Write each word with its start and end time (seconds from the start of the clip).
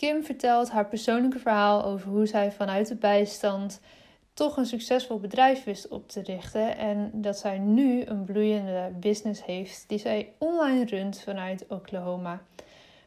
Kim 0.00 0.24
vertelt 0.24 0.70
haar 0.70 0.86
persoonlijke 0.86 1.38
verhaal 1.38 1.84
over 1.84 2.08
hoe 2.08 2.26
zij 2.26 2.52
vanuit 2.52 2.88
de 2.88 2.94
bijstand 2.94 3.80
toch 4.34 4.56
een 4.56 4.66
succesvol 4.66 5.20
bedrijf 5.20 5.64
wist 5.64 5.88
op 5.88 6.08
te 6.08 6.22
richten 6.22 6.76
en 6.76 7.10
dat 7.14 7.38
zij 7.38 7.58
nu 7.58 8.04
een 8.04 8.24
bloeiende 8.24 8.92
business 9.00 9.44
heeft 9.44 9.84
die 9.88 9.98
zij 9.98 10.32
online 10.38 10.84
runt 10.84 11.20
vanuit 11.20 11.64
Oklahoma. 11.68 12.42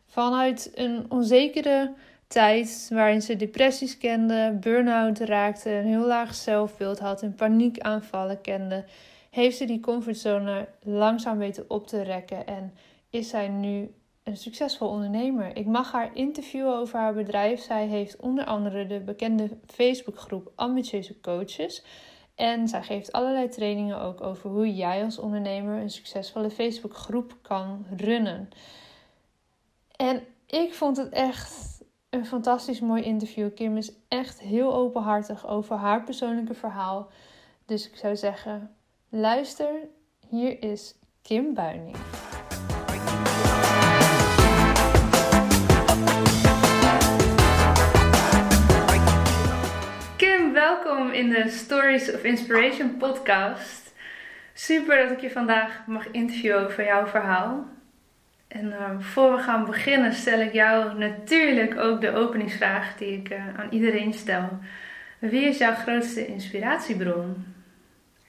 Vanuit 0.07 0.71
een 0.75 1.05
onzekere 1.09 1.93
tijd 2.27 2.89
waarin 2.93 3.21
ze 3.21 3.35
depressies 3.35 3.97
kende, 3.97 4.57
burn-out 4.59 5.19
raakte, 5.19 5.69
een 5.69 5.87
heel 5.87 6.07
laag 6.07 6.35
zelfbeeld 6.35 6.99
had 6.99 7.21
en 7.21 7.35
paniekaanvallen 7.35 8.41
kende, 8.41 8.85
heeft 9.29 9.57
ze 9.57 9.65
die 9.65 9.79
comfortzone 9.79 10.67
langzaam 10.81 11.37
weten 11.37 11.65
op 11.67 11.87
te 11.87 12.01
rekken 12.01 12.47
en 12.47 12.73
is 13.09 13.29
zij 13.29 13.47
nu 13.47 13.93
een 14.23 14.37
succesvol 14.37 14.87
ondernemer. 14.87 15.57
Ik 15.57 15.65
mag 15.65 15.91
haar 15.91 16.15
interviewen 16.15 16.75
over 16.75 16.99
haar 16.99 17.13
bedrijf. 17.13 17.61
Zij 17.61 17.87
heeft 17.87 18.15
onder 18.15 18.45
andere 18.45 18.87
de 18.87 18.99
bekende 18.99 19.49
Facebookgroep 19.65 20.51
Ambitieuze 20.55 21.19
Coaches. 21.19 21.83
En 22.35 22.67
zij 22.67 22.83
geeft 22.83 23.11
allerlei 23.11 23.49
trainingen 23.49 24.01
ook 24.01 24.21
over 24.21 24.49
hoe 24.49 24.75
jij 24.75 25.03
als 25.03 25.19
ondernemer 25.19 25.81
een 25.81 25.89
succesvolle 25.89 26.49
Facebookgroep 26.49 27.37
kan 27.41 27.85
runnen. 27.97 28.49
En 29.95 30.23
ik 30.45 30.73
vond 30.73 30.97
het 30.97 31.09
echt 31.09 31.81
een 32.09 32.25
fantastisch 32.25 32.79
mooi 32.79 33.03
interview. 33.03 33.53
Kim 33.55 33.77
is 33.77 33.91
echt 34.07 34.39
heel 34.39 34.73
openhartig 34.75 35.47
over 35.47 35.75
haar 35.75 36.03
persoonlijke 36.03 36.53
verhaal. 36.53 37.07
Dus 37.65 37.89
ik 37.89 37.95
zou 37.95 38.15
zeggen, 38.15 38.75
luister. 39.09 39.71
Hier 40.29 40.63
is 40.63 40.95
Kim 41.21 41.53
Buining. 41.53 41.95
Welkom 50.93 51.13
in 51.13 51.29
de 51.29 51.49
Stories 51.49 52.11
of 52.11 52.23
Inspiration 52.23 52.97
podcast. 52.97 53.93
Super 54.53 55.03
dat 55.03 55.11
ik 55.11 55.21
je 55.21 55.31
vandaag 55.31 55.87
mag 55.87 56.11
interviewen 56.11 56.65
over 56.65 56.85
jouw 56.85 57.07
verhaal. 57.07 57.65
En 58.47 58.65
uh, 58.65 58.89
voor 58.99 59.35
we 59.35 59.41
gaan 59.41 59.65
beginnen 59.65 60.13
stel 60.13 60.39
ik 60.39 60.53
jou 60.53 60.97
natuurlijk 60.97 61.79
ook 61.79 62.01
de 62.01 62.15
openingsvraag 62.15 62.97
die 62.97 63.17
ik 63.17 63.29
uh, 63.29 63.59
aan 63.59 63.67
iedereen 63.69 64.13
stel. 64.13 64.59
Wie 65.19 65.45
is 65.45 65.57
jouw 65.57 65.75
grootste 65.75 66.27
inspiratiebron? 66.27 67.55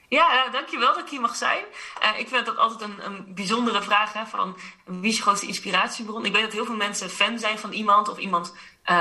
Ja, 0.08 0.48
dankjewel 0.50 0.94
dat 0.94 1.02
ik 1.04 1.08
hier 1.08 1.20
mag 1.20 1.36
zijn. 1.36 1.64
Uh, 2.02 2.20
ik 2.20 2.28
vind 2.28 2.46
dat 2.46 2.56
altijd 2.56 2.90
een, 2.90 3.06
een 3.06 3.34
bijzondere 3.34 3.82
vraag. 3.82 4.12
Hè, 4.12 4.26
van 4.26 4.56
wie 4.84 5.10
is 5.10 5.16
je 5.16 5.22
grootste 5.22 5.46
inspiratiebron? 5.46 6.24
Ik 6.24 6.32
weet 6.32 6.42
dat 6.42 6.52
heel 6.52 6.64
veel 6.64 6.76
mensen 6.76 7.10
fan 7.10 7.38
zijn 7.38 7.58
van 7.58 7.72
iemand 7.72 8.08
of 8.08 8.18
iemand 8.18 8.54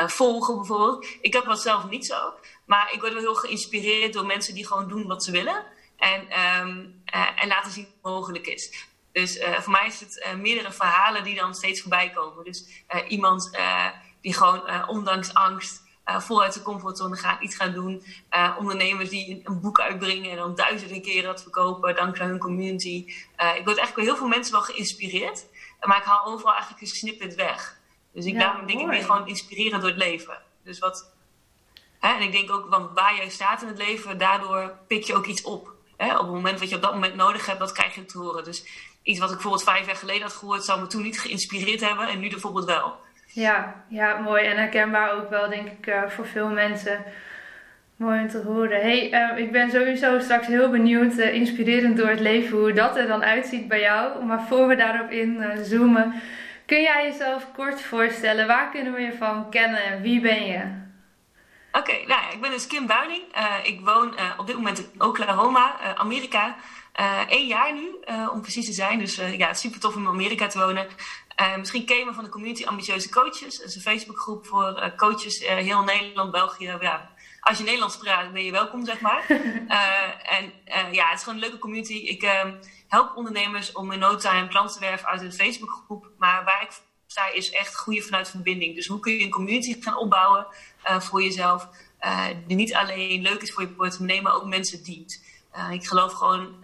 volgen 0.06 0.56
bijvoorbeeld. 0.56 1.08
Ik 1.22 1.34
heb 1.34 1.46
dat 1.46 1.62
zelf 1.62 1.90
niet 1.90 2.06
zo. 2.06 2.34
Maar 2.66 2.94
ik 2.94 3.00
word 3.00 3.14
wel 3.14 3.22
heel 3.22 3.36
geïnspireerd 3.36 4.14
door 4.14 4.26
mensen 4.26 4.54
die 4.54 4.68
gewoon 4.68 4.88
doen 4.88 5.08
wat 5.08 5.24
ze 5.24 5.32
willen. 5.32 5.64
En, 5.98 6.22
um, 6.22 7.02
en 7.36 7.48
laten 7.48 7.72
zien 7.72 7.88
wat 8.02 8.14
mogelijk 8.14 8.48
is. 8.48 8.88
Dus 9.12 9.38
uh, 9.38 9.60
voor 9.60 9.72
mij 9.72 9.88
is 9.88 10.00
het 10.00 10.26
uh, 10.26 10.34
meerdere 10.34 10.72
verhalen 10.72 11.24
die 11.24 11.36
dan 11.36 11.56
steeds 11.56 11.82
voorbij 11.82 12.10
komen. 12.10 12.44
Dus 12.44 12.84
iemand 13.08 13.58
die 14.22 14.34
gewoon 14.34 14.88
ondanks 14.88 15.34
angst 15.34 15.82
voluit 16.06 16.54
de 16.54 16.62
comfortzone 16.62 17.16
gaat, 17.16 17.42
iets 17.42 17.56
gaan 17.56 17.74
doen. 17.74 18.04
ondernemers 18.58 19.10
die 19.10 19.42
een 19.44 19.62
boek 19.62 19.80
uitbrengen 19.80 20.32
en 20.32 20.38
dan 20.38 20.56
duizenden 20.56 21.02
keren 21.02 21.24
dat 21.24 21.42
verkopen 21.42 21.96
dankzij 21.96 22.26
hun 22.26 22.40
community. 22.40 23.06
ik 23.38 23.66
word 23.66 23.78
eigenlijk 23.78 23.96
bij 23.96 24.04
heel 24.04 24.16
veel 24.16 24.28
mensen 24.28 24.54
wel 24.54 24.62
geïnspireerd. 24.62 25.46
Maar 25.82 25.98
ik 25.98 26.04
haal 26.04 26.26
overal 26.26 26.54
eigenlijk 26.54 26.82
een 26.82 26.88
snippet 26.88 27.36
weg. 27.36 27.82
Dus 28.14 28.26
ik 28.26 28.34
ja, 28.34 28.40
daarom 28.40 28.68
denk 28.68 28.80
ik 28.80 28.88
meer 28.88 29.04
gewoon 29.04 29.28
inspireren 29.28 29.80
door 29.80 29.90
het 29.90 29.98
leven. 29.98 30.42
Dus 30.64 30.80
wat, 30.80 31.13
en 32.12 32.22
ik 32.22 32.32
denk 32.32 32.52
ook, 32.52 32.70
want 32.70 32.92
waar 32.94 33.16
jij 33.16 33.30
staat 33.30 33.62
in 33.62 33.68
het 33.68 33.78
leven, 33.78 34.18
daardoor 34.18 34.72
pik 34.88 35.04
je 35.04 35.16
ook 35.16 35.26
iets 35.26 35.42
op. 35.42 35.72
Op 35.98 36.18
het 36.18 36.28
moment 36.28 36.60
wat 36.60 36.70
je 36.70 36.76
op 36.76 36.82
dat 36.82 36.94
moment 36.94 37.16
nodig 37.16 37.46
hebt, 37.46 37.60
dat 37.60 37.72
krijg 37.72 37.96
je 37.96 38.06
te 38.06 38.18
horen. 38.18 38.44
Dus 38.44 38.66
iets 39.04 39.20
wat 39.20 39.30
ik 39.30 39.36
bijvoorbeeld 39.36 39.64
vijf 39.64 39.86
jaar 39.86 39.96
geleden 39.96 40.22
had 40.22 40.34
gehoord, 40.34 40.64
zou 40.64 40.80
me 40.80 40.88
toen 40.88 41.02
niet 41.02 41.20
geïnspireerd 41.20 41.88
hebben 41.88 42.08
en 42.08 42.20
nu 42.20 42.30
bijvoorbeeld 42.30 42.66
wel. 42.66 42.96
Ja, 43.28 43.84
ja 43.88 44.20
mooi 44.20 44.46
en 44.46 44.58
herkenbaar 44.58 45.14
ook 45.14 45.30
wel, 45.30 45.50
denk 45.50 45.68
ik, 45.68 45.88
uh, 45.88 46.04
voor 46.08 46.28
veel 46.28 46.50
mensen. 46.50 47.04
Mooi 47.96 48.20
om 48.20 48.30
te 48.30 48.42
horen. 48.42 48.82
Hey, 48.82 49.12
uh, 49.12 49.38
ik 49.38 49.52
ben 49.52 49.72
sowieso 49.72 50.20
straks 50.20 50.48
heel 50.48 50.70
benieuwd, 50.70 51.14
uh, 51.14 51.34
inspirerend 51.34 51.98
door 51.98 52.08
het 52.08 52.20
leven, 52.20 52.58
hoe 52.58 52.74
dat 52.74 52.98
er 52.98 53.08
dan 53.08 53.24
uitziet 53.24 53.68
bij 53.68 53.82
jou. 53.82 54.26
Maar 54.26 54.42
voor 54.48 54.68
we 54.68 54.76
daarop 54.76 55.12
in 55.12 55.44
zoomen, 55.64 56.14
kun 56.66 56.82
jij 56.82 57.04
jezelf 57.04 57.48
kort 57.56 57.82
voorstellen? 57.82 58.48
Waar 58.48 58.72
kunnen 58.72 58.94
we 58.94 59.02
je 59.02 59.14
van 59.14 59.50
kennen? 59.50 60.02
Wie 60.02 60.22
ben 60.22 60.46
je? 60.46 60.83
Oké, 61.76 61.92
okay, 61.92 62.04
nou 62.06 62.22
ja, 62.22 62.30
ik 62.30 62.42
ben 62.42 62.52
dus 62.52 62.68
Kim 62.68 62.86
Buining. 62.86 63.24
ik 63.64 63.80
woon 63.80 64.14
op 64.38 64.48
dit 64.48 64.56
moment 64.56 64.80
in 64.80 65.02
Oklahoma, 65.02 65.96
Amerika. 65.96 66.56
Eén 67.30 67.48
jaar 67.48 67.74
nu, 67.74 67.96
om 68.32 68.42
precies 68.42 68.66
te 68.66 68.74
zijn. 68.74 69.00
Dus 69.00 69.16
ja, 69.16 69.54
super 69.54 69.80
tof 69.80 69.96
om 69.96 70.02
in 70.02 70.08
Amerika 70.08 70.48
te 70.48 70.60
wonen. 70.60 70.88
misschien 71.58 71.86
ken 71.86 71.98
je 71.98 72.06
me 72.06 72.14
van 72.14 72.24
de 72.24 72.30
community 72.30 72.66
Ambitieuze 72.66 73.10
Coaches. 73.10 73.58
Dat 73.58 73.68
is 73.68 73.76
een 73.76 73.82
Facebookgroep 73.82 74.46
voor 74.46 74.94
coaches 74.98 75.40
heel 75.48 75.84
Nederland, 75.84 76.32
België. 76.32 76.78
Ja, 76.80 77.10
als 77.40 77.58
je 77.58 77.64
Nederlands 77.64 77.98
praat, 77.98 78.34
ben 78.34 78.44
je 78.44 78.52
welkom, 78.52 78.86
zeg 78.86 79.00
maar. 79.00 79.26
en 80.38 80.54
ja, 80.92 81.08
het 81.10 81.18
is 81.18 81.24
gewoon 81.24 81.40
een 81.40 81.46
leuke 81.46 81.60
community. 81.60 81.94
Ik 81.94 82.24
ehm, 82.24 82.54
help 82.88 83.16
ondernemers 83.16 83.72
om 83.72 83.92
in 83.92 84.00
no 84.00 84.16
time 84.16 84.48
klanten 84.48 84.74
te 84.74 84.86
werven 84.86 85.08
uit 85.08 85.22
een 85.22 85.34
Facebookgroep. 85.34 86.10
Maar 86.18 86.44
waar 86.44 86.62
ik 86.62 86.72
sta 87.14 87.32
is 87.32 87.52
echt 87.52 87.74
groeien 87.74 88.04
vanuit 88.04 88.30
verbinding. 88.30 88.76
Dus 88.76 88.88
hoe 88.88 89.00
kun 89.00 89.14
je 89.14 89.24
een 89.24 89.30
community 89.30 89.82
gaan 89.82 89.98
opbouwen 89.98 90.48
voor 90.84 91.24
jezelf... 91.24 91.68
die 92.48 92.56
niet 92.56 92.74
alleen 92.74 93.22
leuk 93.22 93.42
is 93.42 93.54
voor 93.54 93.64
je 93.64 93.70
portemonnee, 93.70 94.22
maar 94.22 94.36
ook 94.36 94.46
mensen 94.46 94.84
dient. 94.84 95.24
Uh, 95.56 95.72
ik 95.72 95.88
geloof 95.88 96.14
gewoon 96.14 96.56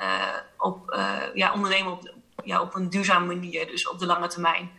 op 0.58 1.00
ja, 1.34 1.54
ondernemen 1.54 1.92
op, 1.92 2.14
ja, 2.44 2.62
op 2.62 2.76
een 2.76 2.90
duurzame 2.90 3.26
manier, 3.26 3.68
dus 3.68 3.88
op 3.90 4.00
de 4.00 4.06
lange 4.06 4.28
termijn. 4.28 4.72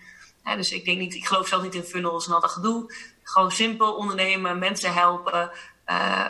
dus 0.57 0.73
ik 0.73 0.85
denk 0.85 0.99
niet, 0.99 1.15
ik 1.15 1.27
geloof 1.27 1.49
zelf 1.49 1.63
niet 1.63 1.75
in 1.75 1.83
funnels 1.83 2.27
en 2.27 2.33
al 2.33 2.41
dat 2.41 2.51
gedoe. 2.51 2.95
Gewoon 3.23 3.51
simpel 3.51 3.95
ondernemen, 3.95 4.59
mensen 4.59 4.93
helpen 4.93 5.51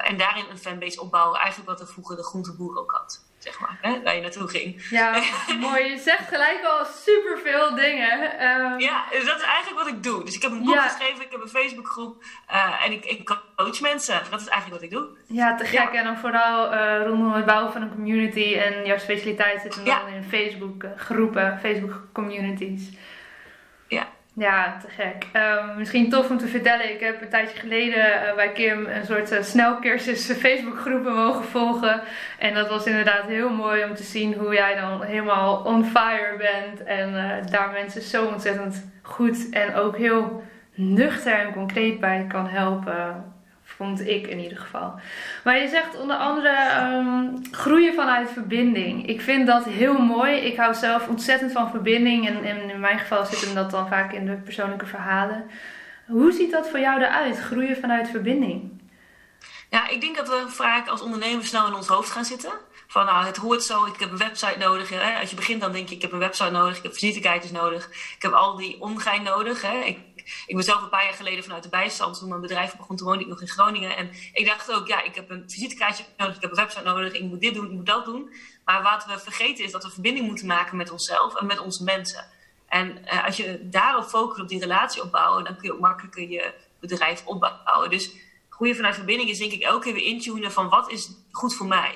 en 0.03 0.17
daarin 0.17 0.45
een 0.51 0.59
fanbase 0.59 1.01
opbouwen. 1.01 1.39
Eigenlijk 1.39 1.71
wat 1.71 1.81
er 1.81 1.93
vroeger 1.93 2.17
de 2.17 2.25
groenteboer 2.25 2.79
ook 2.79 2.93
had 2.93 3.29
zeg 3.61 3.69
maar, 3.69 3.93
hè, 3.93 4.03
waar 4.03 4.15
je 4.15 4.21
naartoe 4.21 4.49
ging. 4.49 4.89
Ja, 4.91 5.23
mooi. 5.61 5.85
Je 5.91 5.99
zegt 5.99 6.29
gelijk 6.29 6.65
al 6.65 6.85
superveel 6.85 7.75
dingen. 7.75 8.47
Um... 8.49 8.79
Ja, 8.79 9.05
dus 9.11 9.25
dat 9.25 9.37
is 9.37 9.43
eigenlijk 9.43 9.85
wat 9.85 9.95
ik 9.95 10.03
doe. 10.03 10.25
Dus 10.25 10.35
ik 10.35 10.43
heb 10.43 10.51
een 10.51 10.65
boek 10.65 10.81
geschreven, 10.81 11.25
ik 11.25 11.31
heb 11.31 11.41
een 11.41 11.49
Facebookgroep 11.49 12.23
uh, 12.51 12.85
en 12.85 12.93
ik, 12.93 13.05
ik 13.05 13.37
coach 13.57 13.81
mensen. 13.81 14.21
Dat 14.31 14.41
is 14.41 14.49
eigenlijk 14.49 14.81
wat 14.81 14.91
ik 14.91 14.99
doe. 14.99 15.09
Ja, 15.27 15.57
te 15.57 15.65
gek. 15.65 15.93
Ja. 15.93 15.93
En 15.93 16.05
dan 16.05 16.19
vooral 16.19 16.73
uh, 16.73 17.07
rondom 17.07 17.33
het 17.33 17.47
bouwen 17.47 17.73
van 17.73 17.83
een 17.83 17.95
community 17.95 18.55
en 18.55 18.87
jouw 18.87 18.99
specialiteit 18.99 19.61
zit 19.63 19.75
dan 19.75 19.85
ja. 19.85 20.07
in 20.07 20.25
Facebook 20.25 20.85
groepen, 20.97 21.59
Facebook 21.63 22.03
communities. 22.13 22.89
Ja, 24.35 24.77
te 24.81 24.89
gek. 24.89 25.27
Um, 25.33 25.77
misschien 25.77 26.11
tof 26.11 26.31
om 26.31 26.39
te 26.39 26.47
vertellen. 26.47 26.93
Ik 26.93 27.01
heb 27.01 27.23
een 27.23 27.29
tijdje 27.29 27.59
geleden 27.59 28.05
uh, 28.05 28.35
bij 28.35 28.53
Kim 28.53 28.87
een 28.87 29.07
soort 29.07 29.33
uh, 29.33 29.43
snelcursus 29.43 30.33
Facebookgroepen 30.33 31.15
mogen 31.15 31.45
volgen. 31.45 32.03
En 32.39 32.55
dat 32.55 32.69
was 32.69 32.87
inderdaad 32.87 33.27
heel 33.27 33.51
mooi 33.51 33.85
om 33.85 33.95
te 33.95 34.03
zien 34.03 34.35
hoe 34.35 34.55
jij 34.55 34.75
dan 34.81 35.03
helemaal 35.03 35.63
on 35.63 35.85
fire 35.85 36.37
bent. 36.39 36.85
En 36.85 37.13
daar 37.51 37.71
mensen 37.73 38.03
zo 38.03 38.27
ontzettend 38.27 38.91
goed 39.03 39.49
en 39.51 39.75
ook 39.75 39.97
heel 39.97 40.43
nuchter 40.75 41.33
en 41.33 41.53
concreet 41.53 42.01
bij 42.01 42.25
kan 42.29 42.49
helpen. 42.49 43.33
Vond 43.81 44.07
ik 44.07 44.27
in 44.27 44.39
ieder 44.39 44.59
geval. 44.59 45.01
Maar 45.45 45.59
je 45.59 45.69
zegt 45.69 46.01
onder 46.01 46.17
andere 46.17 46.55
groeien 47.51 47.95
vanuit 47.95 48.31
verbinding. 48.31 49.07
Ik 49.07 49.21
vind 49.21 49.47
dat 49.47 49.65
heel 49.65 49.99
mooi. 49.99 50.37
Ik 50.37 50.57
hou 50.57 50.75
zelf 50.75 51.09
ontzettend 51.09 51.53
van 51.53 51.71
verbinding. 51.71 52.29
En, 52.29 52.45
en 52.45 52.71
in 52.71 52.81
mijn 52.81 52.99
geval 52.99 53.25
zit 53.25 53.45
hem 53.45 53.55
dat 53.55 53.71
dan 53.71 53.89
vaak 53.89 54.13
in 54.13 54.27
de 54.27 54.33
persoonlijke 54.35 54.87
verhalen. 54.87 55.45
Hoe 56.07 56.33
ziet 56.33 56.51
dat 56.51 56.69
voor 56.69 56.79
jou 56.79 57.01
eruit? 57.01 57.39
Groeien 57.39 57.77
vanuit 57.77 58.09
verbinding? 58.09 58.83
Ja, 59.71 59.89
ik 59.89 60.01
denk 60.01 60.17
dat 60.17 60.29
we 60.29 60.45
vaak 60.49 60.89
als 60.89 61.03
ondernemers 61.03 61.49
snel 61.49 61.67
in 61.67 61.75
ons 61.75 61.89
hoofd 61.89 62.11
gaan 62.11 62.25
zitten. 62.25 62.53
Van 62.87 63.05
nou, 63.05 63.27
het 63.27 63.37
hoort 63.37 63.63
zo, 63.63 63.85
ik 63.85 64.01
heb 64.01 64.11
een 64.11 64.19
website 64.19 64.59
nodig. 64.59 64.89
Hè? 64.89 65.21
Als 65.21 65.31
je 65.31 65.37
begint 65.37 65.61
dan 65.61 65.73
denk 65.73 65.89
je, 65.89 65.95
ik 65.95 66.03
heb 66.03 66.13
een 66.13 66.19
website 66.19 66.51
nodig, 66.51 66.77
ik 66.77 66.83
heb 66.83 66.93
visitekaartjes 66.93 67.53
nodig. 67.53 67.89
Ik 67.89 68.23
heb 68.23 68.33
al 68.33 68.57
die 68.57 68.81
omgein 68.81 69.23
nodig. 69.23 69.63
Hè? 69.63 69.79
Ik, 69.79 69.99
ik 70.47 70.55
ben 70.55 70.65
zelf 70.65 70.83
een 70.83 70.89
paar 70.89 71.05
jaar 71.05 71.15
geleden 71.15 71.45
vanuit 71.45 71.63
de 71.63 71.69
bijstand, 71.69 72.19
toen 72.19 72.29
mijn 72.29 72.41
bedrijf 72.41 72.77
begon, 72.77 72.97
toen 72.97 73.07
woonde 73.07 73.23
ik 73.23 73.29
nog 73.29 73.41
in 73.41 73.49
Groningen. 73.49 73.97
En 73.97 74.11
ik 74.33 74.47
dacht 74.47 74.73
ook, 74.73 74.87
ja, 74.87 75.03
ik 75.03 75.15
heb 75.15 75.31
een 75.31 75.45
visitekaartje 75.47 76.05
nodig, 76.17 76.35
ik 76.37 76.43
heb 76.43 76.51
een 76.51 76.57
website 76.57 76.85
nodig, 76.85 77.13
ik 77.13 77.23
moet 77.23 77.41
dit 77.41 77.55
doen, 77.55 77.65
ik 77.65 77.71
moet 77.71 77.87
dat 77.87 78.05
doen. 78.05 78.33
Maar 78.65 78.83
wat 78.83 79.07
we 79.07 79.19
vergeten 79.19 79.65
is 79.65 79.73
dat 79.73 79.85
we 79.85 79.91
verbinding 79.91 80.27
moeten 80.27 80.47
maken 80.47 80.77
met 80.77 80.91
onszelf 80.91 81.35
en 81.35 81.47
met 81.47 81.59
onze 81.59 81.85
mensen. 81.85 82.25
En 82.69 82.99
uh, 83.05 83.25
als 83.27 83.37
je 83.37 83.69
daarop 83.69 84.05
focust, 84.05 84.41
op 84.41 84.49
die 84.49 84.61
relatie 84.61 85.03
opbouwen, 85.03 85.45
dan 85.45 85.57
kun 85.57 85.65
je 85.65 85.73
ook 85.73 85.81
makkelijker 85.81 86.29
je 86.29 86.55
bedrijf 86.81 87.27
opbouwen. 87.27 87.91
Dus 87.91 88.11
groeien 88.49 88.77
vanuit 88.77 88.95
verbinding 88.95 89.31
is 89.31 89.39
denk 89.39 89.53
ik 89.53 89.63
elke 89.63 89.85
keer 89.85 89.95
weer 89.95 90.07
intunen 90.07 90.53
van 90.53 90.69
wat 90.69 90.91
is 90.91 91.11
goed 91.31 91.55
voor 91.55 91.67
mij. 91.67 91.95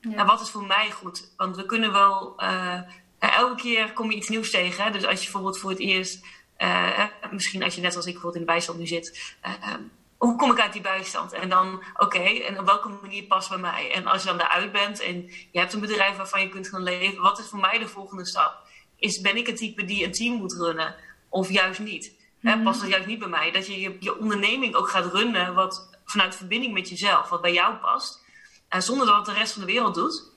Ja. 0.00 0.16
En 0.16 0.26
wat 0.26 0.40
is 0.40 0.50
voor 0.50 0.66
mij 0.66 0.90
goed? 0.90 1.32
Want 1.36 1.56
we 1.56 1.66
kunnen 1.66 1.92
wel, 1.92 2.34
uh, 2.42 2.80
elke 3.18 3.62
keer 3.62 3.92
kom 3.92 4.10
je 4.10 4.16
iets 4.16 4.28
nieuws 4.28 4.50
tegen. 4.50 4.84
Hè? 4.84 4.90
Dus 4.90 5.04
als 5.04 5.18
je 5.18 5.24
bijvoorbeeld 5.24 5.58
voor 5.58 5.70
het 5.70 5.78
eerst, 5.78 6.24
uh, 6.58 7.04
misschien 7.30 7.62
als 7.62 7.74
je 7.74 7.80
net 7.80 7.96
als 7.96 8.06
ik 8.06 8.12
bijvoorbeeld 8.12 8.42
in 8.42 8.46
de 8.46 8.52
bijstand 8.52 8.78
nu 8.78 8.86
zit, 8.86 9.34
um, 9.74 9.90
hoe 10.16 10.36
kom 10.36 10.50
ik 10.50 10.60
uit 10.60 10.72
die 10.72 10.82
bijstand? 10.82 11.32
En 11.32 11.48
dan, 11.48 11.74
oké, 11.74 12.04
okay, 12.04 12.40
en 12.40 12.58
op 12.58 12.66
welke 12.66 12.88
manier 12.88 13.22
past 13.22 13.48
bij 13.48 13.58
mij? 13.58 13.92
En 13.92 14.06
als 14.06 14.22
je 14.22 14.28
dan 14.28 14.40
eruit 14.40 14.72
bent 14.72 15.00
en 15.00 15.22
je 15.50 15.58
hebt 15.58 15.72
een 15.72 15.80
bedrijf 15.80 16.16
waarvan 16.16 16.40
je 16.40 16.48
kunt 16.48 16.68
gaan 16.68 16.82
leven, 16.82 17.22
wat 17.22 17.38
is 17.38 17.48
voor 17.48 17.60
mij 17.60 17.78
de 17.78 17.88
volgende 17.88 18.26
stap? 18.26 18.58
Is, 18.96 19.20
ben 19.20 19.36
ik 19.36 19.46
het 19.46 19.56
type 19.56 19.84
die 19.84 20.04
een 20.04 20.12
team 20.12 20.34
moet 20.34 20.52
runnen? 20.52 20.94
Of 21.28 21.50
juist 21.50 21.80
niet? 21.80 22.12
Mm 22.40 22.52
-hmm. 22.52 22.62
Past 22.62 22.80
dat 22.80 22.90
juist 22.90 23.06
niet 23.06 23.18
bij 23.18 23.28
mij? 23.28 23.50
Dat 23.50 23.66
je, 23.66 23.80
je 23.80 23.96
je 24.00 24.18
onderneming 24.18 24.74
ook 24.74 24.88
gaat 24.88 25.12
runnen 25.12 25.54
wat 25.54 25.88
vanuit 26.04 26.36
verbinding 26.36 26.72
met 26.72 26.88
jezelf, 26.88 27.28
wat 27.28 27.40
bij 27.40 27.52
jou 27.52 27.74
past. 27.74 28.24
Uh, 28.70 28.80
zonder 28.80 29.06
dat 29.06 29.16
het 29.16 29.24
de 29.24 29.32
rest 29.32 29.52
van 29.52 29.60
de 29.60 29.72
wereld 29.72 29.94
doet. 29.94 30.30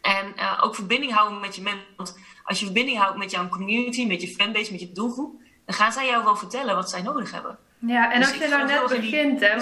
En 0.00 0.32
uh, 0.36 0.60
ook 0.62 0.74
verbinding 0.74 1.12
houden 1.12 1.40
met 1.40 1.56
je 1.56 1.62
mensen. 1.62 1.86
Want 1.96 2.18
als 2.44 2.58
je 2.58 2.64
verbinding 2.64 2.98
houdt 2.98 3.18
met 3.18 3.30
jouw 3.30 3.48
community, 3.48 4.06
met 4.06 4.22
je 4.22 4.28
fanbase, 4.28 4.70
met 4.70 4.80
je 4.80 4.92
doelgroep, 4.92 5.41
dan 5.64 5.74
gaan 5.74 5.92
zij 5.92 6.06
jou 6.06 6.24
wel 6.24 6.36
vertellen 6.36 6.74
wat 6.74 6.90
zij 6.90 7.02
nodig 7.02 7.32
hebben. 7.32 7.58
Ja, 7.78 8.12
en 8.12 8.20
dus 8.20 8.28
als 8.28 8.38
je 8.38 8.48
nou 8.48 8.66
net 8.66 8.88
begint, 8.88 9.40
hè? 9.40 9.54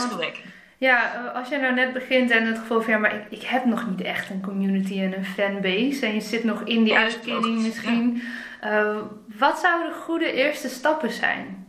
Ja, 0.80 1.30
als 1.34 1.48
je 1.48 1.58
nou 1.58 1.74
net 1.74 1.92
begint 1.92 2.30
en 2.30 2.46
het 2.46 2.58
gevoel 2.58 2.80
van 2.80 2.92
ja, 2.92 2.98
maar 2.98 3.14
ik, 3.14 3.24
ik 3.30 3.42
heb 3.42 3.64
nog 3.64 3.88
niet 3.88 4.00
echt 4.00 4.30
een 4.30 4.42
community 4.42 5.00
en 5.00 5.16
een 5.16 5.24
fanbase. 5.24 6.06
En 6.06 6.14
je 6.14 6.20
zit 6.20 6.44
nog 6.44 6.60
in 6.60 6.84
die 6.84 6.92
ja, 6.92 7.00
uitkering 7.00 7.62
misschien. 7.62 8.22
Ja. 8.62 8.82
Uh, 8.82 8.96
wat 9.38 9.58
zouden 9.58 9.94
goede 9.94 10.32
eerste 10.32 10.68
stappen 10.68 11.10
zijn? 11.10 11.66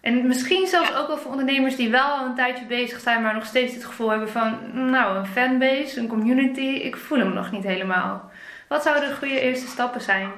En 0.00 0.26
misschien 0.26 0.66
zelfs 0.66 0.88
ja. 0.88 0.96
ook 0.96 1.06
wel 1.06 1.16
voor 1.16 1.30
ondernemers 1.30 1.76
die 1.76 1.90
wel 1.90 2.06
al 2.06 2.26
een 2.26 2.34
tijdje 2.34 2.66
bezig 2.66 3.00
zijn, 3.00 3.22
maar 3.22 3.34
nog 3.34 3.46
steeds 3.46 3.74
het 3.74 3.84
gevoel 3.84 4.10
hebben 4.10 4.28
van, 4.28 4.58
nou, 4.90 5.16
een 5.16 5.26
fanbase, 5.26 6.00
een 6.00 6.08
community, 6.08 6.60
ik 6.60 6.96
voel 6.96 7.18
hem 7.18 7.32
nog 7.32 7.50
niet 7.50 7.64
helemaal. 7.64 8.30
Wat 8.68 8.82
zouden 8.82 9.08
de 9.08 9.14
goede 9.14 9.40
eerste 9.40 9.66
stappen 9.66 10.00
zijn? 10.00 10.30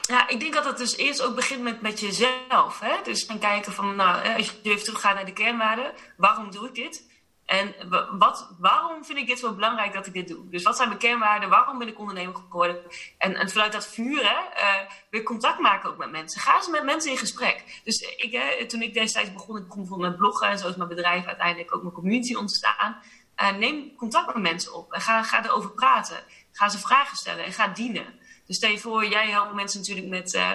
Ja, 0.00 0.28
ik 0.28 0.40
denk 0.40 0.54
dat 0.54 0.64
het 0.64 0.76
dus 0.76 0.96
eerst 0.96 1.22
ook 1.22 1.34
begint 1.34 1.62
met, 1.62 1.80
met 1.80 2.00
jezelf. 2.00 2.80
Hè? 2.80 3.02
Dus 3.02 3.22
gaan 3.22 3.38
kijken 3.38 3.72
van, 3.72 3.96
nou, 3.96 4.34
als 4.36 4.46
je 4.62 4.70
even 4.70 4.84
teruggaat 4.84 5.14
naar 5.14 5.24
de 5.24 5.32
kernwaarden, 5.32 5.92
waarom 6.16 6.50
doe 6.50 6.68
ik 6.68 6.74
dit? 6.74 7.12
En 7.44 7.74
wat, 8.18 8.54
waarom 8.58 9.04
vind 9.04 9.18
ik 9.18 9.26
dit 9.26 9.38
zo 9.38 9.54
belangrijk 9.54 9.92
dat 9.92 10.06
ik 10.06 10.12
dit 10.12 10.28
doe? 10.28 10.48
Dus 10.48 10.62
wat 10.62 10.76
zijn 10.76 10.88
mijn 10.88 11.00
kernwaarden? 11.00 11.48
Waarom 11.48 11.78
ben 11.78 11.88
ik 11.88 11.98
ondernemer 11.98 12.34
geworden? 12.34 12.82
En, 13.18 13.34
en 13.34 13.50
vanuit 13.50 13.72
dat 13.72 13.86
vuur 13.86 14.22
hè, 14.22 14.62
uh, 14.62 14.90
weer 15.10 15.22
contact 15.22 15.58
maken 15.58 15.90
ook 15.90 15.96
met 15.96 16.10
mensen. 16.10 16.40
Ga 16.40 16.56
eens 16.56 16.68
met 16.68 16.84
mensen 16.84 17.10
in 17.10 17.16
gesprek. 17.16 17.80
Dus 17.84 18.00
ik, 18.00 18.32
hè, 18.32 18.66
toen 18.66 18.82
ik 18.82 18.94
destijds 18.94 19.32
begon, 19.32 19.56
ik 19.56 19.64
begon 19.64 19.80
bijvoorbeeld 19.80 20.10
met 20.10 20.18
bloggen 20.18 20.48
en 20.48 20.58
zo 20.58 20.68
is 20.68 20.76
mijn 20.76 20.88
bedrijf 20.88 21.26
uiteindelijk 21.26 21.74
ook 21.74 21.82
mijn 21.82 21.94
community 21.94 22.34
ontstaan. 22.34 23.02
Uh, 23.42 23.56
neem 23.56 23.94
contact 23.96 24.26
met 24.26 24.42
mensen 24.42 24.74
op 24.74 24.92
en 24.92 25.00
ga, 25.00 25.22
ga 25.22 25.44
erover 25.44 25.70
praten. 25.70 26.16
Ga 26.52 26.68
ze 26.68 26.78
vragen 26.78 27.16
stellen 27.16 27.44
en 27.44 27.52
ga 27.52 27.68
dienen. 27.68 28.20
Dus 28.46 28.56
stel 28.56 28.70
je 28.70 28.78
voor, 28.78 29.06
jij 29.06 29.30
helpt 29.30 29.54
mensen 29.54 29.80
natuurlijk 29.80 30.06
met, 30.06 30.34
uh, 30.34 30.50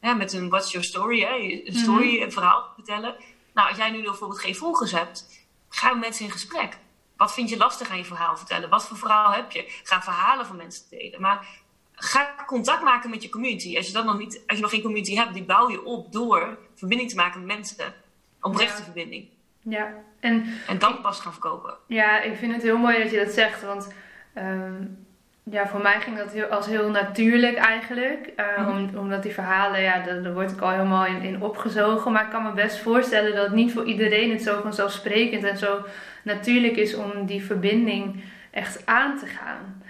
hè, 0.00 0.14
met 0.14 0.32
een 0.32 0.48
what's 0.48 0.72
your 0.72 0.86
story, 0.86 1.20
hè? 1.20 1.34
een 1.66 1.78
story, 1.78 2.04
mm 2.04 2.14
-hmm. 2.14 2.22
een 2.22 2.32
verhaal 2.32 2.72
vertellen. 2.74 3.16
Nou, 3.54 3.68
als 3.68 3.76
jij 3.76 3.90
nu 3.90 4.02
bijvoorbeeld 4.02 4.40
geen 4.40 4.56
volgers 4.56 4.92
hebt 4.92 5.42
Ga 5.74 5.90
met 5.90 6.00
mensen 6.00 6.24
in 6.24 6.30
gesprek. 6.30 6.76
Wat 7.16 7.34
vind 7.34 7.48
je 7.48 7.56
lastig 7.56 7.90
aan 7.90 7.96
je 7.96 8.04
verhaal 8.04 8.36
vertellen? 8.36 8.68
Wat 8.68 8.86
voor 8.86 8.96
verhaal 8.96 9.32
heb 9.32 9.50
je? 9.50 9.64
Ga 9.82 10.02
verhalen 10.02 10.46
van 10.46 10.56
mensen 10.56 10.84
delen. 10.90 11.20
Maar 11.20 11.46
ga 11.94 12.34
contact 12.46 12.82
maken 12.82 13.10
met 13.10 13.22
je 13.22 13.28
community. 13.28 13.76
Als 13.76 13.86
je, 13.86 13.92
dat 13.92 14.04
nog, 14.04 14.18
niet, 14.18 14.42
als 14.46 14.56
je 14.56 14.62
nog 14.62 14.70
geen 14.70 14.82
community 14.82 15.14
hebt, 15.14 15.34
die 15.34 15.42
bouw 15.42 15.70
je 15.70 15.84
op 15.84 16.12
door 16.12 16.58
verbinding 16.74 17.10
te 17.10 17.16
maken 17.16 17.46
met 17.46 17.56
mensen. 17.56 17.94
Oprechte 18.40 18.78
ja. 18.78 18.84
verbinding. 18.84 19.28
Ja. 19.60 19.94
En, 20.20 20.58
en 20.66 20.78
dan 20.78 21.00
pas 21.00 21.20
gaan 21.20 21.32
verkopen. 21.32 21.74
Ja, 21.86 22.20
ik 22.20 22.36
vind 22.36 22.52
het 22.52 22.62
heel 22.62 22.78
mooi 22.78 23.02
dat 23.02 23.10
je 23.10 23.24
dat 23.24 23.34
zegt. 23.34 23.62
Want 23.62 23.92
um, 24.34 25.06
ja, 25.50 25.66
voor 25.66 25.80
mij 25.80 26.00
ging 26.00 26.16
dat 26.16 26.32
heel, 26.32 26.46
als 26.46 26.66
heel 26.66 26.90
natuurlijk 26.90 27.56
eigenlijk. 27.56 28.32
Uh, 28.36 28.58
mm 28.58 28.64
-hmm. 28.64 28.76
om, 28.76 28.98
omdat 28.98 29.22
die 29.22 29.32
verhalen, 29.32 29.80
ja, 29.80 30.00
daar, 30.00 30.22
daar 30.22 30.32
word 30.32 30.50
ik 30.50 30.60
al 30.60 30.70
helemaal 30.70 31.06
in, 31.06 31.22
in, 31.22 31.42
opgezogen. 31.42 32.12
Maar 32.12 32.24
ik 32.24 32.30
kan 32.30 32.42
me 32.42 32.52
best 32.52 32.78
voorstellen 32.78 33.34
dat 33.34 33.44
het 33.44 33.54
niet 33.54 33.72
voor 33.72 33.84
iedereen 33.84 34.30
het 34.30 34.42
zo 34.42 34.60
vanzelfsprekend 34.62 35.44
en 35.44 35.58
zo 35.58 35.84
natuurlijk 36.22 36.76
is 36.76 36.94
om 36.94 37.26
die 37.26 37.44
verbinding 37.44 38.24
echt 38.50 38.86
aan 38.86 39.18
te 39.18 39.26
gaan. 39.26 39.82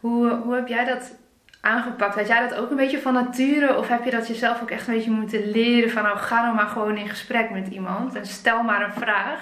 Hoe, 0.00 0.30
hoe 0.30 0.54
heb 0.54 0.68
jij 0.68 0.84
dat 0.84 1.14
aangepakt? 1.60 2.14
Had 2.14 2.28
jij 2.28 2.48
dat 2.48 2.58
ook 2.58 2.70
een 2.70 2.76
beetje 2.76 3.00
van 3.00 3.12
nature? 3.12 3.76
Of 3.76 3.88
heb 3.88 4.04
je 4.04 4.10
dat 4.10 4.28
jezelf 4.28 4.62
ook 4.62 4.70
echt 4.70 4.86
een 4.86 4.94
beetje 4.94 5.10
moeten 5.10 5.50
leren 5.50 5.90
van 5.90 6.02
nou 6.02 6.18
ga 6.18 6.42
dan 6.42 6.54
maar 6.54 6.66
gewoon 6.66 6.96
in 6.96 7.08
gesprek 7.08 7.50
met 7.50 7.68
iemand 7.68 8.14
en 8.14 8.26
stel 8.26 8.62
maar 8.62 8.82
een 8.82 8.92
vraag? 9.02 9.40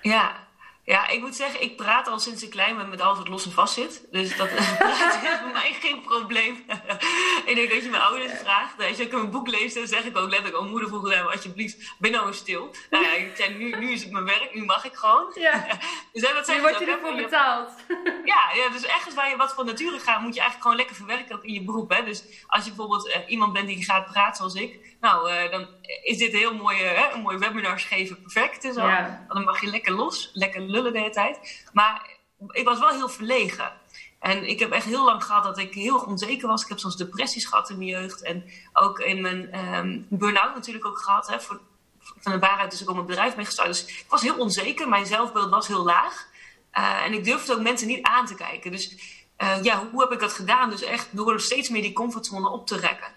Ja, 0.00 0.30
ja, 0.90 1.08
ik 1.08 1.20
moet 1.20 1.36
zeggen, 1.36 1.62
ik 1.62 1.76
praat 1.76 2.08
al 2.08 2.18
sinds 2.18 2.42
ik 2.42 2.50
klein 2.50 2.76
ben 2.76 2.88
met 2.88 3.00
alles 3.00 3.18
wat 3.18 3.28
los 3.28 3.44
en 3.44 3.52
vast 3.52 3.74
zit. 3.74 4.06
Dus 4.10 4.36
dat 4.36 4.50
is 4.58 4.66
voor 5.40 5.52
mij 5.52 5.76
geen 5.80 6.00
probleem. 6.02 6.64
ik 7.50 7.54
denk 7.54 7.70
dat 7.70 7.82
je 7.82 7.88
mijn 7.90 8.02
ouders 8.02 8.32
vraagt. 8.38 8.88
Als 8.88 8.98
ik 8.98 9.12
een 9.12 9.30
boek 9.30 9.48
lees, 9.48 9.74
dan 9.74 9.86
zeg 9.86 10.04
ik 10.04 10.16
ook 10.16 10.28
letterlijk... 10.28 10.58
Oh, 10.58 10.70
moeder 10.70 10.88
vroeg 10.88 11.14
hem, 11.14 11.26
alsjeblieft, 11.26 11.94
ben 11.98 12.10
nou 12.10 12.26
eens 12.26 12.36
stil. 12.36 12.74
Nou 12.90 13.04
ja, 13.04 13.12
ik 13.12 13.36
zei, 13.36 13.54
nu, 13.54 13.76
nu 13.76 13.90
is 13.92 14.02
het 14.02 14.12
mijn 14.12 14.24
werk, 14.24 14.54
nu 14.54 14.64
mag 14.64 14.84
ik 14.84 14.94
gewoon. 14.94 15.32
Ja. 15.34 15.66
dus 16.12 16.22
dat 16.22 16.46
nu 16.46 16.60
word 16.60 16.78
je 16.78 16.86
ervoor 16.86 17.14
betaald. 17.14 17.70
ja, 18.24 18.50
ja, 18.54 18.68
dus 18.72 18.86
ergens 18.86 19.14
waar 19.14 19.30
je 19.30 19.36
wat 19.36 19.54
van 19.54 19.66
nature 19.66 19.98
gaat... 19.98 20.20
moet 20.20 20.34
je 20.34 20.40
eigenlijk 20.40 20.62
gewoon 20.62 20.76
lekker 20.76 20.96
verwerken 20.96 21.36
ook 21.36 21.44
in 21.44 21.52
je 21.52 21.64
beroep. 21.64 21.90
Hè? 21.90 22.04
Dus 22.04 22.24
als 22.46 22.64
je 22.64 22.70
bijvoorbeeld 22.70 23.06
uh, 23.08 23.16
iemand 23.26 23.52
bent 23.52 23.66
die 23.66 23.84
gaat 23.84 24.06
praten 24.06 24.36
zoals 24.36 24.54
ik... 24.54 24.88
Nou, 25.00 25.32
uh, 25.32 25.50
dan 25.50 25.66
is 26.02 26.18
dit 26.18 26.32
een 26.32 26.38
heel 26.38 26.54
mooie, 26.54 26.82
hè, 26.82 27.12
een 27.12 27.20
mooi 27.20 27.38
webinars 27.38 27.84
geven 27.84 28.22
perfect. 28.22 28.64
En 28.64 28.72
zo. 28.72 28.86
Ja. 28.86 29.26
Dan 29.28 29.44
mag 29.44 29.60
je 29.60 29.66
lekker 29.66 29.92
los, 29.92 30.30
lekker 30.32 30.60
de 30.82 30.98
hele 30.98 31.10
tijd. 31.10 31.64
Maar 31.72 32.16
ik 32.48 32.64
was 32.64 32.78
wel 32.78 32.88
heel 32.88 33.08
verlegen. 33.08 33.72
En 34.18 34.48
ik 34.48 34.58
heb 34.58 34.70
echt 34.70 34.84
heel 34.84 35.04
lang 35.04 35.24
gehad 35.24 35.44
dat 35.44 35.58
ik 35.58 35.74
heel 35.74 35.98
onzeker 35.98 36.48
was. 36.48 36.62
Ik 36.62 36.68
heb 36.68 36.78
soms 36.78 36.96
depressies 36.96 37.46
gehad 37.46 37.70
in 37.70 37.78
mijn 37.78 37.88
jeugd. 37.88 38.22
En 38.22 38.44
ook 38.72 38.98
in 38.98 39.20
mijn 39.20 39.74
um, 39.74 40.06
burn-out 40.08 40.54
natuurlijk 40.54 40.86
ook 40.86 40.98
gehad. 40.98 41.28
Hè, 41.28 41.40
voor, 41.40 41.60
van 41.98 42.32
de 42.32 42.38
waarheid 42.38 42.70
dus 42.70 42.82
ook 42.82 42.88
al 42.88 42.94
mijn 42.94 43.06
bedrijf 43.06 43.36
mee 43.36 43.44
gestart. 43.44 43.68
Dus 43.68 43.86
ik 43.86 44.06
was 44.08 44.22
heel 44.22 44.38
onzeker. 44.38 44.88
Mijn 44.88 45.06
zelfbeeld 45.06 45.50
was 45.50 45.66
heel 45.66 45.84
laag. 45.84 46.28
Uh, 46.78 47.04
en 47.04 47.12
ik 47.12 47.24
durfde 47.24 47.52
ook 47.52 47.60
mensen 47.60 47.86
niet 47.86 48.02
aan 48.02 48.26
te 48.26 48.34
kijken. 48.34 48.70
Dus 48.70 48.96
uh, 49.38 49.62
ja, 49.62 49.88
hoe 49.90 50.00
heb 50.00 50.12
ik 50.12 50.20
dat 50.20 50.32
gedaan? 50.32 50.70
Dus 50.70 50.82
echt 50.82 51.08
door 51.10 51.40
steeds 51.40 51.68
meer 51.68 51.82
die 51.82 51.92
comfortzone 51.92 52.48
op 52.48 52.66
te 52.66 52.76
rekken. 52.76 53.12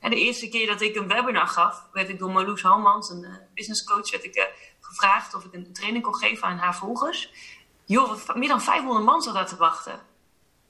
En 0.00 0.10
de 0.10 0.16
eerste 0.16 0.48
keer 0.48 0.66
dat 0.66 0.80
ik 0.80 0.96
een 0.96 1.08
webinar 1.08 1.46
gaf, 1.46 1.86
werd 1.92 2.08
ik 2.08 2.18
door 2.18 2.30
Marloes 2.30 2.62
Halmans, 2.62 3.10
een 3.10 3.22
uh, 3.22 3.34
business 3.54 3.84
coach, 3.84 4.10
werd 4.10 4.24
ik 4.24 4.48
gevraagd 4.96 5.34
of 5.34 5.44
ik 5.44 5.52
een 5.52 5.72
training 5.72 6.04
kon 6.04 6.14
geven 6.14 6.48
aan 6.48 6.58
haar 6.58 6.76
volgers. 6.76 7.30
Joh, 7.84 8.18
meer 8.34 8.48
dan 8.48 8.62
500 8.62 9.04
man 9.04 9.22
zat 9.22 9.34
daar 9.34 9.46
te 9.46 9.56
wachten. 9.56 10.00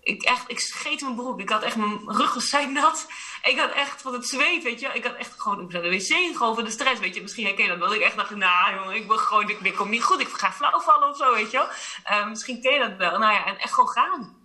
Ik, 0.00 0.22
echt, 0.22 0.50
ik 0.50 0.60
scheet 0.60 1.00
mijn 1.00 1.14
broek. 1.14 1.40
Ik 1.40 1.48
had 1.48 1.62
echt 1.62 1.76
mijn 1.76 2.00
rug 2.06 2.42
zijn 2.42 2.72
nat. 2.72 3.06
Ik 3.42 3.58
had 3.58 3.70
echt 3.70 4.02
van 4.02 4.12
het 4.12 4.26
zweet, 4.26 4.62
weet 4.62 4.80
je. 4.80 4.88
Ik 4.92 5.04
had 5.04 5.14
echt 5.14 5.40
gewoon, 5.40 5.60
ik 5.60 5.70
de 5.70 5.90
wc 5.90 6.36
gewoon 6.36 6.54
van 6.54 6.64
de 6.64 6.70
stress, 6.70 7.00
weet 7.00 7.14
je. 7.14 7.22
Misschien 7.22 7.44
herken 7.44 7.64
je 7.64 7.70
dat 7.70 7.78
wel. 7.78 7.94
Ik 7.94 8.00
echt 8.00 8.16
dacht, 8.16 8.34
nou 8.34 8.74
jongen, 8.74 8.94
ik 8.94 9.08
ben 9.08 9.18
gewoon, 9.18 9.46
dit 9.46 9.76
komt 9.76 9.90
niet 9.90 10.02
goed. 10.02 10.20
Ik 10.20 10.28
ga 10.28 10.52
flauw 10.52 10.80
vallen 10.80 11.08
of 11.08 11.16
zo, 11.16 11.34
weet 11.34 11.50
je 11.50 11.68
uh, 12.10 12.28
misschien 12.28 12.60
ken 12.60 12.72
je 12.72 12.78
dat 12.78 12.96
wel. 12.96 13.18
Nou 13.18 13.32
ja, 13.32 13.44
en 13.44 13.58
echt 13.58 13.72
gewoon 13.72 13.88
gaan. 13.88 14.36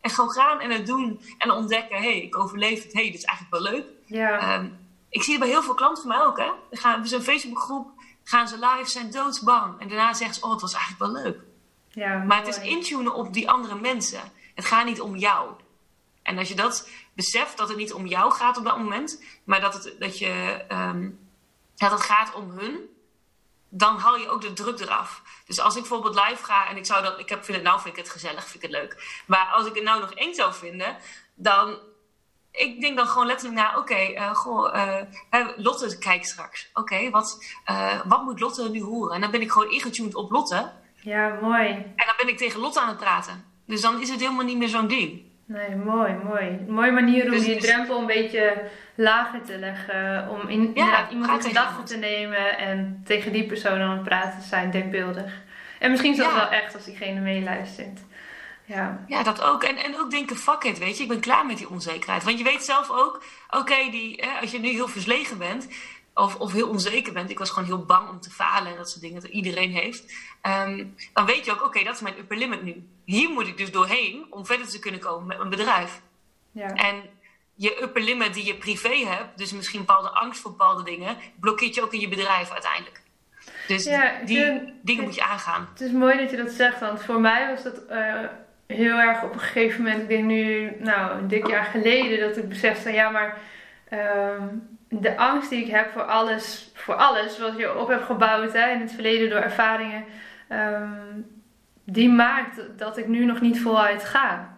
En 0.00 0.10
gewoon 0.10 0.30
gaan 0.30 0.60
en 0.60 0.70
het 0.70 0.86
doen. 0.86 1.20
En 1.38 1.50
ontdekken, 1.50 1.96
hé, 1.96 2.02
hey, 2.02 2.20
ik 2.20 2.38
overleef 2.38 2.82
het. 2.82 2.92
Hé, 2.92 3.00
hey, 3.00 3.10
dit 3.10 3.20
is 3.20 3.26
eigenlijk 3.26 3.62
wel 3.62 3.72
leuk. 3.72 3.86
Ja. 4.06 4.54
Um, 4.54 4.88
ik 5.08 5.22
zie 5.22 5.32
het 5.32 5.42
bij 5.42 5.50
heel 5.50 5.62
veel 5.62 5.74
klanten 5.74 6.02
van 6.02 6.16
mij 6.16 6.26
ook, 6.26 6.38
hè. 6.38 6.50
We 6.70 6.76
gaan, 6.76 7.02
we 7.02 7.08
zijn 7.08 7.20
een 7.20 7.26
Facebookgroep, 7.26 7.90
gaan 8.28 8.48
ze 8.48 8.58
live, 8.58 8.90
zijn 8.90 9.10
doodsbang. 9.10 9.80
En 9.80 9.88
daarna 9.88 10.14
zeggen 10.14 10.34
ze, 10.34 10.44
oh, 10.44 10.50
het 10.50 10.60
was 10.60 10.74
eigenlijk 10.74 11.12
wel 11.12 11.22
leuk. 11.22 11.40
Ja, 11.88 12.18
maar 12.18 12.38
het 12.38 12.48
is 12.48 12.58
intunen 12.58 13.14
op 13.14 13.32
die 13.32 13.50
andere 13.50 13.74
mensen. 13.74 14.20
Het 14.54 14.64
gaat 14.64 14.84
niet 14.84 15.00
om 15.00 15.16
jou. 15.16 15.50
En 16.22 16.38
als 16.38 16.48
je 16.48 16.54
dat 16.54 16.88
beseft, 17.12 17.56
dat 17.56 17.68
het 17.68 17.76
niet 17.76 17.92
om 17.92 18.06
jou 18.06 18.32
gaat 18.32 18.56
op 18.56 18.64
dat 18.64 18.78
moment, 18.78 19.22
maar 19.44 19.60
dat, 19.60 19.74
het, 19.74 19.94
dat, 19.98 20.18
je, 20.18 20.64
um, 20.72 21.28
dat 21.76 21.90
het 21.90 22.00
gaat 22.00 22.34
om 22.34 22.50
hun, 22.50 22.78
dan 23.68 23.98
haal 23.98 24.16
je 24.16 24.28
ook 24.28 24.40
de 24.40 24.52
druk 24.52 24.78
eraf. 24.78 25.22
Dus 25.46 25.60
als 25.60 25.74
ik 25.74 25.80
bijvoorbeeld 25.80 26.14
live 26.14 26.44
ga 26.44 26.68
en 26.68 26.76
ik 26.76 26.86
zou 26.86 27.02
dat, 27.02 27.18
ik 27.18 27.28
heb, 27.28 27.44
vind 27.44 27.56
het 27.56 27.66
nou 27.66 27.80
vind 27.80 27.96
ik 27.96 28.02
het 28.04 28.12
gezellig, 28.12 28.42
vind 28.48 28.64
ik 28.64 28.70
het 28.70 28.80
leuk. 28.80 29.22
Maar 29.26 29.46
als 29.46 29.66
ik 29.66 29.74
het 29.74 29.84
nou 29.84 30.00
nog 30.00 30.12
eng 30.12 30.34
zou 30.34 30.54
vinden, 30.54 30.96
dan 31.34 31.78
ik 32.52 32.80
denk 32.80 32.96
dan 32.96 33.06
gewoon 33.06 33.26
letterlijk 33.26 33.60
na, 33.60 33.78
oké, 33.78 34.12
uh, 34.12 34.30
goh, 34.30 34.74
uh, 35.34 35.48
Lotte 35.56 35.98
kijkt 35.98 36.26
straks. 36.26 36.70
Oké, 36.74 37.10
wat, 37.10 37.56
uh, 37.70 38.00
wat 38.04 38.24
moet 38.24 38.40
Lotte 38.40 38.70
nu 38.70 38.82
horen? 38.82 39.14
En 39.14 39.20
dan 39.20 39.30
ben 39.30 39.40
ik 39.40 39.50
gewoon 39.50 39.70
ingetuned 39.70 40.14
op 40.14 40.30
Lotte. 40.30 40.70
Ja, 40.94 41.38
mooi. 41.42 41.68
En 41.68 42.06
dan 42.06 42.14
ben 42.16 42.28
ik 42.28 42.36
tegen 42.36 42.60
Lotte 42.60 42.80
aan 42.80 42.88
het 42.88 42.96
praten. 42.96 43.44
Dus 43.66 43.80
dan 43.80 44.00
is 44.00 44.10
het 44.10 44.20
helemaal 44.20 44.44
niet 44.44 44.58
meer 44.58 44.68
zo'n 44.68 44.88
ding. 44.88 45.22
Nee, 45.44 45.76
mooi, 45.76 46.14
mooi. 46.24 46.64
Mooie 46.68 46.90
manier 46.92 47.24
om 47.24 47.30
dus, 47.30 47.44
die 47.44 47.56
drempel 47.56 47.98
een 47.98 48.06
beetje 48.06 48.70
lager 48.94 49.42
te 49.42 49.58
leggen. 49.58 50.28
Om 50.28 50.48
in, 50.48 50.70
ja, 50.74 51.10
iemand 51.10 51.44
in 51.44 51.48
gedachten 51.48 51.84
te 51.84 51.96
nemen 51.96 52.58
en 52.58 53.02
tegen 53.04 53.32
die 53.32 53.46
persoon 53.46 53.80
aan 53.80 53.90
het 53.90 54.02
praten 54.02 54.40
te 54.40 54.46
zijn, 54.46 54.70
denkbeeldig. 54.70 55.32
En 55.78 55.90
misschien 55.90 56.12
is 56.12 56.18
dat 56.18 56.32
wel 56.32 56.48
echt 56.48 56.74
als 56.74 56.84
diegene 56.84 57.20
meeluistert. 57.20 58.00
Ja. 58.68 59.04
ja, 59.06 59.22
dat 59.22 59.42
ook. 59.42 59.62
En, 59.62 59.76
en 59.76 60.00
ook 60.00 60.10
denken, 60.10 60.36
fuck 60.36 60.62
it, 60.62 60.78
weet 60.78 60.96
je, 60.96 61.02
ik 61.02 61.08
ben 61.08 61.20
klaar 61.20 61.46
met 61.46 61.58
die 61.58 61.68
onzekerheid. 61.68 62.24
Want 62.24 62.38
je 62.38 62.44
weet 62.44 62.64
zelf 62.64 62.90
ook, 62.90 63.22
oké, 63.50 63.90
die 63.90 64.26
als 64.40 64.50
je 64.50 64.58
nu 64.58 64.68
heel 64.68 64.88
verslegen 64.88 65.38
bent 65.38 65.68
of, 66.14 66.36
of 66.36 66.52
heel 66.52 66.68
onzeker 66.68 67.12
bent, 67.12 67.30
ik 67.30 67.38
was 67.38 67.50
gewoon 67.50 67.68
heel 67.68 67.84
bang 67.84 68.08
om 68.08 68.20
te 68.20 68.30
falen 68.30 68.70
en 68.72 68.76
dat 68.76 68.90
soort 68.90 69.00
dingen 69.00 69.20
dat 69.20 69.30
iedereen 69.30 69.70
heeft, 69.70 70.14
ehm, 70.40 70.86
dan 71.12 71.26
weet 71.26 71.44
je 71.44 71.52
ook, 71.52 71.64
oké, 71.64 71.84
dat 71.84 71.94
is 71.94 72.00
mijn 72.00 72.18
upper 72.18 72.36
limit 72.36 72.62
nu. 72.62 72.88
Hier 73.04 73.30
moet 73.30 73.46
ik 73.46 73.56
dus 73.56 73.70
doorheen 73.70 74.26
om 74.30 74.46
verder 74.46 74.68
te 74.68 74.78
kunnen 74.78 75.00
komen 75.00 75.26
met 75.26 75.36
mijn 75.38 75.50
bedrijf. 75.50 76.00
Ja. 76.52 76.74
En 76.74 77.02
je 77.54 77.82
upper 77.82 78.02
limit 78.02 78.34
die 78.34 78.44
je 78.44 78.54
privé 78.54 79.06
hebt, 79.06 79.38
dus 79.38 79.52
misschien 79.52 79.80
bepaalde 79.80 80.10
angst 80.10 80.40
voor 80.40 80.50
bepaalde 80.50 80.82
dingen, 80.82 81.16
blokkeert 81.40 81.74
je 81.74 81.82
ook 81.82 81.92
in 81.92 82.00
je 82.00 82.08
bedrijf 82.08 82.50
uiteindelijk. 82.50 83.02
Dus 83.66 83.84
die 84.24 84.72
dingen 84.82 85.04
moet 85.04 85.14
je 85.14 85.24
aangaan. 85.24 85.68
Het 85.70 85.80
is 85.80 85.90
mooi 85.90 86.18
dat 86.18 86.30
je 86.30 86.36
dat 86.36 86.50
zegt, 86.50 86.80
want 86.80 87.02
voor 87.02 87.20
mij 87.20 87.48
was 87.48 87.62
dat 87.62 87.80
uh, 87.90 88.24
heel 88.68 88.98
erg 88.98 89.22
op 89.22 89.32
een 89.32 89.40
gegeven 89.40 89.82
moment, 89.82 90.02
ik 90.02 90.08
denk 90.08 90.24
nu, 90.24 90.72
nou, 90.78 91.18
een 91.18 91.28
dik 91.28 91.46
jaar 91.46 91.64
geleden, 91.64 92.28
dat 92.28 92.36
ik 92.36 92.48
besefte, 92.48 92.92
ja, 92.92 93.10
maar 93.10 93.36
ehm, 93.88 94.42
de 94.88 95.16
angst 95.16 95.50
die 95.50 95.64
ik 95.64 95.70
heb 95.70 95.90
voor 95.90 96.02
alles, 96.02 96.70
voor 96.74 96.94
alles 96.94 97.38
wat 97.38 97.56
je 97.56 97.78
op 97.78 97.88
hebt 97.88 98.04
gebouwd 98.04 98.52
hè, 98.52 98.70
in 98.72 98.80
het 98.80 98.92
verleden 98.92 99.30
door 99.30 99.40
ervaringen, 99.40 100.04
ehm, 100.48 101.20
die 101.84 102.08
maakt 102.08 102.60
dat 102.76 102.98
ik 102.98 103.06
nu 103.06 103.24
nog 103.24 103.40
niet 103.40 103.60
voluit 103.60 104.04
ga. 104.04 104.57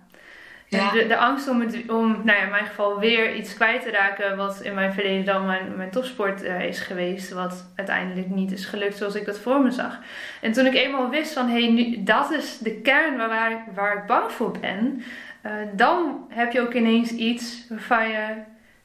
Ja. 0.71 0.91
De, 0.91 1.07
de, 1.07 1.17
angst 1.17 1.49
om, 1.49 1.61
het, 1.61 1.75
om, 1.89 2.09
nou 2.25 2.39
ja, 2.39 2.45
in 2.45 2.51
mijn 2.51 2.67
geval 2.67 2.99
weer 2.99 3.35
iets 3.35 3.55
kwijt 3.55 3.83
te 3.83 3.91
raken, 3.91 4.37
wat 4.37 4.61
in 4.61 4.75
mijn 4.75 4.93
verleden 4.93 5.25
dan 5.25 5.47
mijn, 5.47 5.77
mijn 5.77 5.91
topsport 5.91 6.43
uh, 6.43 6.65
is 6.65 6.81
geweest, 6.81 7.33
wat 7.33 7.71
uiteindelijk 7.77 8.29
niet 8.29 8.53
is 8.53 8.65
gelukt 8.65 8.97
zoals 8.97 9.15
ik 9.15 9.27
dat 9.27 9.39
voor 9.39 9.61
me 9.61 9.71
zag. 9.71 9.99
En 10.41 10.53
toen 10.53 10.67
ik 10.67 10.75
eenmaal 10.75 11.09
wist 11.09 11.33
van, 11.33 11.49
hé, 11.49 11.75
hey, 11.75 12.01
dat 12.05 12.31
is 12.31 12.59
de 12.59 12.81
kern 12.81 13.17
waar, 13.17 13.29
waar, 13.29 13.51
ik, 13.51 13.59
waar 13.75 13.97
ik 13.97 14.07
bang 14.07 14.33
voor 14.33 14.59
ben, 14.61 15.03
uh, 15.47 15.53
dan 15.73 16.27
heb 16.29 16.53
je 16.53 16.61
ook 16.61 16.75
ineens 16.75 17.11
iets 17.11 17.67
waarvan 17.69 18.09
je, 18.09 18.27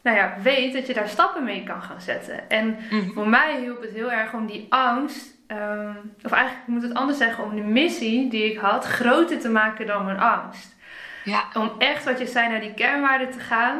nou 0.02 0.18
ja, 0.18 0.34
weet 0.44 0.74
dat 0.74 0.88
je 0.88 0.94
daar 0.94 1.10
stappen 1.10 1.44
mee 1.44 1.64
kan 1.64 1.82
gaan 1.82 2.02
zetten. 2.02 2.50
En 2.50 2.78
mm. 2.90 3.12
voor 3.14 3.30
mij 3.30 3.60
hielp 3.60 3.82
het 3.82 3.92
heel 3.92 4.12
erg 4.12 4.34
om 4.34 4.46
die 4.46 4.66
angst 4.70 5.34
Um, 5.52 6.14
of 6.24 6.32
eigenlijk 6.32 6.68
moet 6.68 6.82
het 6.82 6.94
anders 6.94 7.18
zeggen, 7.18 7.44
om 7.44 7.56
de 7.56 7.62
missie 7.62 8.30
die 8.30 8.52
ik 8.52 8.58
had 8.58 8.86
groter 8.86 9.40
te 9.40 9.50
maken 9.50 9.88
dan 9.88 10.06
mijn 10.06 10.20
angst. 10.20 10.75
Ja. 11.26 11.44
Om 11.54 11.72
echt 11.78 12.04
wat 12.04 12.20
je 12.20 12.28
zei 12.28 12.50
naar 12.50 12.62
die 12.62 12.74
kernwaarden 12.74 13.32
te 13.32 13.40
gaan. 13.40 13.80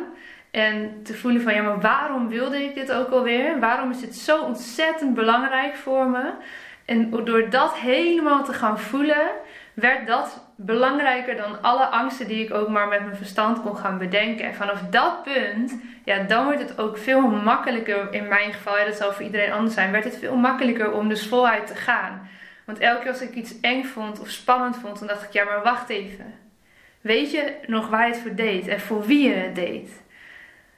En 0.52 1.04
te 1.04 1.14
voelen 1.14 1.42
van 1.42 1.54
ja, 1.54 1.62
maar 1.62 1.80
waarom 1.80 2.28
wilde 2.28 2.64
ik 2.64 2.76
dit 2.76 2.92
ook 2.92 3.10
alweer? 3.10 3.60
Waarom 3.60 3.92
is 3.92 4.00
dit 4.00 4.16
zo 4.16 4.42
ontzettend 4.42 5.14
belangrijk 5.14 5.76
voor 5.76 6.08
me? 6.08 6.32
En 6.86 7.10
door 7.10 7.50
dat 7.50 7.78
helemaal 7.78 8.44
te 8.44 8.54
gaan 8.54 8.80
voelen, 8.80 9.28
werd 9.74 10.08
dat 10.08 10.48
belangrijker 10.58 11.36
dan 11.36 11.62
alle 11.62 11.86
angsten 11.86 12.28
die 12.28 12.44
ik 12.44 12.54
ook 12.54 12.70
maar 12.70 12.88
met 12.88 13.04
mijn 13.04 13.16
verstand 13.16 13.62
kon 13.62 13.78
gaan 13.78 13.98
bedenken. 13.98 14.46
En 14.46 14.56
vanaf 14.56 14.82
dat 14.82 15.24
punt, 15.24 15.80
ja, 16.04 16.24
dan 16.24 16.44
wordt 16.44 16.60
het 16.60 16.80
ook 16.80 16.98
veel 16.98 17.22
makkelijker, 17.22 18.14
in 18.14 18.28
mijn 18.28 18.54
geval, 18.54 18.78
ja, 18.78 18.86
dat 18.86 18.96
zal 18.96 19.14
voor 19.14 19.26
iedereen 19.26 19.52
anders 19.52 19.74
zijn, 19.74 19.92
werd 19.92 20.04
het 20.04 20.18
veel 20.18 20.36
makkelijker 20.36 20.92
om 20.92 21.10
dus 21.10 21.28
voluit 21.28 21.68
te 21.68 21.76
gaan. 21.76 22.30
Want 22.66 22.80
elke 22.80 23.02
keer 23.02 23.12
als 23.12 23.22
ik 23.22 23.34
iets 23.34 23.60
eng 23.60 23.84
vond 23.84 24.20
of 24.20 24.30
spannend 24.30 24.78
vond, 24.78 25.00
dan 25.00 25.08
dacht 25.08 25.24
ik, 25.24 25.32
ja, 25.32 25.44
maar 25.44 25.64
wacht 25.64 25.90
even 25.90 26.45
weet 27.06 27.32
je 27.32 27.54
nog 27.68 27.90
waar 27.90 28.08
je 28.08 28.14
het 28.14 28.22
voor 28.22 28.36
deed 28.36 28.68
en 28.68 28.80
voor 28.80 29.06
wie 29.06 29.28
je 29.28 29.34
het 29.34 29.56
deed? 29.56 30.04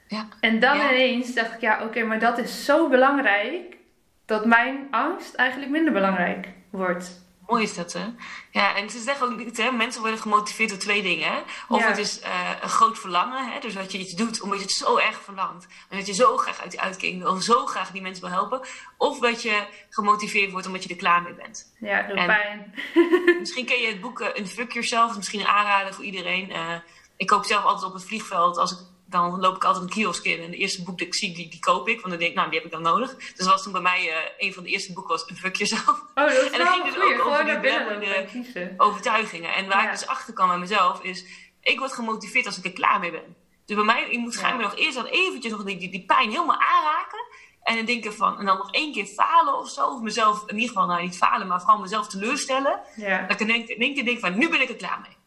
Ja. 0.07 0.27
En 0.39 0.59
dan 0.59 0.75
ineens 0.75 1.33
dacht 1.33 1.53
ik, 1.53 1.61
ja, 1.61 1.83
oké, 1.83 2.03
maar 2.03 2.19
dat 2.19 2.37
is 2.37 2.65
zo 2.65 2.89
belangrijk 2.89 3.77
dat 4.25 4.45
mijn 4.45 4.87
angst 4.91 5.35
eigenlijk 5.35 5.71
minder 5.71 5.93
belangrijk 5.93 6.47
wordt. 6.69 7.26
Mooi 7.47 7.63
is 7.63 7.75
dat, 7.75 7.93
hè? 7.93 8.05
Ja, 8.51 8.75
en 8.75 8.89
ze 8.89 8.99
zeggen 8.99 9.27
ook 9.27 9.37
niet, 9.37 9.57
hè, 9.57 9.71
mensen 9.71 10.01
worden 10.01 10.19
gemotiveerd 10.19 10.69
door 10.69 10.77
twee 10.77 11.01
dingen. 11.01 11.31
Hè? 11.31 11.39
Of 11.67 11.85
het 11.85 11.97
is 11.97 12.21
uh, 12.21 12.49
een 12.61 12.69
groot 12.69 12.99
verlangen, 12.99 13.51
hè? 13.51 13.59
dus 13.59 13.73
dat 13.73 13.91
je 13.91 13.97
iets 13.97 14.13
doet 14.13 14.41
omdat 14.41 14.57
je 14.57 14.63
het 14.63 14.73
zo 14.73 14.97
erg 14.97 15.21
verlangt. 15.21 15.67
En 15.89 15.97
dat 15.97 16.07
je 16.07 16.13
zo 16.13 16.37
graag 16.37 16.61
uit 16.61 16.71
die 16.71 16.81
uitkering 16.81 17.21
wil, 17.21 17.35
zo 17.35 17.65
graag 17.65 17.91
die 17.91 18.01
mensen 18.01 18.23
wil 18.23 18.33
helpen. 18.33 18.61
Of 18.97 19.19
dat 19.19 19.41
je 19.41 19.67
gemotiveerd 19.89 20.51
wordt 20.51 20.67
omdat 20.67 20.83
je 20.83 20.89
er 20.89 20.95
klaar 20.95 21.21
mee 21.21 21.33
bent. 21.33 21.73
Ja, 21.79 22.01
door 22.01 22.25
pijn. 22.25 22.73
misschien 23.39 23.65
ken 23.65 23.81
je 23.81 23.87
het 23.87 24.01
boek 24.01 24.19
uh, 24.19 24.27
Unfuck 24.37 24.71
Yourself, 24.71 25.15
misschien 25.15 25.39
een 25.39 25.47
aanrader 25.47 25.93
voor 25.93 26.03
iedereen. 26.03 26.49
Uh, 26.49 26.73
ik 27.17 27.27
koop 27.27 27.45
zelf 27.45 27.63
altijd 27.63 27.85
op 27.85 27.93
het 27.93 28.05
vliegveld 28.05 28.57
als 28.57 28.71
ik 28.71 28.77
dan 29.09 29.39
loop 29.39 29.55
ik 29.55 29.63
altijd 29.63 29.83
een 29.83 29.89
kiosk 29.89 30.23
in. 30.23 30.41
En 30.41 30.51
de 30.51 30.57
eerste 30.57 30.83
boek 30.83 30.97
dat 30.97 31.07
ik 31.07 31.15
zie, 31.15 31.35
die, 31.35 31.49
die 31.49 31.59
koop 31.59 31.87
ik. 31.87 31.95
Want 31.95 32.09
dan 32.09 32.19
denk 32.19 32.31
ik, 32.31 32.35
nou, 32.37 32.49
die 32.49 32.57
heb 32.57 32.67
ik 32.67 32.73
dan 32.73 32.81
nodig. 32.81 33.15
Dus 33.15 33.35
dat 33.35 33.47
was 33.47 33.63
toen 33.63 33.71
bij 33.71 33.81
mij 33.81 34.07
uh, 34.07 34.15
een 34.37 34.53
van 34.53 34.63
de 34.63 34.69
eerste 34.69 34.93
boeken 34.93 35.11
was 35.11 35.29
Een 35.29 35.37
Fuck 35.37 35.55
Jezelf. 35.55 35.87
Oh, 35.89 36.05
dat 36.15 36.31
is 36.31 36.49
en 36.53 36.57
dan 36.57 36.67
ging 36.67 36.83
dus 36.83 37.03
ook 37.03 37.25
over 37.25 37.45
die 37.45 37.59
belemmerende 37.59 38.73
overtuigingen. 38.77 39.53
En 39.53 39.67
waar 39.67 39.83
ik 39.83 39.91
dus 39.91 40.07
achter 40.07 40.33
kan 40.33 40.47
bij 40.47 40.57
mezelf 40.57 41.03
is... 41.03 41.25
Ik 41.61 41.79
word 41.79 41.93
gemotiveerd 41.93 42.45
als 42.45 42.57
ik 42.57 42.65
er 42.65 42.73
klaar 42.73 42.99
mee 42.99 43.11
ben. 43.11 43.35
Dus 43.65 43.75
bij 43.75 43.85
mij, 43.85 44.09
ik 44.09 44.17
moet 44.17 44.33
ja. 44.33 44.55
nog 44.55 44.75
eerst 44.75 44.95
dan 44.95 45.05
eventjes 45.05 45.51
nog 45.51 45.63
die, 45.63 45.77
die, 45.77 45.89
die 45.89 46.05
pijn 46.05 46.29
helemaal 46.29 46.59
aanraken. 46.59 47.19
En 47.63 47.75
dan 47.75 47.85
denken 47.85 48.13
van, 48.13 48.39
en 48.39 48.45
dan 48.45 48.57
nog 48.57 48.71
één 48.71 48.93
keer 48.93 49.05
falen 49.05 49.57
of 49.57 49.69
zo. 49.69 49.87
Of 49.87 50.01
mezelf, 50.01 50.43
in 50.47 50.55
ieder 50.55 50.67
geval, 50.67 50.87
nou 50.87 51.01
niet 51.01 51.17
falen, 51.17 51.47
maar 51.47 51.59
vooral 51.59 51.79
mezelf 51.79 52.07
teleurstellen. 52.07 52.79
Ja. 52.95 53.27
Dat 53.27 53.39
ik 53.39 53.49
in 53.49 53.79
één 53.79 53.93
keer 53.93 54.05
denk 54.05 54.19
van, 54.19 54.37
nu 54.37 54.49
ben 54.49 54.61
ik 54.61 54.69
er 54.69 54.75
klaar 54.75 54.99
mee. 55.01 55.17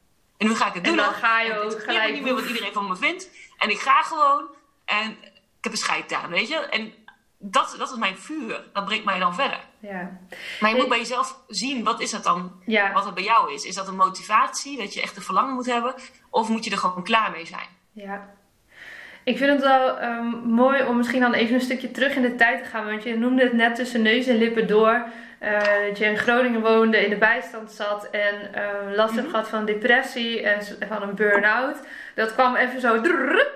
En 0.40 0.46
nu 0.46 0.54
ga 0.54 0.66
ik 0.66 0.74
het 0.74 0.84
doen. 0.84 0.98
En 0.98 1.04
dan 1.04 1.14
ga 1.14 1.40
je 1.40 1.58
ook 1.58 1.82
gelijk. 1.82 2.08
Ik 2.08 2.14
niet 2.14 2.22
meer 2.22 2.34
wat 2.34 2.46
iedereen 2.46 2.72
van 2.72 2.88
me 2.88 2.96
vindt. 2.96 3.30
En 3.58 3.70
ik 3.70 3.78
ga 3.78 4.02
gewoon. 4.02 4.44
En 4.84 5.10
ik 5.58 5.60
heb 5.60 5.72
een 5.72 5.78
scheid 5.78 6.12
aan, 6.12 6.30
weet 6.30 6.48
je. 6.48 6.56
En 6.56 6.92
dat, 7.38 7.74
dat 7.78 7.90
is 7.90 7.96
mijn 7.96 8.16
vuur. 8.18 8.64
Dat 8.72 8.84
brengt 8.84 9.04
mij 9.04 9.18
dan 9.18 9.34
verder. 9.34 9.60
Ja. 9.78 10.18
Maar 10.60 10.70
je 10.70 10.76
moet 10.76 10.88
bij 10.88 10.98
jezelf 10.98 11.38
zien, 11.48 11.84
wat 11.84 12.00
is 12.00 12.10
dat 12.10 12.24
dan? 12.24 12.62
Ja. 12.66 12.92
Wat 12.92 13.04
het 13.04 13.14
bij 13.14 13.24
jou 13.24 13.52
is. 13.52 13.64
Is 13.64 13.74
dat 13.74 13.88
een 13.88 13.96
motivatie, 13.96 14.78
dat 14.78 14.94
je 14.94 15.02
echt 15.02 15.16
een 15.16 15.22
verlangen 15.22 15.54
moet 15.54 15.66
hebben? 15.66 15.94
Of 16.30 16.48
moet 16.48 16.64
je 16.64 16.70
er 16.70 16.78
gewoon 16.78 17.04
klaar 17.04 17.30
mee 17.30 17.46
zijn? 17.46 17.66
Ja. 17.92 18.28
Ik 19.24 19.36
vind 19.38 19.50
het 19.50 19.60
wel 19.60 20.02
um, 20.02 20.26
mooi 20.38 20.84
om 20.84 20.96
misschien 20.96 21.20
dan 21.20 21.32
even 21.32 21.54
een 21.54 21.60
stukje 21.60 21.90
terug 21.90 22.14
in 22.14 22.22
de 22.22 22.34
tijd 22.34 22.64
te 22.64 22.70
gaan. 22.70 22.86
Want 22.86 23.02
je 23.02 23.18
noemde 23.18 23.42
het 23.42 23.52
net 23.52 23.74
tussen 23.74 24.02
neus 24.02 24.26
en 24.26 24.36
lippen 24.36 24.66
door. 24.66 25.04
Uh, 25.42 25.86
dat 25.88 25.98
je 25.98 26.04
in 26.04 26.16
Groningen 26.16 26.60
woonde, 26.60 27.04
in 27.04 27.10
de 27.10 27.16
bijstand 27.16 27.72
zat 27.72 28.08
en 28.10 28.34
uh, 28.54 28.96
last 28.96 29.14
hebt 29.14 29.26
mm 29.26 29.30
gehad 29.30 29.48
van 29.48 29.64
depressie 29.64 30.42
en 30.42 30.60
van 30.88 31.02
een 31.02 31.14
burn-out. 31.14 31.76
Dat 32.14 32.34
kwam 32.34 32.56
even 32.56 32.80
zo 32.80 33.00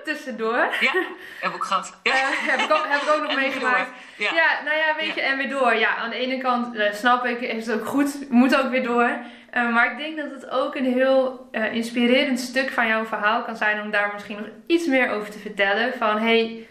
tussendoor. 0.03 0.67
Ja, 0.79 0.91
heb 1.39 1.49
ik 1.49 1.55
ook 1.55 1.63
gehad. 1.63 1.99
Ja. 2.03 2.11
Uh, 2.11 2.19
heb, 2.31 2.59
ik 2.59 2.71
ook, 2.71 2.85
heb 2.87 3.01
ik 3.01 3.09
ook 3.15 3.21
nog 3.21 3.35
meegemaakt. 3.35 3.89
Ja. 4.17 4.33
ja. 4.33 4.63
nou 4.63 4.77
ja, 4.77 4.95
weet 4.97 5.15
je, 5.15 5.21
en 5.21 5.37
weer 5.37 5.49
door. 5.49 5.75
Ja, 5.75 5.95
aan 5.95 6.09
de 6.09 6.15
ene 6.15 6.37
kant 6.37 6.77
snap 6.91 7.25
ik, 7.25 7.41
is 7.41 7.67
het 7.67 7.79
ook 7.79 7.85
goed, 7.85 8.29
moet 8.29 8.55
ook 8.55 8.69
weer 8.69 8.83
door. 8.83 9.09
maar 9.51 9.91
ik 9.91 9.97
denk 9.97 10.17
dat 10.17 10.41
het 10.41 10.49
ook 10.49 10.75
een 10.75 10.93
heel 10.93 11.49
inspirerend 11.71 12.39
stuk 12.39 12.69
van 12.69 12.87
jouw 12.87 13.05
verhaal 13.05 13.43
kan 13.43 13.55
zijn 13.55 13.81
om 13.81 13.91
daar 13.91 14.09
misschien 14.13 14.37
nog 14.37 14.47
iets 14.67 14.87
meer 14.87 15.09
over 15.09 15.31
te 15.31 15.39
vertellen. 15.39 15.93
Van 15.93 16.17
hey, 16.17 16.67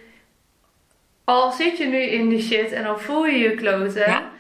al 1.25 1.53
zit 1.53 1.79
je 1.79 1.87
nu 1.87 2.01
in 2.01 2.29
de 2.29 2.41
shit 2.41 2.73
en 2.73 2.87
al 2.87 2.99
voel 2.99 3.27
je 3.27 3.39
je 3.39 3.55
kloten 3.55 4.33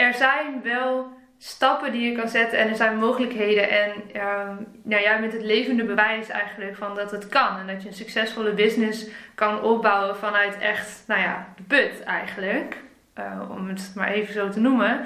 er 0.00 0.14
zijn 0.14 0.62
wel 0.62 1.18
stappen 1.38 1.92
die 1.92 2.10
je 2.10 2.16
kan 2.16 2.28
zetten 2.28 2.58
en 2.58 2.68
er 2.68 2.76
zijn 2.76 2.96
mogelijkheden. 2.96 3.70
En 3.70 3.90
um, 4.16 4.66
jij 4.84 5.20
bent 5.20 5.32
het 5.32 5.42
levende 5.42 5.84
bewijs 5.84 6.28
eigenlijk 6.28 6.76
van 6.76 6.94
dat 6.94 7.10
het 7.10 7.28
kan. 7.28 7.58
En 7.58 7.66
dat 7.66 7.82
je 7.82 7.88
een 7.88 7.94
succesvolle 7.94 8.52
business 8.52 9.06
kan 9.34 9.62
opbouwen 9.62 10.16
vanuit 10.16 10.58
echt, 10.58 11.04
nou 11.06 11.20
ja, 11.20 11.46
de 11.56 11.62
put 11.62 12.02
eigenlijk. 12.02 12.76
Uh, 13.18 13.50
om 13.50 13.68
het 13.68 13.92
maar 13.94 14.08
even 14.08 14.34
zo 14.34 14.48
te 14.48 14.60
noemen. 14.60 15.00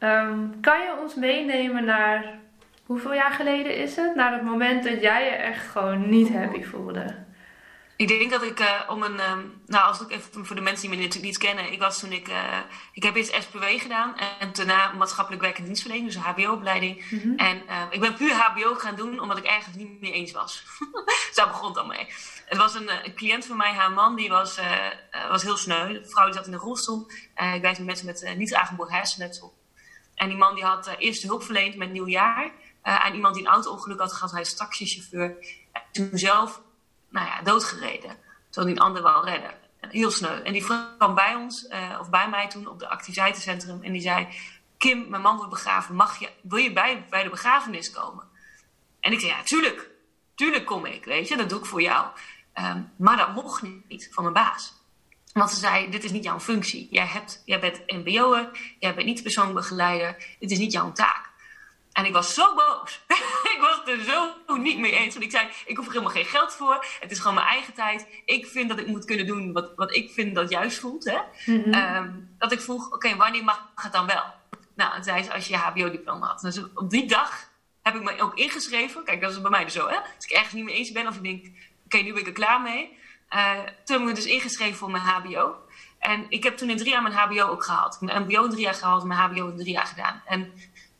Um, 0.00 0.60
kan 0.60 0.80
je 0.80 0.98
ons 1.02 1.14
meenemen 1.14 1.84
naar, 1.84 2.24
hoeveel 2.86 3.14
jaar 3.14 3.32
geleden 3.32 3.76
is 3.76 3.96
het? 3.96 4.14
Naar 4.14 4.32
het 4.32 4.42
moment 4.42 4.84
dat 4.84 5.00
jij 5.00 5.24
je 5.24 5.30
echt 5.30 5.66
gewoon 5.66 6.08
niet 6.08 6.32
happy 6.32 6.62
voelde. 6.62 7.23
Ik 7.96 8.08
denk 8.08 8.30
dat 8.30 8.42
ik 8.42 8.60
uh, 8.60 8.80
om 8.88 9.02
een. 9.02 9.30
Um, 9.30 9.62
nou, 9.66 9.86
als 9.86 10.00
ik 10.00 10.10
even 10.10 10.46
voor 10.46 10.56
de 10.56 10.62
mensen 10.62 10.88
die 10.88 10.96
me 10.96 11.02
natuurlijk 11.04 11.24
niet 11.24 11.38
kennen. 11.38 11.72
Ik 11.72 11.78
was 11.78 11.98
toen 11.98 12.12
ik. 12.12 12.28
Uh, 12.28 12.58
ik 12.92 13.02
heb 13.02 13.16
eerst 13.16 13.42
SPW 13.42 13.64
gedaan 13.64 14.16
en 14.38 14.52
daarna 14.52 14.92
maatschappelijk 14.92 15.42
werk 15.42 15.58
en 15.58 15.64
dienstverlening, 15.64 16.12
dus 16.12 16.16
een 16.16 16.22
HBO-opleiding. 16.22 17.10
Mm 17.10 17.20
-hmm. 17.20 17.36
En 17.36 17.62
uh, 17.68 17.82
ik 17.90 18.00
ben 18.00 18.14
puur 18.14 18.32
HBO 18.32 18.74
gaan 18.74 18.96
doen 18.96 19.20
omdat 19.20 19.38
ik 19.38 19.44
ergens 19.44 19.76
niet 19.76 20.00
meer 20.00 20.12
eens 20.12 20.32
was. 20.32 20.64
Daar 21.34 21.48
begon 21.48 21.68
het 21.68 21.78
al 21.78 21.86
mee. 21.86 22.06
Het 22.44 22.58
was 22.58 22.74
een, 22.74 23.04
een, 23.04 23.14
cliënt 23.14 23.46
van 23.46 23.56
mij, 23.56 23.72
haar 23.72 23.92
man, 23.92 24.16
die 24.16 24.28
was, 24.28 24.58
was 25.28 25.42
heel 25.42 25.56
sneu. 25.56 25.92
De 25.92 26.08
vrouw 26.08 26.24
die 26.24 26.34
zat 26.34 26.46
in 26.46 26.52
de 26.52 26.58
rolstoel. 26.58 27.06
ik 27.54 27.62
werkte 27.62 27.82
met 27.82 28.04
mensen 28.04 28.26
met 28.28 28.36
niet 28.36 28.54
aangeboren 28.54 28.92
hersenletsel. 28.92 29.54
En 30.14 30.28
die 30.28 30.36
man 30.36 30.54
die 30.54 30.64
had 30.64 30.94
eerst 30.98 31.22
hulp 31.22 31.42
verleend 31.42 31.76
met 31.76 31.90
nieuwjaar 31.90 32.52
aan 32.82 33.14
iemand 33.14 33.34
die 33.34 33.44
een 33.44 33.50
auto-ongeluk 33.50 33.98
had 33.98 34.12
gehad. 34.12 34.30
Hij 34.30 34.40
is 34.40 34.54
taxichauffeur. 34.56 35.36
En 35.72 35.82
toen 35.92 36.10
zelf 36.12 36.60
nou 37.14 37.26
ja, 37.26 37.42
doodgereden. 37.42 38.16
Terwijl 38.50 38.74
die 38.74 38.84
ander 38.84 39.02
wel 39.02 39.24
redden. 39.24 39.54
Heel 39.80 40.10
sneu. 40.10 40.42
En 40.42 40.52
die 40.52 40.64
vrouw 40.64 40.96
kwam 40.98 41.14
bij 41.14 41.34
ons, 41.34 41.64
uh, 41.64 41.96
of 42.00 42.10
bij 42.10 42.28
mij 42.28 42.48
toen, 42.48 42.68
op 42.68 42.78
de 42.78 42.88
activiteitencentrum. 42.88 43.82
En 43.82 43.92
die 43.92 44.00
zei, 44.00 44.28
Kim, 44.78 45.08
mijn 45.08 45.22
man 45.22 45.36
wordt 45.36 45.50
begraven. 45.50 45.94
Mag 45.94 46.18
je, 46.18 46.30
wil 46.42 46.58
je 46.58 46.72
bij, 46.72 47.06
bij 47.10 47.22
de 47.22 47.30
begrafenis 47.30 47.90
komen? 47.90 48.24
En 49.00 49.12
ik 49.12 49.20
zei, 49.20 49.32
ja, 49.32 49.42
tuurlijk. 49.42 49.90
Tuurlijk 50.34 50.66
kom 50.66 50.86
ik, 50.86 51.04
weet 51.04 51.28
je. 51.28 51.36
Dat 51.36 51.48
doe 51.48 51.58
ik 51.58 51.66
voor 51.66 51.82
jou. 51.82 52.06
Um, 52.54 52.92
maar 52.96 53.16
dat 53.16 53.34
mocht 53.34 53.62
niet 53.88 54.08
van 54.12 54.22
mijn 54.22 54.34
baas. 54.34 54.74
Want 55.32 55.50
ze 55.50 55.56
zei, 55.56 55.90
dit 55.90 56.04
is 56.04 56.10
niet 56.10 56.24
jouw 56.24 56.40
functie. 56.40 56.88
Jij, 56.90 57.06
hebt, 57.06 57.42
jij 57.44 57.60
bent 57.60 57.92
mbo'er, 57.92 58.48
jij 58.78 58.94
bent 58.94 59.06
niet 59.06 59.22
persoonlijk 59.22 59.56
begeleider. 59.56 60.36
Dit 60.38 60.50
is 60.50 60.58
niet 60.58 60.72
jouw 60.72 60.92
taak. 60.92 61.30
En 61.92 62.04
ik 62.04 62.12
was 62.12 62.34
zo 62.34 62.54
boos. 62.54 63.00
was 63.84 63.94
er 63.96 64.04
zo 64.46 64.56
niet 64.56 64.78
mee 64.78 64.92
eens. 64.92 65.14
Want 65.14 65.24
ik 65.24 65.30
zei, 65.30 65.48
ik 65.66 65.76
hoef 65.76 65.86
er 65.86 65.92
helemaal 65.92 66.12
geen 66.12 66.24
geld 66.24 66.52
voor. 66.52 66.86
Het 67.00 67.10
is 67.10 67.18
gewoon 67.18 67.34
mijn 67.34 67.46
eigen 67.46 67.74
tijd. 67.74 68.06
Ik 68.24 68.46
vind 68.46 68.68
dat 68.68 68.78
ik 68.78 68.86
moet 68.86 69.04
kunnen 69.04 69.26
doen 69.26 69.52
wat, 69.52 69.72
wat 69.76 69.94
ik 69.94 70.10
vind 70.10 70.34
dat 70.34 70.50
juist 70.50 70.78
voelt. 70.78 71.04
Hè? 71.04 71.18
Mm 71.46 71.62
-hmm. 71.62 71.74
um, 71.74 72.34
dat 72.38 72.52
ik 72.52 72.60
vroeg, 72.60 72.92
oké, 72.92 73.16
wanneer 73.16 73.44
mag 73.44 73.72
het 73.74 73.92
dan 73.92 74.06
wel? 74.06 74.24
Nou, 74.74 75.02
zei 75.02 75.22
ze, 75.22 75.32
als 75.32 75.46
je 75.46 75.52
je 75.52 75.58
hbo-diploma 75.58 76.26
had. 76.26 76.40
Dus 76.40 76.60
op 76.74 76.90
die 76.90 77.06
dag 77.06 77.50
heb 77.82 77.94
ik 77.94 78.02
me 78.02 78.20
ook 78.20 78.34
ingeschreven. 78.34 79.04
Kijk, 79.04 79.20
dat 79.20 79.30
is 79.30 79.40
bij 79.40 79.50
mij 79.50 79.64
dus 79.64 79.72
zo. 79.72 79.88
Hè? 79.88 79.96
Als 79.96 80.24
ik 80.24 80.30
ergens 80.30 80.52
niet 80.52 80.64
mee 80.64 80.74
eens 80.74 80.92
ben 80.92 81.06
of 81.06 81.16
ik 81.16 81.22
denk, 81.22 81.46
oké, 81.84 81.98
nu 81.98 82.12
ben 82.12 82.20
ik 82.20 82.26
er 82.26 82.32
klaar 82.32 82.60
mee. 82.60 82.98
Uh, 83.30 83.52
toen 83.54 83.96
heb 83.96 84.00
ik 84.00 84.04
me 84.04 84.12
dus 84.12 84.26
ingeschreven 84.26 84.76
voor 84.76 84.90
mijn 84.90 85.02
hbo. 85.02 85.56
En 85.98 86.26
ik 86.28 86.42
heb 86.42 86.56
toen 86.56 86.70
in 86.70 86.76
drie 86.76 86.90
jaar 86.90 87.02
mijn 87.02 87.14
hbo 87.14 87.48
ook 87.48 87.64
gehaald. 87.64 88.00
Mijn 88.00 88.22
mbo 88.22 88.44
in 88.44 88.50
drie 88.50 88.62
jaar 88.62 88.74
gehaald, 88.74 89.04
mijn 89.04 89.20
hbo 89.20 89.48
in 89.48 89.56
drie 89.56 89.72
jaar 89.72 89.86
gedaan. 89.86 90.22
En 90.26 90.52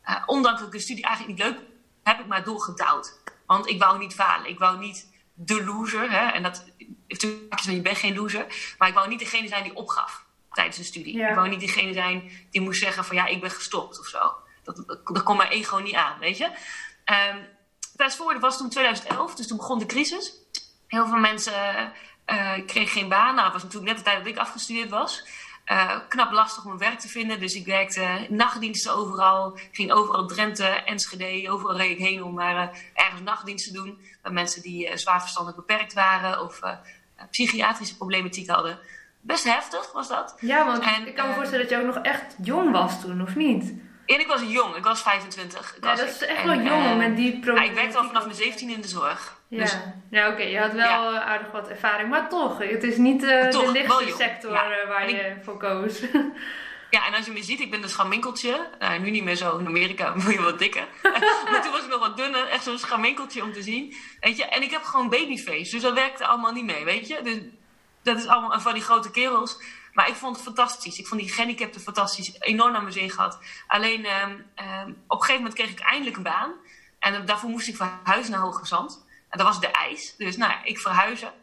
uh, 0.09 0.23
ondanks 0.25 0.59
dat 0.59 0.67
ik 0.67 0.73
de 0.73 0.79
studie 0.83 1.03
eigenlijk 1.03 1.37
niet 1.37 1.47
leuk 1.47 1.59
heb 2.05 2.19
ik 2.19 2.27
maar 2.27 2.43
doorgedouwd. 2.43 3.19
Want 3.45 3.67
ik 3.67 3.79
wou 3.79 3.97
niet 3.97 4.13
falen. 4.13 4.49
Ik 4.49 4.59
wou 4.59 4.77
niet 4.77 5.07
de 5.33 5.63
loser. 5.63 6.11
Hè? 6.11 6.31
En 6.31 6.43
dat 6.43 6.65
heeft 6.77 7.23
natuurlijk 7.23 7.61
van 7.61 7.75
je 7.75 7.81
bent 7.81 7.97
geen 7.97 8.15
loser. 8.15 8.75
Maar 8.77 8.87
ik 8.87 8.93
wou 8.93 9.07
niet 9.07 9.19
degene 9.19 9.47
zijn 9.47 9.63
die 9.63 9.75
opgaf 9.75 10.25
tijdens 10.51 10.77
de 10.77 10.83
studie. 10.83 11.17
Ja. 11.17 11.29
Ik 11.29 11.35
wou 11.35 11.49
niet 11.49 11.59
degene 11.59 11.93
zijn 11.93 12.31
die 12.51 12.61
moest 12.61 12.81
zeggen 12.81 13.05
van 13.05 13.15
ja, 13.15 13.25
ik 13.25 13.41
ben 13.41 13.51
gestopt 13.51 13.99
of 13.99 14.05
zo. 14.05 14.33
Dat, 14.63 14.83
dat 15.05 15.23
kon 15.23 15.37
mijn 15.37 15.49
ego 15.49 15.77
niet 15.77 15.95
aan, 15.95 16.19
weet 16.19 16.37
je. 16.37 16.45
Um, 16.45 17.47
fast 17.95 18.15
forward 18.15 18.39
was 18.39 18.57
toen 18.57 18.69
2011, 18.69 19.35
dus 19.35 19.47
toen 19.47 19.57
begon 19.57 19.79
de 19.79 19.85
crisis. 19.85 20.33
Heel 20.87 21.07
veel 21.07 21.17
mensen 21.17 21.93
uh, 22.25 22.53
kregen 22.65 22.91
geen 22.91 23.09
baan. 23.09 23.35
Nou, 23.35 23.43
dat 23.43 23.53
was 23.53 23.63
natuurlijk 23.63 23.91
net 23.91 23.97
de 23.97 24.03
tijd 24.09 24.17
dat 24.17 24.33
ik 24.33 24.37
afgestudeerd 24.37 24.89
was. 24.89 25.23
Uh, 25.71 25.99
knap 26.09 26.31
lastig 26.31 26.65
om 26.65 26.71
een 26.71 26.77
werk 26.77 26.99
te 26.99 27.07
vinden. 27.07 27.39
Dus 27.39 27.55
ik 27.55 27.65
werkte 27.65 28.25
nachtdiensten 28.29 28.95
overal. 28.95 29.57
Ging 29.71 29.91
overal 29.91 30.27
Drenthe, 30.27 30.65
Enschede, 30.65 31.51
overal 31.51 31.77
reed 31.77 31.91
ik 31.91 32.05
heen 32.05 32.23
om 32.23 32.33
maar 32.33 32.55
uh, 32.55 32.79
ergens 32.93 33.21
nachtdiensten 33.21 33.73
te 33.73 33.81
doen. 33.81 33.99
Bij 34.21 34.31
mensen 34.31 34.61
die 34.61 34.89
uh, 34.89 34.95
zwaar 34.95 35.21
verstandelijk 35.21 35.67
beperkt 35.67 35.93
waren 35.93 36.41
of 36.41 36.59
psychiatrische 37.29 37.97
problematiek 37.97 38.49
hadden. 38.49 38.79
Best 39.21 39.43
heftig 39.43 39.91
was 39.91 40.07
dat. 40.07 40.37
Ja, 40.39 40.65
want 40.65 40.83
en, 40.83 41.07
ik 41.07 41.15
kan 41.15 41.27
me 41.27 41.33
voorstellen 41.33 41.67
dat 41.67 41.77
je 41.77 41.85
ook 41.85 41.95
nog 41.95 42.03
echt 42.03 42.35
jong 42.41 42.71
was 42.71 43.01
toen, 43.01 43.21
of 43.21 43.35
niet? 43.35 43.73
En 44.05 44.19
ik 44.19 44.27
was 44.27 44.41
jong, 44.47 44.75
ik 44.75 44.83
was 44.83 45.01
25. 45.01 45.75
Ik 45.75 45.83
ja, 45.83 45.89
was 45.89 45.99
dat 45.99 46.07
is 46.07 46.25
echt 46.25 46.43
wel 46.43 46.61
jong 46.61 46.97
met 46.97 47.15
die 47.15 47.39
problemen. 47.39 47.69
ik 47.69 47.75
werkte 47.75 47.97
al 47.97 48.05
vanaf 48.05 48.23
mijn 48.23 48.35
17 48.35 48.69
in 48.69 48.81
de 48.81 48.87
zorg. 48.87 49.37
Ja, 49.47 49.61
dus, 49.61 49.77
ja 50.09 50.25
oké, 50.25 50.33
okay. 50.33 50.51
je 50.51 50.59
had 50.59 50.73
wel 50.73 51.13
ja. 51.13 51.23
aardig 51.23 51.51
wat 51.51 51.67
ervaring, 51.67 52.09
maar 52.09 52.29
toch, 52.29 52.57
het 52.57 52.83
is 52.83 52.97
niet 52.97 53.23
uh, 53.23 53.47
toch, 53.47 53.65
de 53.65 53.71
lichtste 53.71 54.13
sector 54.17 54.51
ja. 54.51 54.87
waar 54.87 55.09
je 55.09 55.15
ik, 55.15 55.43
voor 55.43 55.57
koos. 55.57 55.99
Ja, 56.89 57.07
en 57.07 57.13
als 57.13 57.25
je 57.25 57.31
me 57.31 57.43
ziet, 57.43 57.59
ik 57.59 57.71
ben 57.71 57.83
een 57.83 57.89
schaminkeltje. 57.89 58.67
Uh, 58.81 58.99
nu 58.99 59.09
niet 59.09 59.23
meer 59.23 59.35
zo 59.35 59.57
in 59.57 59.67
Amerika, 59.67 60.13
moet 60.15 60.33
je 60.33 60.41
wat 60.41 60.59
dikker. 60.59 60.87
maar 61.51 61.61
toen 61.61 61.71
was 61.71 61.83
ik 61.83 61.89
nog 61.89 61.99
wat 61.99 62.17
dunner, 62.17 62.47
echt 62.47 62.63
zo'n 62.63 62.77
schaminkeltje 62.77 63.43
om 63.43 63.53
te 63.53 63.61
zien. 63.61 63.95
Weet 64.19 64.37
je? 64.37 64.45
En 64.45 64.61
ik 64.61 64.71
heb 64.71 64.83
gewoon 64.83 65.09
babyface, 65.09 65.71
dus 65.71 65.81
dat 65.81 65.93
werkte 65.93 66.25
allemaal 66.25 66.51
niet 66.51 66.65
mee, 66.65 66.85
weet 66.85 67.07
je. 67.07 67.19
Dus 67.23 67.37
dat 68.03 68.17
is 68.17 68.27
allemaal 68.27 68.59
van 68.59 68.73
die 68.73 68.83
grote 68.83 69.11
kerels. 69.11 69.57
Maar 69.95 70.07
ik 70.09 70.15
vond 70.15 70.35
het 70.35 70.45
fantastisch. 70.45 70.99
Ik 70.99 71.07
vond 71.07 71.21
die 71.21 71.29
gehandicapten 71.29 71.81
fantastisch. 71.81 72.39
Enorm 72.39 72.71
naar 72.71 72.81
mijn 72.81 72.93
zin 72.93 73.09
gehad. 73.09 73.39
Alleen 73.67 74.05
um, 74.05 74.31
um, 74.31 75.03
op 75.07 75.19
een 75.19 75.25
gegeven 75.25 75.35
moment 75.35 75.53
kreeg 75.53 75.69
ik 75.69 75.79
eindelijk 75.79 76.17
een 76.17 76.23
baan. 76.23 76.53
En 76.99 77.25
daarvoor 77.25 77.49
moest 77.49 77.67
ik 77.67 77.75
verhuizen 77.75 78.31
naar 78.31 78.41
Hoge 78.41 78.65
Zand. 78.65 79.05
En 79.29 79.37
dat 79.37 79.47
was 79.47 79.59
de 79.59 79.67
ijs. 79.67 80.15
Dus 80.17 80.37
nou, 80.37 80.53
ik 80.63 80.79
verhuizen. 80.79 81.33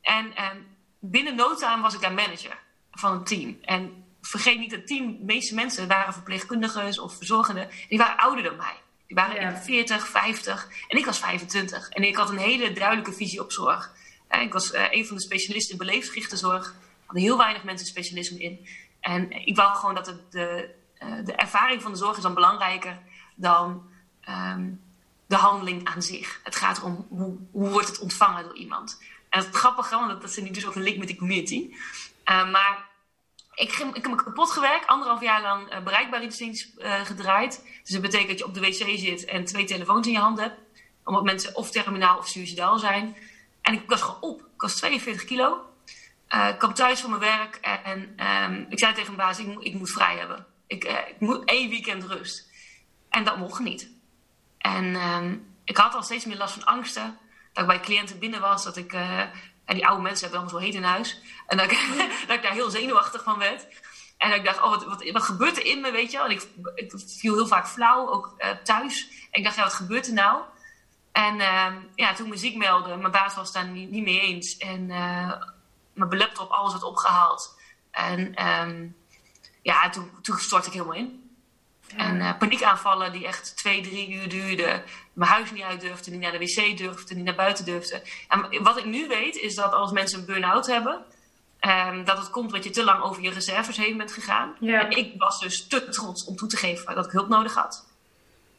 En 0.00 0.26
um, 0.26 0.66
binnen 0.98 1.34
no 1.34 1.54
time 1.54 1.82
was 1.82 1.94
ik 1.94 2.00
daar 2.00 2.12
manager 2.12 2.58
van 2.90 3.12
een 3.12 3.24
team. 3.24 3.58
En 3.62 4.04
vergeet 4.20 4.58
niet 4.58 4.70
dat 4.70 4.86
team, 4.86 5.16
de 5.18 5.24
meeste 5.24 5.54
mensen 5.54 5.88
waren 5.88 6.12
verpleegkundigen 6.12 7.02
of 7.02 7.16
verzorgenden. 7.16 7.68
Die 7.88 7.98
waren 7.98 8.16
ouder 8.16 8.44
dan 8.44 8.56
mij. 8.56 8.76
Die 9.06 9.16
waren 9.16 9.40
ja. 9.40 9.56
40, 9.56 10.08
50 10.08 10.68
en 10.88 10.98
ik 10.98 11.04
was 11.04 11.18
25. 11.18 11.88
En 11.88 12.02
ik 12.02 12.16
had 12.16 12.30
een 12.30 12.38
hele 12.38 12.72
duidelijke 12.72 13.12
visie 13.12 13.40
op 13.40 13.52
zorg. 13.52 13.92
En 14.28 14.40
ik 14.40 14.52
was 14.52 14.72
uh, 14.72 14.84
een 14.90 15.06
van 15.06 15.16
de 15.16 15.22
specialisten 15.22 15.78
in 15.78 16.36
zorg 16.36 16.74
hadden 17.12 17.22
heel 17.22 17.38
weinig 17.38 17.64
mensen 17.64 17.86
specialisme 17.86 18.38
in. 18.38 18.66
En 19.00 19.46
ik 19.46 19.56
wou 19.56 19.74
gewoon 19.76 19.94
dat 19.94 20.14
de, 20.30 20.74
de 21.24 21.32
ervaring 21.32 21.82
van 21.82 21.92
de 21.92 21.98
zorg 21.98 22.16
is 22.16 22.22
dan 22.22 22.34
belangrijker 22.34 22.98
dan 23.34 23.90
um, 24.28 24.80
de 25.26 25.36
handeling 25.36 25.84
aan 25.84 26.02
zich. 26.02 26.40
Het 26.44 26.56
gaat 26.56 26.78
erom 26.78 27.06
hoe, 27.08 27.36
hoe 27.50 27.68
wordt 27.70 27.88
het 27.88 27.98
ontvangen 27.98 28.44
door 28.44 28.56
iemand. 28.56 29.02
En 29.28 29.44
het 29.44 29.54
grappige, 29.54 29.94
want 29.94 30.08
dat, 30.08 30.20
dat 30.20 30.32
zit 30.32 30.54
dus 30.54 30.66
ook 30.66 30.74
een 30.74 30.82
link 30.82 30.98
met 30.98 31.08
de 31.08 31.16
community. 31.16 31.70
Uh, 32.30 32.50
maar 32.50 32.88
ik, 33.54 33.72
ik 33.72 34.02
heb 34.02 34.08
me 34.10 34.14
kapot 34.14 34.50
gewerkt, 34.50 34.86
anderhalf 34.86 35.20
jaar 35.20 35.42
lang 35.42 35.72
uh, 35.72 35.82
bereikbaarheidsdienst 35.82 36.68
uh, 36.78 37.00
gedraaid. 37.00 37.64
Dus 37.82 37.92
dat 37.92 38.02
betekent 38.02 38.28
dat 38.28 38.38
je 38.38 38.44
op 38.44 38.54
de 38.54 38.60
wc 38.60 38.98
zit 38.98 39.24
en 39.24 39.44
twee 39.44 39.64
telefoons 39.64 40.06
in 40.06 40.12
je 40.12 40.18
hand 40.18 40.38
hebt. 40.38 40.58
Omdat 41.04 41.24
mensen 41.24 41.56
of 41.56 41.70
terminaal 41.70 42.18
of 42.18 42.28
suicidaal 42.28 42.78
zijn. 42.78 43.16
En 43.62 43.74
ik 43.74 43.82
was 43.86 44.02
gewoon 44.02 44.20
op. 44.20 44.40
Ik 44.40 44.60
was 44.60 44.76
42 44.76 45.24
kilo. 45.24 45.60
Uh, 46.34 46.48
ik 46.48 46.58
kwam 46.58 46.74
thuis 46.74 47.00
van 47.00 47.10
mijn 47.10 47.22
werk 47.22 47.56
en 47.56 48.26
um, 48.26 48.66
ik 48.68 48.78
zei 48.78 48.94
tegen 48.94 49.14
mijn 49.14 49.26
baas, 49.26 49.38
ik, 49.38 49.58
ik 49.58 49.74
moet 49.74 49.90
vrij 49.90 50.16
hebben. 50.16 50.46
Ik, 50.66 50.84
uh, 50.84 51.08
ik, 51.08 51.20
moet 51.20 51.44
één 51.44 51.68
weekend 51.70 52.04
rust. 52.04 52.50
En 53.08 53.24
dat 53.24 53.36
mocht 53.36 53.60
niet. 53.60 53.90
En 54.58 54.84
um, 54.94 55.54
ik 55.64 55.76
had 55.76 55.94
al 55.94 56.02
steeds 56.02 56.24
meer 56.24 56.36
last 56.36 56.54
van 56.54 56.64
angsten. 56.64 57.18
Dat 57.52 57.62
ik 57.62 57.68
bij 57.68 57.80
cliënten 57.80 58.18
binnen 58.18 58.40
was, 58.40 58.64
dat 58.64 58.76
ik... 58.76 58.92
Uh, 58.92 59.20
en 59.64 59.74
die 59.74 59.86
oude 59.86 60.02
mensen 60.02 60.20
hebben 60.20 60.40
allemaal 60.40 60.60
zo 60.60 60.66
heet 60.66 60.74
in 60.74 60.82
huis. 60.82 61.20
En 61.46 61.56
dat 61.56 61.70
ik, 61.70 61.78
dat 62.26 62.36
ik 62.36 62.42
daar 62.42 62.52
heel 62.52 62.70
zenuwachtig 62.70 63.22
van 63.22 63.38
werd. 63.38 63.66
En 64.18 64.28
dat 64.28 64.38
ik 64.38 64.44
dacht, 64.44 64.62
oh, 64.62 64.70
wat, 64.70 64.84
wat, 64.84 65.10
wat 65.10 65.22
gebeurt 65.22 65.56
er 65.56 65.66
in 65.66 65.80
me, 65.80 65.90
weet 65.90 66.10
je 66.10 66.16
wel? 66.16 66.26
En 66.26 66.32
ik, 66.32 66.48
ik 66.74 66.92
viel 67.06 67.34
heel 67.34 67.46
vaak 67.46 67.68
flauw, 67.68 68.08
ook 68.08 68.34
thuis. 68.62 69.08
En 69.30 69.38
ik 69.38 69.44
dacht, 69.44 69.56
ja, 69.56 69.62
wat 69.62 69.74
gebeurt 69.74 70.06
er 70.06 70.12
nou? 70.12 70.42
En 71.12 71.40
um, 71.40 71.90
ja, 71.94 72.14
toen 72.14 72.26
ik 72.26 72.32
me 72.32 72.38
ziek 72.38 72.56
meldde, 72.56 72.96
mijn 72.96 73.12
baas 73.12 73.34
was 73.34 73.52
daar 73.52 73.66
niet, 73.66 73.90
niet 73.90 74.04
mee 74.04 74.20
eens. 74.20 74.56
En 74.56 74.90
mijn 75.92 76.16
laptop, 76.16 76.50
alles 76.50 76.72
werd 76.72 76.84
opgehaald. 76.84 77.58
En 77.90 78.46
um, 78.46 78.96
ja, 79.62 79.88
toen, 79.90 80.10
toen 80.22 80.38
stortte 80.38 80.66
ik 80.66 80.72
helemaal 80.72 80.96
in. 80.96 81.36
Ja. 81.86 81.96
En 81.96 82.16
uh, 82.16 82.38
paniekaanvallen 82.38 83.12
die 83.12 83.26
echt 83.26 83.56
twee, 83.56 83.82
drie 83.82 84.12
uur 84.12 84.28
duurden. 84.28 84.84
Mijn 85.12 85.30
huis 85.30 85.50
niet 85.50 85.62
uit 85.62 85.80
durfde, 85.80 86.10
niet 86.10 86.20
naar 86.20 86.32
de 86.32 86.38
wc 86.38 86.76
durfde, 86.76 87.14
niet 87.14 87.24
naar 87.24 87.34
buiten 87.34 87.64
durfde. 87.64 88.02
En 88.28 88.62
wat 88.62 88.78
ik 88.78 88.84
nu 88.84 89.08
weet 89.08 89.36
is 89.36 89.54
dat 89.54 89.72
als 89.72 89.92
mensen 89.92 90.18
een 90.18 90.26
burn-out 90.26 90.66
hebben... 90.66 91.04
Um, 91.66 92.04
dat 92.04 92.18
het 92.18 92.30
komt 92.30 92.46
omdat 92.46 92.64
je 92.64 92.70
te 92.70 92.84
lang 92.84 93.02
over 93.02 93.22
je 93.22 93.30
reserves 93.30 93.76
heen 93.76 93.96
bent 93.96 94.12
gegaan. 94.12 94.56
Ja. 94.60 94.80
En 94.80 94.90
ik 94.90 95.14
was 95.18 95.40
dus 95.40 95.66
te 95.66 95.88
trots 95.88 96.24
om 96.24 96.36
toe 96.36 96.48
te 96.48 96.56
geven 96.56 96.94
dat 96.94 97.04
ik 97.04 97.12
hulp 97.12 97.28
nodig 97.28 97.54
had. 97.54 97.86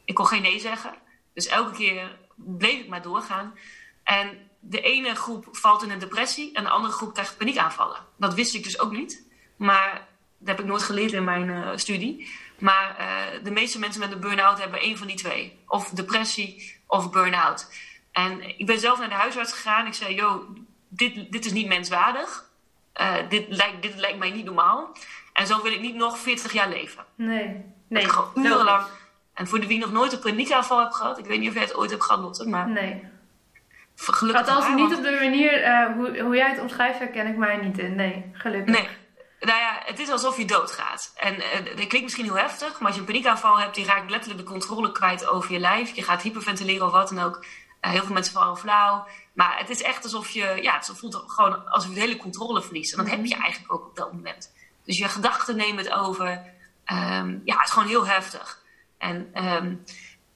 Ik 0.05 0.15
kon 0.15 0.27
geen 0.27 0.41
nee 0.41 0.59
zeggen. 0.59 0.93
Dus 1.33 1.47
elke 1.47 1.71
keer 1.71 2.17
bleef 2.35 2.79
ik 2.79 2.87
maar 2.87 3.01
doorgaan. 3.01 3.57
En 4.03 4.49
de 4.65 4.81
ene 4.81 5.15
groep 5.15 5.47
valt 5.51 5.83
in 5.83 5.91
een 5.91 5.99
depressie 5.99 6.53
en 6.53 6.63
de 6.63 6.69
andere 6.69 6.93
groep 6.93 7.13
krijgt 7.13 7.37
paniekaanvallen. 7.37 7.97
Dat 8.17 8.33
wist 8.33 8.55
ik 8.55 8.63
dus 8.63 8.79
ook 8.79 8.91
niet. 8.91 9.27
Maar 9.55 10.07
dat 10.37 10.47
heb 10.47 10.59
ik 10.59 10.65
nooit 10.65 10.83
geleerd 10.83 11.11
in 11.11 11.23
mijn 11.23 11.49
uh, 11.49 11.69
studie. 11.75 12.29
Maar 12.59 12.97
uh, 12.99 13.43
de 13.43 13.51
meeste 13.51 13.79
mensen 13.79 13.99
met 13.99 14.11
een 14.11 14.19
burn-out 14.19 14.59
hebben 14.59 14.79
één 14.79 14.97
van 14.97 15.07
die 15.07 15.15
twee. 15.15 15.59
Of 15.67 15.89
depressie 15.89 16.81
of 16.87 17.11
burn-out. 17.11 17.73
En 18.11 18.59
ik 18.59 18.65
ben 18.65 18.79
zelf 18.79 18.99
naar 18.99 19.09
de 19.09 19.15
huisarts 19.15 19.53
gegaan. 19.53 19.87
Ik 19.87 19.93
zei, 19.93 20.15
joh, 20.15 20.49
dit, 20.87 21.31
dit 21.31 21.45
is 21.45 21.51
niet 21.51 21.67
menswaardig. 21.67 22.51
Uh, 23.01 23.15
dit, 23.29 23.45
lijkt, 23.49 23.81
dit 23.81 23.95
lijkt 23.95 24.17
mij 24.17 24.31
niet 24.31 24.45
normaal. 24.45 24.97
En 25.33 25.47
zo 25.47 25.61
wil 25.61 25.71
ik 25.71 25.81
niet 25.81 25.95
nog 25.95 26.19
40 26.19 26.53
jaar 26.53 26.69
leven. 26.69 27.05
Nee. 27.15 27.65
nee. 27.87 28.09
gewoon 28.09 28.45
urenlang. 28.45 28.85
En 29.33 29.47
voor 29.47 29.59
de 29.59 29.67
wie 29.67 29.79
nog 29.79 29.91
nooit 29.91 30.13
een 30.13 30.19
paniekaanval 30.19 30.79
hebt 30.79 30.95
gehad. 30.95 31.17
Ik 31.17 31.25
weet 31.25 31.39
niet 31.39 31.49
of 31.49 31.53
jij 31.53 31.63
het 31.63 31.75
ooit 31.75 31.89
hebt 31.89 32.03
gehad, 32.03 32.21
Lotte. 32.21 32.47
Maar 32.47 32.69
nee 32.69 33.12
gelukkig 34.05 34.47
Althans, 34.47 34.67
niet 34.67 34.89
want- 34.89 34.97
op 34.97 35.03
de 35.03 35.11
manier 35.11 35.61
eh, 35.63 35.93
hoe, 35.95 36.19
hoe 36.19 36.35
jij 36.35 36.49
het 36.49 36.59
omschrijft, 36.59 36.99
herken 36.99 37.27
ik 37.27 37.35
mij 37.37 37.57
niet 37.57 37.77
in. 37.77 37.95
Nee, 37.95 38.29
gelukkig. 38.33 38.75
Nee. 38.75 38.87
Nou 39.39 39.59
ja, 39.59 39.81
het 39.85 39.99
is 39.99 40.09
alsof 40.09 40.37
je 40.37 40.45
doodgaat. 40.45 41.11
En 41.15 41.35
eh, 41.41 41.65
dat 41.65 41.75
klinkt 41.75 42.01
misschien 42.01 42.23
heel 42.25 42.37
heftig, 42.37 42.79
maar 42.79 42.85
als 42.85 42.93
je 42.95 42.99
een 42.99 43.07
paniekaanval 43.07 43.59
hebt, 43.59 43.75
je 43.75 43.85
raakt 43.85 44.09
letterlijk 44.09 44.41
de 44.43 44.51
controle 44.51 44.91
kwijt 44.91 45.27
over 45.27 45.51
je 45.51 45.59
lijf. 45.59 45.95
Je 45.95 46.03
gaat 46.03 46.21
hyperventileren 46.21 46.85
of 46.85 46.91
wat 46.91 47.09
dan 47.09 47.19
ook. 47.19 47.45
Eh, 47.79 47.91
heel 47.91 48.03
veel 48.03 48.13
mensen 48.13 48.33
vallen 48.33 48.57
flauw. 48.57 49.07
Maar 49.33 49.57
het 49.57 49.69
is 49.69 49.81
echt 49.81 50.03
alsof 50.03 50.29
je, 50.29 50.57
ja, 50.61 50.73
het 50.75 50.91
voelt 50.93 51.23
gewoon 51.27 51.69
alsof 51.69 51.89
je 51.89 51.95
de 51.95 52.01
hele 52.01 52.17
controle 52.17 52.61
verliest. 52.61 52.91
En 52.91 52.97
dat 53.03 53.09
heb 53.13 53.25
je 53.25 53.35
eigenlijk 53.35 53.73
ook 53.73 53.85
op 53.85 53.95
dat 53.95 54.13
moment. 54.13 54.53
Dus 54.85 54.97
je 54.97 55.07
gedachten 55.07 55.55
nemen 55.55 55.83
het 55.83 55.93
over. 55.93 56.41
Ehm, 56.85 57.37
ja, 57.43 57.55
het 57.57 57.65
is 57.67 57.71
gewoon 57.71 57.87
heel 57.87 58.07
heftig. 58.07 58.61
En 58.97 59.29
ehm, 59.33 59.75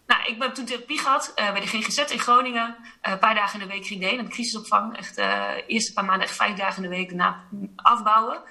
nou, 0.08 0.24
ik 0.26 0.42
heb 0.42 0.54
toen 0.54 0.66
therapie 0.66 1.00
gehad 1.00 1.32
eh, 1.36 1.52
bij 1.52 1.62
de 1.62 1.68
GGZ 1.68 1.98
in 1.98 2.20
Groningen. 2.20 2.76
Eh, 3.02 3.12
een 3.12 3.20
paar 3.20 3.36
dagen 3.36 3.60
in 3.62 3.68
de 3.68 3.74
week 3.74 3.86
ging 3.86 4.02
ik 4.04 4.10
heen, 4.10 4.18
de 4.26 4.30
crisisopvang. 4.32 4.98
Echt, 4.98 5.18
eh 5.18 5.50
eerste 5.68 5.94
paar 5.94 6.06
maanden 6.06 6.28
echt 6.28 6.36
vijf 6.36 6.56
dagen 6.56 6.84
in 6.84 6.90
de 6.90 6.96
week 6.96 7.12
na 7.12 7.44
afbouwen. 7.76 8.42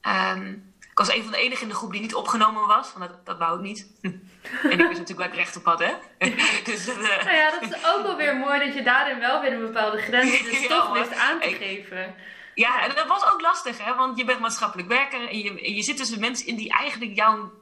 Ehm, 0.00 0.48
ik 0.80 0.98
was 1.00 1.12
een 1.14 1.22
van 1.22 1.32
de 1.32 1.38
enigen 1.38 1.62
in 1.62 1.68
de 1.68 1.74
groep 1.74 1.92
die 1.92 2.00
niet 2.00 2.14
opgenomen 2.14 2.66
was, 2.66 2.92
want 2.92 3.10
dat, 3.10 3.26
dat 3.26 3.38
wou 3.38 3.56
ik 3.58 3.62
niet. 3.64 3.86
en 4.02 4.70
ik 4.70 4.76
wist 4.78 4.78
natuurlijk 5.00 5.18
waar 5.18 5.28
ik 5.28 5.34
recht 5.34 5.56
op 5.56 5.64
had, 5.64 5.78
hè. 5.78 5.92
dus 6.64 6.86
Nou 6.86 7.36
ja, 7.36 7.50
dat 7.50 7.62
is 7.62 7.86
ook 7.94 8.02
wel 8.02 8.16
weer 8.16 8.36
mooi 8.36 8.64
dat 8.64 8.74
je 8.74 8.82
daarin 8.82 9.18
wel 9.18 9.40
weer 9.40 9.52
een 9.52 9.60
bepaalde 9.66 9.98
grens 9.98 10.42
dus 10.44 10.60
Ja, 10.60 10.68
toch 10.68 10.92
wist 10.92 11.14
aan 11.14 11.40
te 11.40 11.48
Ik- 11.48 11.56
geven. 11.56 12.14
Ja, 12.54 12.82
en 12.82 12.94
dat 12.94 13.06
was 13.06 13.32
ook 13.32 13.40
lastig, 13.40 13.84
hè? 13.84 13.94
Want 13.94 14.18
je 14.18 14.24
bent 14.24 14.40
maatschappelijk 14.40 14.88
werker 14.88 15.28
en 15.28 15.38
je, 15.38 15.48
en 15.60 15.74
je 15.74 15.82
zit 15.82 15.96
tussen 15.96 16.20
mensen 16.20 16.46
in 16.46 16.56
die 16.56 16.70
eigenlijk 16.72 17.14
jouw 17.14 17.52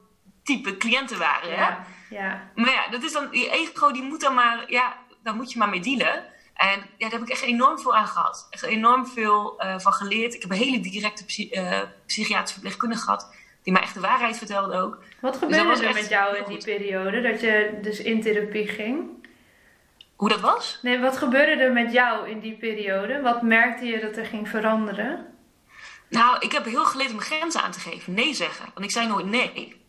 type 0.43 0.77
cliënten 0.77 1.17
waren, 1.19 1.49
hè? 1.49 1.55
Ja, 1.55 1.85
ja. 2.09 2.51
Maar 2.55 2.71
ja, 2.71 2.87
dat 2.89 3.03
is 3.03 3.11
dan, 3.11 3.27
je 3.31 3.49
ego 3.49 3.91
die 3.91 4.01
moet 4.03 4.21
dan 4.21 4.33
maar, 4.33 4.63
ja, 4.67 4.97
daar 5.23 5.35
moet 5.35 5.51
je 5.51 5.57
maar 5.59 5.69
mee 5.69 5.79
dealen. 5.79 6.31
En 6.53 6.79
ja, 6.79 6.85
daar 6.97 7.11
heb 7.11 7.21
ik 7.21 7.29
echt 7.29 7.41
enorm 7.41 7.79
veel 7.79 7.95
aan 7.95 8.07
gehad. 8.07 8.47
Echt 8.49 8.63
enorm 8.63 9.07
veel 9.07 9.59
eh, 9.59 9.79
van 9.79 9.93
geleerd. 9.93 10.33
Ik 10.33 10.41
heb 10.41 10.51
een 10.51 10.57
hele 10.57 10.79
directe 10.79 11.25
psy- 11.25 11.49
eh, 11.51 11.79
psychiatrische 12.05 12.53
verpleegkundige 12.53 13.01
gehad, 13.03 13.35
die 13.63 13.73
mij 13.73 13.81
echt 13.81 13.93
de 13.93 13.99
waarheid 13.99 14.37
vertelde 14.37 14.81
ook. 14.81 15.03
Wat 15.21 15.33
dat 15.33 15.41
gebeurde 15.41 15.85
er 15.87 15.93
met 15.93 16.09
jou 16.09 16.37
in 16.37 16.43
die 16.43 16.55
goed. 16.55 16.65
periode, 16.65 17.21
dat 17.21 17.41
je 17.41 17.79
dus 17.81 17.99
in 17.99 18.21
therapie 18.21 18.67
ging? 18.67 19.09
Hoe 20.15 20.29
dat 20.29 20.39
was? 20.39 20.79
Nee, 20.81 20.99
wat 20.99 21.17
gebeurde 21.17 21.63
er 21.63 21.71
met 21.71 21.91
jou 21.91 22.29
in 22.29 22.39
die 22.39 22.53
periode? 22.57 23.21
Wat 23.21 23.41
merkte 23.41 23.85
je 23.85 23.99
dat 23.99 24.17
er 24.17 24.25
ging 24.25 24.49
veranderen? 24.49 25.25
Nou, 26.09 26.37
ik 26.39 26.51
heb 26.51 26.65
heel 26.65 26.85
geleerd 26.85 27.11
om 27.11 27.19
grenzen 27.19 27.61
aan 27.61 27.71
te 27.71 27.79
geven. 27.79 28.13
Nee 28.13 28.33
zeggen. 28.33 28.65
Want 28.73 28.85
ik 28.85 28.91
zei 28.91 29.07
nooit 29.07 29.25
nee. 29.25 29.81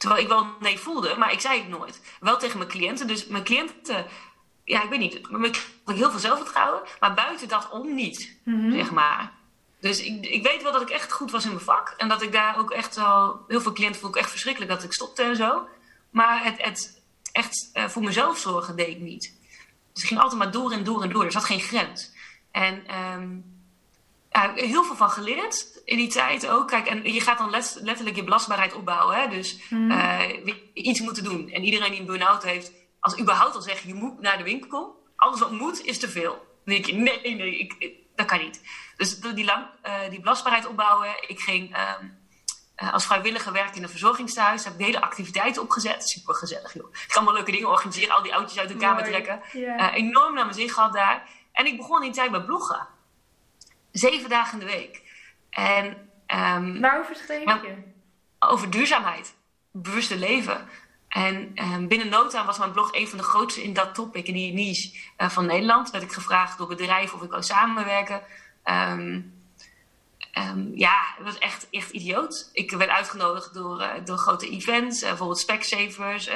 Terwijl 0.00 0.22
ik 0.22 0.28
wel 0.28 0.46
nee 0.60 0.78
voelde, 0.78 1.14
maar 1.16 1.32
ik 1.32 1.40
zei 1.40 1.58
het 1.60 1.68
nooit. 1.68 2.00
Wel 2.20 2.38
tegen 2.38 2.58
mijn 2.58 2.70
cliënten. 2.70 3.06
Dus 3.06 3.26
mijn 3.26 3.44
cliënten, 3.44 4.06
ja, 4.64 4.82
ik 4.82 4.88
weet 4.90 4.98
niet. 4.98 5.30
Mijn 5.30 5.42
cliënten 5.52 5.62
had 5.84 5.94
ik 5.94 6.00
heel 6.00 6.10
veel 6.10 6.18
zelfvertrouwen. 6.20 6.82
Maar 7.00 7.14
buiten 7.14 7.48
dat 7.48 7.70
om 7.70 7.94
niet, 7.94 8.36
Mhm. 8.44 8.72
zeg 8.72 8.90
maar. 8.90 9.32
Dus 9.80 10.00
ik, 10.02 10.26
ik 10.26 10.42
weet 10.42 10.62
wel 10.62 10.72
dat 10.72 10.82
ik 10.82 10.90
echt 10.90 11.12
goed 11.12 11.30
was 11.30 11.44
in 11.44 11.50
mijn 11.50 11.64
vak. 11.64 11.94
En 11.96 12.08
dat 12.08 12.22
ik 12.22 12.32
daar 12.32 12.58
ook 12.58 12.70
echt 12.70 12.96
wel... 12.96 13.44
Heel 13.48 13.60
veel 13.60 13.72
cliënten 13.72 14.00
vond 14.00 14.14
ik 14.14 14.20
echt 14.20 14.30
verschrikkelijk 14.30 14.70
dat 14.72 14.82
ik 14.82 14.92
stopte 14.92 15.22
en 15.22 15.36
zo. 15.36 15.68
Maar 16.10 16.44
het, 16.44 16.62
het 16.62 17.00
echt 17.32 17.70
eh, 17.72 17.88
voor 17.88 18.02
mezelf 18.02 18.38
zorgen 18.38 18.76
deed 18.76 18.88
ik 18.88 19.00
niet. 19.00 19.34
Dus 19.92 20.02
ik 20.02 20.08
ging 20.08 20.20
altijd 20.20 20.38
maar 20.38 20.50
door 20.50 20.72
en 20.72 20.84
door 20.84 21.02
en 21.02 21.10
door. 21.12 21.24
Er 21.24 21.32
zat 21.32 21.44
geen 21.44 21.60
grens. 21.60 22.10
En... 22.50 22.86
ehm, 22.86 23.28
ja, 24.32 24.52
heel 24.54 24.84
veel 24.84 24.96
van 24.96 25.10
geleerd 25.10 25.79
in 25.90 25.96
die 25.96 26.08
tijd 26.08 26.48
ook. 26.48 26.68
Kijk, 26.68 26.86
en 26.86 27.12
je 27.12 27.20
gaat 27.20 27.38
dan 27.38 27.50
let- 27.50 27.78
letterlijk 27.82 28.16
je 28.16 28.24
belastbaarheid 28.24 28.74
opbouwen. 28.74 29.16
Hè? 29.20 29.28
Dus 29.28 29.58
Mhm. 29.70 29.90
eh, 29.90 30.54
iets 30.74 31.00
moeten 31.00 31.24
doen. 31.24 31.50
En 31.50 31.64
iedereen 31.64 31.90
die 31.90 32.00
een 32.00 32.06
burn-out 32.06 32.42
heeft, 32.42 32.72
als 33.00 33.18
überhaupt 33.18 33.54
al 33.54 33.62
zeggen 33.62 33.88
je 33.88 33.94
moet 33.94 34.20
naar 34.20 34.38
de 34.38 34.44
winkel, 34.44 35.06
alles 35.16 35.40
wat 35.40 35.50
moet 35.50 35.84
is 35.84 35.98
te 35.98 36.08
veel. 36.08 36.32
Dan 36.64 36.74
denk 36.74 36.86
je, 36.86 36.92
nee, 36.94 37.34
nee, 37.34 37.58
ik, 37.58 37.92
dat 38.16 38.26
kan 38.26 38.38
niet. 38.38 38.60
Dus 38.96 39.18
die, 39.20 39.44
lang, 39.44 39.66
eh, 39.82 39.94
die 40.10 40.20
belastbaarheid 40.20 40.66
opbouwen. 40.66 41.08
Ik 41.28 41.40
ging 41.40 41.74
ehm, 41.74 42.04
eh, 42.74 42.92
als 42.92 43.06
vrijwilliger 43.06 43.52
werken 43.52 43.76
in 43.76 43.82
een 43.82 43.88
verzorgingstehuis. 43.88 44.64
Heb 44.64 44.72
ik 44.72 44.78
de 44.78 44.84
hele 44.84 45.00
activiteiten 45.00 45.62
opgezet. 45.62 46.08
Super 46.08 46.34
gezellig, 46.34 46.74
joh. 46.74 46.88
Ik 46.92 47.04
ga 47.08 47.14
allemaal 47.16 47.34
leuke 47.34 47.50
dingen 47.50 47.68
organiseren, 47.68 48.14
al 48.14 48.22
die 48.22 48.34
oudjes 48.34 48.58
uit 48.58 48.68
de 48.68 48.76
kamer 48.76 49.00
Mooi. 49.08 49.22
trekken. 49.22 49.40
Enorm 49.94 50.34
naar 50.34 50.44
mijn 50.44 50.56
zin 50.56 50.68
gehad 50.70 50.92
daar. 50.92 51.28
En 51.52 51.66
ik 51.66 51.76
begon 51.76 51.96
in 51.96 52.02
die 52.02 52.12
tijd 52.20 52.30
met 52.30 52.46
bloggen. 52.46 52.86
Zeven 53.92 54.28
dagen 54.28 54.60
in 54.60 54.66
de 54.66 54.72
week. 54.72 55.08
En 55.50 56.10
ehm, 56.26 56.80
Waarover 56.80 57.16
schreef 57.16 57.44
je? 57.44 57.76
over 58.38 58.70
duurzaamheid, 58.70 59.34
bewuste 59.72 60.18
leven. 60.18 60.68
En 61.08 61.50
ehm, 61.54 61.86
binnen 61.86 62.08
no 62.08 62.26
time 62.26 62.44
was 62.44 62.58
mijn 62.58 62.72
blog 62.72 62.94
een 62.94 63.08
van 63.08 63.18
de 63.18 63.24
grootste 63.24 63.62
in 63.62 63.72
dat 63.72 63.94
topic, 63.94 64.26
in 64.26 64.34
die 64.34 64.52
niche 64.52 64.98
eh, 65.16 65.28
van 65.28 65.46
Nederland. 65.46 65.90
Werd 65.90 66.04
ik 66.04 66.12
gevraagd 66.12 66.58
door 66.58 66.66
bedrijven 66.66 67.18
of 67.18 67.24
ik 67.24 67.30
wou 67.30 67.42
samenwerken. 67.42 68.22
Ehm, 68.62 69.20
ehm, 70.32 70.68
ja, 70.74 71.14
het 71.16 71.24
was 71.24 71.38
echt, 71.38 71.70
echt 71.70 71.90
idioot. 71.90 72.50
Ik 72.52 72.70
werd 72.70 72.90
uitgenodigd 72.90 73.54
door, 73.54 73.80
eh, 73.80 74.04
door 74.04 74.16
grote 74.16 74.50
events, 74.50 75.02
eh, 75.02 75.08
bijvoorbeeld 75.08 75.38
Specsavers. 75.38 76.30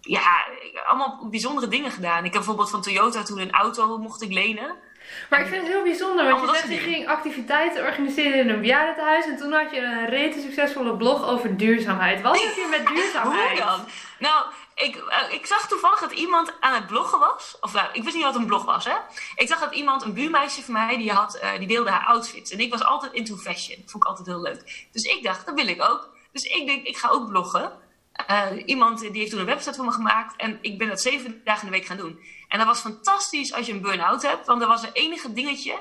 ja, 0.00 0.46
allemaal 0.86 1.28
bijzondere 1.30 1.68
dingen 1.68 1.90
gedaan. 1.90 2.18
Ik 2.18 2.22
heb 2.24 2.32
bijvoorbeeld 2.32 2.70
van 2.70 2.82
Toyota 2.82 3.22
toen 3.22 3.38
een 3.38 3.52
auto 3.52 3.98
mocht 3.98 4.22
ik 4.22 4.32
lenen. 4.32 4.76
Maar 5.30 5.40
ik 5.40 5.46
vind 5.46 5.62
het 5.62 5.72
heel 5.72 5.82
bijzonder, 5.82 6.24
want 6.24 6.40
je 6.40 6.56
zegt 6.56 6.68
je 6.68 6.90
ging 6.90 7.08
activiteiten 7.08 7.84
organiseren 7.84 8.38
in 8.38 8.48
een 8.48 8.60
bejaardentehuis 8.60 9.26
en 9.26 9.36
toen 9.36 9.52
had 9.52 9.70
je 9.70 9.80
een 9.80 10.08
rete 10.08 10.40
succesvolle 10.40 10.96
blog 10.96 11.28
over 11.28 11.56
duurzaamheid. 11.56 12.22
Wat 12.22 12.42
heb 12.42 12.54
je 12.54 12.66
met 12.70 12.86
duurzaamheid? 12.94 13.48
Hoe 13.48 13.58
dan? 13.58 13.80
Nou, 14.18 14.44
ik, 14.74 14.96
eh, 14.96 15.32
ik 15.32 15.46
zag 15.46 15.68
toevallig 15.68 16.00
dat 16.00 16.12
iemand 16.12 16.52
aan 16.60 16.74
het 16.74 16.86
bloggen 16.86 17.18
was. 17.18 17.56
Of 17.60 17.72
nou, 17.72 17.88
ik 17.92 18.02
wist 18.02 18.14
niet 18.14 18.24
wat 18.24 18.34
een 18.34 18.46
blog 18.46 18.64
was, 18.64 18.84
hè. 18.84 18.96
Ik 19.34 19.48
zag 19.48 19.60
dat 19.60 19.74
iemand, 19.74 20.02
een 20.02 20.14
buurmeisje 20.14 20.62
van 20.62 20.72
mij, 20.72 20.96
die, 20.96 21.12
had, 21.12 21.34
eh, 21.34 21.58
die 21.58 21.68
deelde 21.68 21.90
haar 21.90 22.06
outfits. 22.06 22.50
En 22.50 22.60
ik 22.60 22.70
was 22.70 22.84
altijd 22.84 23.12
into 23.12 23.36
fashion. 23.36 23.80
Dat 23.80 23.90
vond 23.90 24.04
ik 24.04 24.10
altijd 24.10 24.26
heel 24.26 24.40
leuk. 24.40 24.86
Dus 24.92 25.02
ik 25.02 25.22
dacht, 25.22 25.46
dat 25.46 25.54
wil 25.54 25.66
ik 25.66 25.82
ook. 25.82 26.10
Dus 26.32 26.42
ik 26.42 26.66
denk, 26.66 26.86
ik 26.86 26.96
ga 26.96 27.08
ook 27.08 27.28
bloggen. 27.28 27.72
Eh, 28.26 28.46
iemand 28.64 29.00
die 29.00 29.10
heeft 29.10 29.30
toen 29.30 29.40
een 29.40 29.46
website 29.46 29.74
voor 29.74 29.84
me 29.84 29.92
gemaakt. 29.92 30.36
En 30.36 30.58
ik 30.60 30.78
ben 30.78 30.88
dat 30.88 31.00
zeven 31.00 31.40
dagen 31.44 31.66
in 31.66 31.72
de 31.72 31.78
week 31.78 31.86
gaan 31.86 31.96
doen. 31.96 32.20
En 32.48 32.58
dat 32.58 32.66
was 32.66 32.80
fantastisch 32.80 33.52
als 33.52 33.66
je 33.66 33.72
een 33.72 33.80
burn-out 33.80 34.22
hebt. 34.22 34.46
Want 34.46 34.60
dat 34.60 34.68
was 34.68 34.82
het 34.82 34.94
enige 34.94 35.32
dingetje 35.32 35.78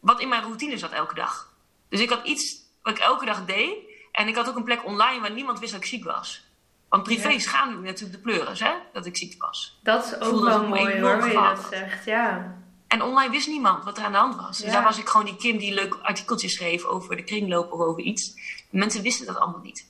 wat 0.00 0.20
in 0.20 0.28
mijn 0.28 0.42
routine 0.42 0.78
zat 0.78 0.90
elke 0.92 1.14
dag. 1.14 1.52
Dus 1.88 2.00
ik 2.00 2.10
had 2.10 2.26
iets 2.26 2.56
wat 2.82 2.96
ik 2.96 3.02
elke 3.02 3.24
dag 3.24 3.44
deed. 3.44 3.74
En 4.12 4.28
ik 4.28 4.36
had 4.36 4.48
ook 4.48 4.56
een 4.56 4.64
plek 4.64 4.84
online 4.84 5.20
waar 5.20 5.32
niemand 5.32 5.58
wist 5.58 5.72
dat 5.72 5.80
ik 5.80 5.86
ziek 5.86 6.04
was. 6.04 6.46
Want 6.88 7.02
privé 7.02 7.28
Ja. 7.28 7.38
schaamde 7.38 7.76
ik 7.78 7.84
natuurlijk 7.84 8.12
de 8.12 8.30
pleuris, 8.30 8.60
hè, 8.60 8.72
dat 8.92 9.06
ik 9.06 9.16
ziek 9.16 9.42
was. 9.42 9.78
Dat 9.82 10.04
is 10.04 10.20
ook 10.20 10.44
wel 10.44 10.66
mooi 10.66 11.00
hoor, 11.00 11.18
hoe 11.20 11.28
je 11.28 11.34
dat 11.34 11.66
zegt. 11.70 12.04
Ja. 12.04 12.56
En 12.86 13.02
online 13.02 13.30
wist 13.30 13.48
niemand 13.48 13.84
wat 13.84 13.98
er 13.98 14.04
aan 14.04 14.12
de 14.12 14.18
hand 14.18 14.36
was. 14.36 14.58
Dus 14.58 14.72
daar 14.72 14.82
was 14.82 14.98
ik 14.98 15.08
gewoon 15.08 15.26
die 15.26 15.36
Kim 15.36 15.58
die 15.58 15.74
leuk 15.74 15.94
artikeltjes 16.02 16.54
schreef 16.54 16.84
over 16.84 17.16
de 17.16 17.22
kringloop 17.24 17.72
of 17.72 17.80
over 17.80 18.02
iets. 18.02 18.34
Mensen 18.70 19.02
wisten 19.02 19.26
dat 19.26 19.36
allemaal 19.38 19.60
niet. 19.60 19.86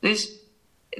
Dus 0.00 0.30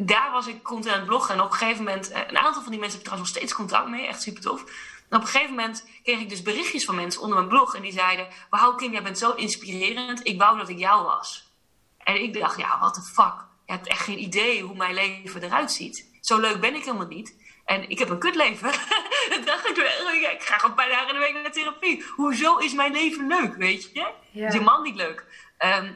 daar 0.03 0.31
was 0.33 0.47
ik 0.47 0.63
content 0.63 0.93
aan 0.93 1.01
het 1.01 1.09
bloggen. 1.09 1.35
En 1.35 1.41
op 1.41 1.51
een 1.51 1.57
gegeven 1.57 1.85
moment, 1.85 2.11
eh, 2.11 2.21
een 2.29 2.39
aantal 2.39 2.63
van 2.63 2.71
die 2.71 2.81
mensen 2.81 2.99
heb 2.99 3.07
ik 3.07 3.13
trouwens 3.13 3.29
nog 3.29 3.37
steeds 3.37 3.55
contact 3.55 3.89
mee, 3.89 4.07
echt 4.07 4.23
super 4.23 4.43
tof. 4.43 4.65
En 5.09 5.17
op 5.17 5.23
een 5.23 5.29
gegeven 5.29 5.55
moment 5.55 5.89
kreeg 6.03 6.21
ik 6.21 6.29
dus 6.29 6.43
berichtjes 6.43 6.85
van 6.85 6.95
mensen 6.95 7.21
onder 7.21 7.37
mijn 7.37 7.49
blog. 7.49 7.75
En 7.75 7.83
die 7.83 7.93
zeiden, 7.93 8.29
wauw 8.51 8.75
Kim, 8.75 8.93
jij 8.93 9.03
bent 9.03 9.19
zo 9.19 9.33
inspirerend. 9.33 10.27
Ik 10.27 10.39
wou 10.39 10.59
dat 10.59 10.69
ik 10.69 10.79
jou 10.79 11.05
was. 11.05 11.51
En 11.99 12.23
ik 12.23 12.41
dacht, 12.41 12.59
ja, 12.59 12.79
what 12.79 12.95
the 12.95 13.03
fuck. 13.03 13.45
Je 13.67 13.73
hebt 13.73 13.87
echt 13.87 14.01
geen 14.01 14.23
idee 14.23 14.63
hoe 14.63 14.77
mijn 14.77 14.95
leven 14.95 15.43
eruit 15.43 15.73
ziet. 15.73 16.11
Zo 16.21 16.39
leuk 16.39 16.61
ben 16.61 16.75
ik 16.75 16.85
helemaal 16.85 17.07
niet. 17.07 17.37
En 17.65 17.91
ik 17.91 17.99
heb 17.99 18.09
een 18.09 18.19
kutleven. 18.19 18.71
Dan 19.31 19.45
dacht 19.45 19.69
ik, 19.69 19.77
ik 19.77 20.43
ga 20.43 20.59
gewoon 20.59 20.71
een 20.71 20.77
paar 20.77 20.89
dagen 20.89 21.09
in 21.09 21.15
de 21.15 21.21
week 21.21 21.35
naar 21.35 21.53
therapie. 21.53 22.05
Hoezo 22.17 22.57
is 22.57 22.73
mijn 22.73 22.93
leven 22.93 23.27
leuk, 23.27 23.57
weet 23.57 23.91
je? 23.93 24.13
Ja. 24.31 24.47
Is 24.47 24.55
je 24.55 24.61
man 24.61 24.83
niet 24.83 24.97
leuk? 24.97 25.25
Ehm, 25.59 25.93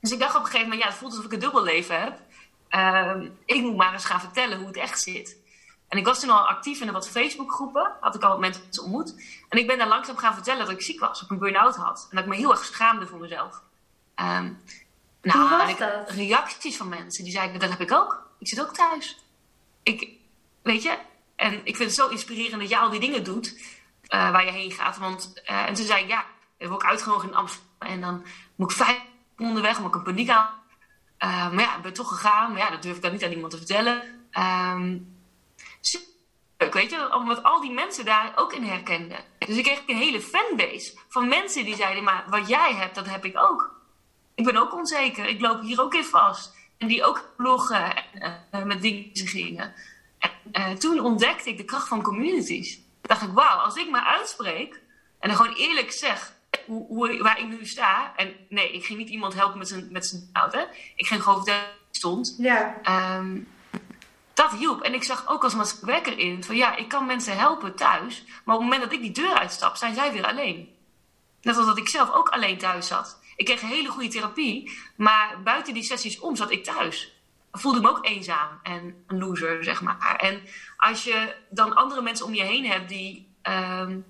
dus 0.00 0.12
ik 0.12 0.18
dacht 0.18 0.34
op 0.34 0.40
een 0.40 0.46
gegeven 0.46 0.68
moment, 0.68 0.82
ja, 0.82 0.88
het 0.88 0.98
voelt 0.98 1.10
alsof 1.10 1.26
ik 1.26 1.32
een 1.32 1.38
dubbel 1.38 1.62
leven 1.62 2.02
heb. 2.02 2.20
Ehm, 2.68 3.28
ik 3.44 3.62
moet 3.62 3.76
maar 3.76 3.92
eens 3.92 4.04
gaan 4.04 4.20
vertellen 4.20 4.58
hoe 4.58 4.66
het 4.66 4.76
echt 4.76 5.00
zit. 5.00 5.36
En 5.88 5.98
ik 5.98 6.04
was 6.04 6.20
toen 6.20 6.30
al 6.30 6.48
actief 6.48 6.80
in 6.80 6.92
wat 6.92 7.08
Facebookgroepen. 7.08 7.92
Had 8.00 8.14
ik 8.14 8.22
al 8.22 8.28
wat 8.28 8.38
mensen 8.38 8.82
ontmoet. 8.82 9.14
En 9.48 9.58
ik 9.58 9.66
ben 9.66 9.78
daar 9.78 9.88
langzaam 9.88 10.16
gaan 10.16 10.34
vertellen 10.34 10.66
dat 10.66 10.74
ik 10.74 10.82
ziek 10.82 11.00
was. 11.00 11.12
Dat 11.20 11.22
ik 11.22 11.30
een 11.30 11.38
burn-out 11.38 11.76
had. 11.76 12.06
En 12.10 12.16
dat 12.16 12.24
ik 12.24 12.30
me 12.30 12.36
heel 12.36 12.50
erg 12.50 12.64
schaamde 12.64 13.06
voor 13.06 13.18
mezelf. 13.18 13.62
Ehm, 14.14 14.52
nou, 15.22 15.48
Hoe 15.48 15.70
ik- 15.70 15.78
dat? 15.78 16.10
reacties 16.10 16.76
van 16.76 16.88
mensen 16.88 17.24
die 17.24 17.32
zeiden, 17.32 17.60
dat 17.60 17.70
heb 17.70 17.80
ik 17.80 17.92
ook. 17.92 18.26
Ik 18.38 18.48
zit 18.48 18.60
ook 18.60 18.74
thuis. 18.74 19.18
Ik, 19.82 20.08
weet 20.62 20.82
je, 20.82 20.98
en 21.36 21.52
ik 21.52 21.76
vind 21.76 21.88
het 21.88 21.94
zo 21.94 22.08
inspirerend 22.08 22.60
dat 22.60 22.68
jij 22.70 22.78
al 22.78 22.90
die 22.90 23.00
dingen 23.00 23.24
doet 23.24 23.60
eh, 24.06 24.30
waar 24.30 24.44
je 24.44 24.50
heen 24.50 24.70
gaat. 24.72 24.98
Want, 24.98 25.42
eh, 25.44 25.66
en 25.66 25.74
toen 25.74 25.86
zei 25.86 26.02
ik, 26.02 26.08
ja, 26.08 26.24
ik 26.58 26.68
word 26.68 26.82
ik 26.82 26.88
uitgenodigd 26.88 27.26
in 27.26 27.34
Amsterdam. 27.34 27.64
En 27.78 28.00
dan 28.00 28.24
moet 28.56 28.70
ik 28.70 28.76
vijf 28.76 29.00
onderweg, 29.38 29.76
omdat 29.76 29.90
ik 29.90 29.96
een 29.98 30.02
paniek 30.14 30.30
aan. 30.30 30.48
Eh, 31.18 31.50
maar 31.50 31.64
ja, 31.64 31.76
ik 31.76 31.82
ben 31.82 31.92
toch 31.92 32.08
gegaan. 32.08 32.52
Maar 32.52 32.60
ja, 32.60 32.70
dat 32.70 32.82
durf 32.82 32.96
ik 32.96 33.02
dan 33.02 33.12
niet 33.12 33.24
aan 33.24 33.32
iemand 33.32 33.50
te 33.50 33.56
vertellen. 33.56 34.02
Ehm, 34.30 34.98
leuk, 36.56 36.72
weet 36.72 36.90
je, 36.90 37.14
omdat 37.14 37.42
al 37.42 37.60
die 37.60 37.72
mensen 37.72 38.04
daar 38.04 38.32
ook 38.36 38.52
in 38.52 38.62
herkenden. 38.62 39.24
Dus 39.38 39.56
ik 39.56 39.64
kreeg 39.64 39.82
een 39.86 39.96
hele 39.96 40.20
fanbase 40.20 40.98
van 41.08 41.28
mensen 41.28 41.64
die 41.64 41.76
zeiden, 41.76 42.04
maar 42.04 42.24
wat 42.28 42.48
jij 42.48 42.74
hebt, 42.74 42.94
dat 42.94 43.06
heb 43.06 43.24
ik 43.24 43.38
ook. 43.38 43.74
Ik 44.34 44.44
ben 44.44 44.56
ook 44.56 44.74
onzeker, 44.74 45.26
ik 45.26 45.40
loop 45.40 45.60
hier 45.60 45.80
ook 45.80 45.94
in 45.94 46.04
vast. 46.04 46.54
En 46.78 46.88
die 46.88 47.04
ook 47.04 47.32
bloggen 47.36 47.96
en 47.96 48.46
eh, 48.50 48.62
met 48.62 48.82
dingen 48.82 49.10
gingen. 49.12 49.74
En 50.18 50.30
eh, 50.52 50.70
toen 50.70 51.00
ontdekte 51.00 51.48
ik 51.48 51.56
de 51.56 51.64
kracht 51.64 51.88
van 51.88 52.02
communities. 52.02 52.80
dacht 53.00 53.22
ik, 53.22 53.30
wauw, 53.32 53.58
als 53.58 53.76
ik 53.76 53.90
me 53.90 54.04
uitspreek 54.04 54.80
en 55.18 55.28
dan 55.28 55.36
gewoon 55.36 55.56
eerlijk 55.56 55.92
zeg 55.92 56.35
hoe, 56.66 56.86
hoe, 56.86 57.22
waar 57.22 57.38
ik 57.38 57.48
nu 57.48 57.66
sta. 57.66 58.12
En 58.16 58.34
nee, 58.48 58.72
ik 58.72 58.84
ging 58.84 58.98
niet 58.98 59.08
iemand 59.08 59.34
helpen 59.34 59.58
met 59.58 59.68
zijn, 59.68 59.88
met 59.90 60.06
zijn 60.06 60.30
auto. 60.32 60.58
Ik 60.96 61.06
ging 61.06 61.22
gewoon 61.22 61.36
vertellen 61.36 61.68
stond. 61.90 62.34
Ja. 62.38 62.78
Ehm, 62.82 63.38
dat 64.34 64.52
hielp. 64.52 64.80
En 64.80 64.94
ik 64.94 65.02
zag 65.02 65.28
ook 65.28 65.44
als 65.44 65.54
maatschappijwerker 65.54 66.18
in 66.18 66.44
van 66.44 66.56
ja, 66.56 66.76
ik 66.76 66.88
kan 66.88 67.06
mensen 67.06 67.36
helpen 67.38 67.76
thuis. 67.76 68.24
Maar 68.44 68.54
op 68.54 68.60
het 68.60 68.70
moment 68.70 68.82
dat 68.82 68.92
ik 68.92 69.00
die 69.00 69.24
deur 69.24 69.34
uitstap, 69.34 69.76
zijn 69.76 69.94
zij 69.94 70.12
weer 70.12 70.26
alleen. 70.26 70.68
Net 71.42 71.56
als 71.56 71.66
dat 71.66 71.78
ik 71.78 71.88
zelf 71.88 72.12
ook 72.12 72.28
alleen 72.28 72.58
thuis 72.58 72.86
zat. 72.86 73.20
Ik 73.36 73.44
kreeg 73.44 73.62
een 73.62 73.68
hele 73.68 73.88
goede 73.88 74.08
therapie, 74.08 74.78
maar 74.96 75.42
buiten 75.44 75.74
die 75.74 75.82
sessies 75.82 76.18
om 76.18 76.36
zat 76.36 76.50
ik 76.50 76.64
thuis. 76.64 77.12
Voelde 77.52 77.80
me 77.80 77.88
ook 77.88 78.06
eenzaam 78.06 78.48
en 78.62 79.04
een 79.06 79.18
loser, 79.18 79.64
zeg 79.64 79.80
maar. 79.80 80.16
En 80.16 80.42
als 80.76 81.04
je 81.04 81.34
dan 81.50 81.74
andere 81.74 82.02
mensen 82.02 82.26
om 82.26 82.34
je 82.34 82.42
heen 82.42 82.66
hebt 82.66 82.88
die, 82.88 83.34
um, 83.42 84.06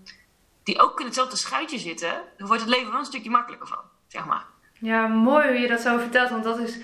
die 0.66 0.80
ook 0.80 1.00
in 1.00 1.06
hetzelfde 1.06 1.36
schuitje 1.36 1.78
zitten, 1.78 2.12
dan 2.36 2.46
wordt 2.46 2.62
het 2.62 2.70
leven 2.70 2.90
wel 2.90 2.98
een 2.98 3.04
stukje 3.04 3.30
makkelijker 3.30 3.68
van, 3.68 3.84
zeg 4.08 4.24
maar. 4.26 4.44
Ja, 4.72 5.06
mooi 5.06 5.46
hoe 5.48 5.58
je 5.58 5.68
dat 5.68 5.80
zo 5.80 5.98
vertelt, 5.98 6.30
want 6.30 6.44
dat 6.44 6.58
is 6.58 6.78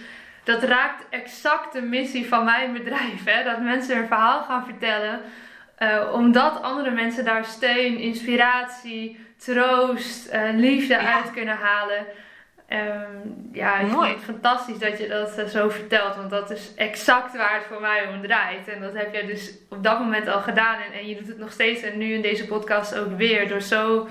dat 0.44 0.62
raakt 0.62 1.04
exact 1.10 1.72
de 1.72 1.82
missie 1.82 2.28
van 2.28 2.44
mijn 2.44 2.72
bedrijf. 2.72 3.24
Hè? 3.24 3.44
Dat 3.44 3.60
mensen 3.60 3.96
een 3.96 4.06
verhaal 4.06 4.42
gaan 4.42 4.64
vertellen. 4.64 5.20
Uh, 5.78 6.12
omdat 6.12 6.62
andere 6.62 6.90
mensen 6.90 7.24
daar 7.24 7.44
steun, 7.44 7.98
inspiratie, 7.98 9.26
troost, 9.36 10.32
uh, 10.32 10.50
liefde 10.54 10.98
uit 10.98 11.32
kunnen 11.32 11.56
halen. 11.56 12.06
Um, 12.72 13.50
ja, 13.52 13.78
ik 13.78 13.90
Mooi. 13.90 14.08
vind 14.08 14.20
het 14.20 14.30
fantastisch 14.30 14.78
dat 14.78 14.98
je 14.98 15.08
dat 15.08 15.38
uh, 15.38 15.44
zo 15.44 15.68
vertelt. 15.68 16.16
Want 16.16 16.30
dat 16.30 16.50
is 16.50 16.74
exact 16.76 17.36
waar 17.36 17.54
het 17.54 17.64
voor 17.64 17.80
mij 17.80 18.08
om 18.08 18.22
draait. 18.22 18.68
En 18.68 18.80
dat 18.80 18.92
heb 18.92 19.12
jij 19.12 19.26
dus 19.26 19.54
op 19.68 19.82
dat 19.82 19.98
moment 19.98 20.28
al 20.28 20.40
gedaan. 20.40 20.76
En, 20.80 20.92
en 20.92 21.08
je 21.08 21.16
doet 21.16 21.28
het 21.28 21.38
nog 21.38 21.52
steeds. 21.52 21.82
En 21.82 21.98
nu 21.98 22.12
in 22.12 22.22
deze 22.22 22.46
podcast 22.46 22.98
ook 22.98 23.16
weer. 23.16 23.48
Door 23.48 23.60
zo 23.60 24.08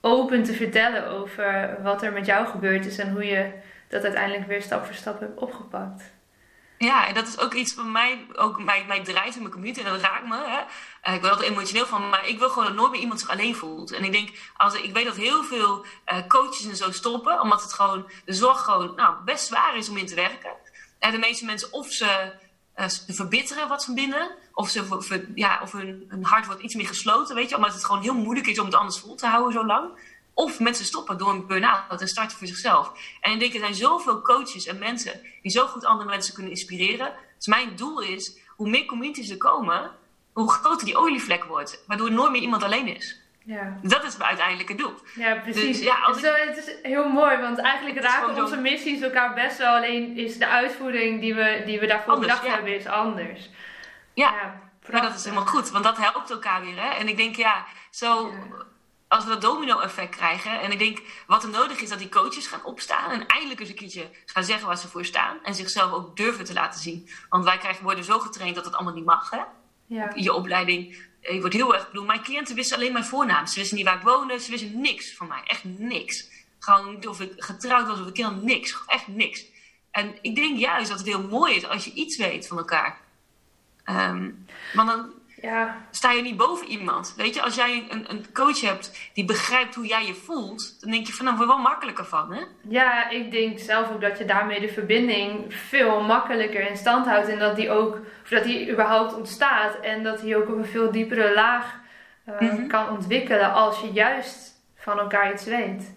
open 0.00 0.42
te 0.42 0.52
vertellen 0.52 1.06
over 1.06 1.78
wat 1.82 2.02
er 2.02 2.12
met 2.12 2.26
jou 2.26 2.46
gebeurd 2.46 2.86
is. 2.86 2.98
En 2.98 3.12
hoe 3.12 3.24
je 3.26 3.50
dat 3.88 4.04
uiteindelijk 4.04 4.46
weer 4.46 4.62
stap 4.62 4.84
voor 4.84 4.94
stap 4.94 5.20
heb 5.20 5.42
opgepakt. 5.42 6.02
Ja, 6.78 7.06
en 7.06 7.14
dat 7.14 7.26
is 7.26 7.38
ook 7.38 7.54
iets 7.54 7.74
van 7.74 7.92
mij, 7.92 8.26
ook 8.32 8.62
mij, 8.62 8.84
mij 8.86 9.04
drijft 9.04 9.34
in 9.36 9.42
mijn 9.42 9.52
community 9.52 9.80
en 9.80 9.92
dat 9.92 10.00
raakt 10.00 10.28
me. 10.28 10.36
Hè. 10.36 10.60
Uh, 11.08 11.14
ik 11.14 11.20
ben 11.20 11.30
altijd 11.30 11.50
emotioneel 11.50 11.86
van, 11.86 12.08
maar 12.08 12.28
ik 12.28 12.38
wil 12.38 12.48
gewoon 12.48 12.64
dat 12.64 12.74
nooit 12.74 12.90
meer 12.90 13.00
iemand 13.00 13.20
zich 13.20 13.30
alleen 13.30 13.56
voelt. 13.56 13.92
En 13.92 14.04
ik 14.04 14.12
denk, 14.12 14.30
als, 14.56 14.74
ik 14.74 14.92
weet 14.92 15.04
dat 15.04 15.16
heel 15.16 15.42
veel 15.42 15.84
uh, 16.12 16.18
coaches 16.28 16.66
en 16.66 16.76
zo 16.76 16.90
stoppen, 16.90 17.40
omdat 17.40 17.62
het 17.62 17.72
gewoon, 17.72 18.10
de 18.24 18.32
zorg 18.32 18.64
gewoon 18.64 18.94
nou, 18.96 19.14
best 19.24 19.46
zwaar 19.46 19.76
is 19.76 19.88
om 19.88 19.96
in 19.96 20.06
te 20.06 20.14
werken. 20.14 20.50
En 20.98 21.12
de 21.12 21.18
meeste 21.18 21.44
mensen 21.44 21.72
of 21.72 21.90
ze, 21.90 22.32
uh, 22.76 22.86
verbitteren 23.08 23.68
wat 23.68 23.84
van 23.84 23.94
binnen, 23.94 24.30
of, 24.52 24.70
ze, 24.70 25.26
ja, 25.34 25.60
of 25.62 25.72
hun, 25.72 26.04
hun 26.08 26.24
hart 26.24 26.46
wordt 26.46 26.62
iets 26.62 26.74
meer 26.74 26.86
gesloten, 26.86 27.34
weet 27.34 27.48
je, 27.48 27.56
omdat 27.56 27.74
het 27.74 27.84
gewoon 27.84 28.02
heel 28.02 28.14
moeilijk 28.14 28.46
is 28.46 28.58
om 28.58 28.66
het 28.66 28.74
anders 28.74 28.98
vol 28.98 29.14
te 29.14 29.26
houden 29.26 29.52
zo 29.52 29.66
lang. 29.66 30.07
Of 30.38 30.60
mensen 30.60 30.84
stoppen 30.84 31.18
door 31.18 31.30
een 31.30 31.46
burn-out 31.46 32.00
en 32.00 32.08
starten 32.08 32.38
voor 32.38 32.46
zichzelf. 32.46 32.92
En 33.20 33.32
ik 33.32 33.40
denk, 33.40 33.52
er 33.52 33.60
zijn 33.60 33.74
zoveel 33.74 34.22
coaches 34.22 34.66
en 34.66 34.78
mensen 34.78 35.20
die 35.42 35.50
zo 35.50 35.66
goed 35.66 35.84
andere 35.84 36.08
mensen 36.08 36.34
kunnen 36.34 36.52
inspireren. 36.52 37.12
Dus 37.36 37.46
mijn 37.46 37.76
doel 37.76 38.00
is, 38.00 38.38
hoe 38.56 38.68
meer 38.68 38.84
communities 38.84 39.30
er 39.30 39.36
komen, 39.36 39.90
hoe 40.32 40.50
groter 40.50 40.86
die 40.86 40.96
olievlek 40.96 41.44
wordt. 41.44 41.84
Waardoor 41.86 42.12
nooit 42.12 42.30
meer 42.30 42.40
iemand 42.40 42.62
alleen 42.62 42.96
is. 42.96 43.20
Ja. 43.44 43.78
Dat 43.82 44.04
is 44.04 44.16
mijn 44.16 44.28
uiteindelijke 44.28 44.74
doel. 44.74 44.94
Ja, 45.14 45.34
precies. 45.34 45.76
Dus, 45.76 45.86
ja, 45.86 45.96
het, 46.06 46.16
is, 46.16 46.22
het, 46.22 46.56
is, 46.56 46.74
heel 46.82 47.08
mooi, 47.08 47.36
want 47.36 47.58
eigenlijk 47.58 48.00
raken 48.00 48.42
onze 48.42 48.56
missies 48.56 49.00
elkaar 49.00 49.34
best 49.34 49.58
wel. 49.58 49.76
Alleen 49.76 50.16
is 50.16 50.38
de 50.38 50.46
uitvoering 50.46 51.20
die 51.20 51.34
we, 51.34 51.62
die 51.66 51.80
we 51.80 51.86
daarvoor 51.86 52.12
anders, 52.12 52.32
bedacht 52.32 52.54
hebben, 52.54 52.76
is 52.76 52.86
anders. 52.86 53.50
Ja, 54.14 54.30
ja 54.30 54.60
maar 54.90 55.02
dat 55.02 55.14
is 55.14 55.24
helemaal 55.24 55.46
goed, 55.46 55.70
want 55.70 55.84
dat 55.84 55.96
helpt 55.96 56.30
elkaar 56.30 56.60
weer. 56.60 56.82
Hè? 56.82 56.88
En 56.88 57.08
ik 57.08 57.16
denk, 57.16 57.36
ja, 57.36 57.66
zo 57.90 58.32
als 59.08 59.24
we 59.24 59.30
dat 59.30 59.40
domino-effect 59.40 60.16
krijgen. 60.16 60.60
En 60.60 60.72
ik 60.72 60.78
denk, 60.78 60.98
wat 61.26 61.42
er 61.42 61.48
nodig 61.48 61.80
is, 61.80 61.88
dat 61.88 61.98
die 61.98 62.08
coaches 62.08 62.46
gaan 62.46 62.64
opstaan. 62.64 63.10
En 63.10 63.26
eindelijk 63.26 63.60
eens 63.60 63.68
een 63.68 63.74
keertje 63.74 64.10
gaan 64.26 64.44
zeggen 64.44 64.66
waar 64.66 64.78
ze 64.78 64.88
voor 64.88 65.04
staan. 65.04 65.38
En 65.42 65.54
zichzelf 65.54 65.92
ook 65.92 66.16
durven 66.16 66.44
te 66.44 66.52
laten 66.52 66.80
zien. 66.80 67.08
Want 67.28 67.44
wij 67.44 67.58
krijgen, 67.58 67.84
worden 67.84 68.04
zo 68.04 68.18
getraind 68.18 68.54
dat 68.54 68.64
het 68.64 68.74
allemaal 68.74 68.94
niet 68.94 69.04
mag. 69.04 69.30
Hè? 69.30 69.40
Ja. 69.86 70.12
Je 70.14 70.32
opleiding. 70.32 71.06
Je 71.20 71.40
wordt 71.40 71.54
heel 71.54 71.74
erg. 71.74 71.82
Ik 71.82 71.88
bedoel, 71.88 72.06
mijn 72.06 72.22
cliënten 72.22 72.54
wisten 72.54 72.76
alleen 72.76 72.92
mijn 72.92 73.04
voornaam. 73.04 73.46
Ze 73.46 73.58
wisten 73.58 73.76
niet 73.76 73.86
waar 73.86 73.96
ik 73.96 74.02
woonde. 74.02 74.38
Ze 74.38 74.50
wisten 74.50 74.80
niks 74.80 75.16
van 75.16 75.28
mij. 75.28 75.42
Echt 75.44 75.64
niks. 75.64 76.28
Gewoon 76.58 77.06
of 77.08 77.20
ik 77.20 77.32
getrouwd 77.36 77.86
was 77.86 78.00
of 78.00 78.06
ik 78.06 78.16
helemaal 78.16 78.42
niks. 78.42 78.78
Echt 78.86 79.08
niks. 79.08 79.44
En 79.90 80.18
ik 80.22 80.34
denk 80.34 80.58
juist 80.58 80.88
dat 80.88 80.98
het 80.98 81.06
heel 81.06 81.28
mooi 81.28 81.54
is 81.54 81.66
als 81.66 81.84
je 81.84 81.92
iets 81.92 82.16
weet 82.16 82.46
van 82.46 82.58
elkaar. 82.58 83.00
Um, 83.84 84.46
want 84.74 84.88
dan, 84.88 85.12
ja. 85.40 85.76
sta 85.90 86.10
je 86.10 86.22
niet 86.22 86.36
boven 86.36 86.66
iemand. 86.66 87.14
Weet 87.16 87.34
je, 87.34 87.42
als 87.42 87.54
jij 87.54 87.86
een, 87.88 88.10
een 88.10 88.32
coach 88.32 88.60
hebt 88.60 89.10
die 89.14 89.24
begrijpt 89.24 89.74
hoe 89.74 89.86
jij 89.86 90.06
je 90.06 90.14
voelt, 90.14 90.80
dan 90.80 90.90
denk 90.90 91.06
je 91.06 91.12
van 91.12 91.24
nou, 91.24 91.36
word 91.36 91.48
wel 91.48 91.58
makkelijker 91.58 92.04
van, 92.04 92.32
hè? 92.32 92.42
Ja, 92.68 93.10
ik 93.10 93.30
denk 93.30 93.58
zelf 93.58 93.90
ook 93.90 94.00
dat 94.00 94.18
je 94.18 94.24
daarmee 94.24 94.60
de 94.60 94.68
verbinding 94.68 95.54
veel 95.54 96.00
makkelijker 96.00 96.70
in 96.70 96.76
stand 96.76 97.06
houdt 97.06 97.28
en 97.28 97.38
dat 97.38 97.56
die 97.56 97.70
ook, 97.70 97.94
of 98.22 98.28
dat 98.28 98.44
die 98.44 98.70
überhaupt 98.70 99.14
ontstaat 99.14 99.80
en 99.80 100.02
dat 100.02 100.20
die 100.20 100.36
ook 100.36 100.48
op 100.48 100.56
een 100.56 100.66
veel 100.66 100.90
diepere 100.90 101.34
laag 101.34 101.74
uh, 102.40 102.68
kan 102.68 102.88
ontwikkelen 102.90 103.52
als 103.52 103.80
je 103.80 103.92
juist 103.92 104.62
van 104.74 104.98
elkaar 104.98 105.32
iets 105.32 105.44
weet. 105.44 105.96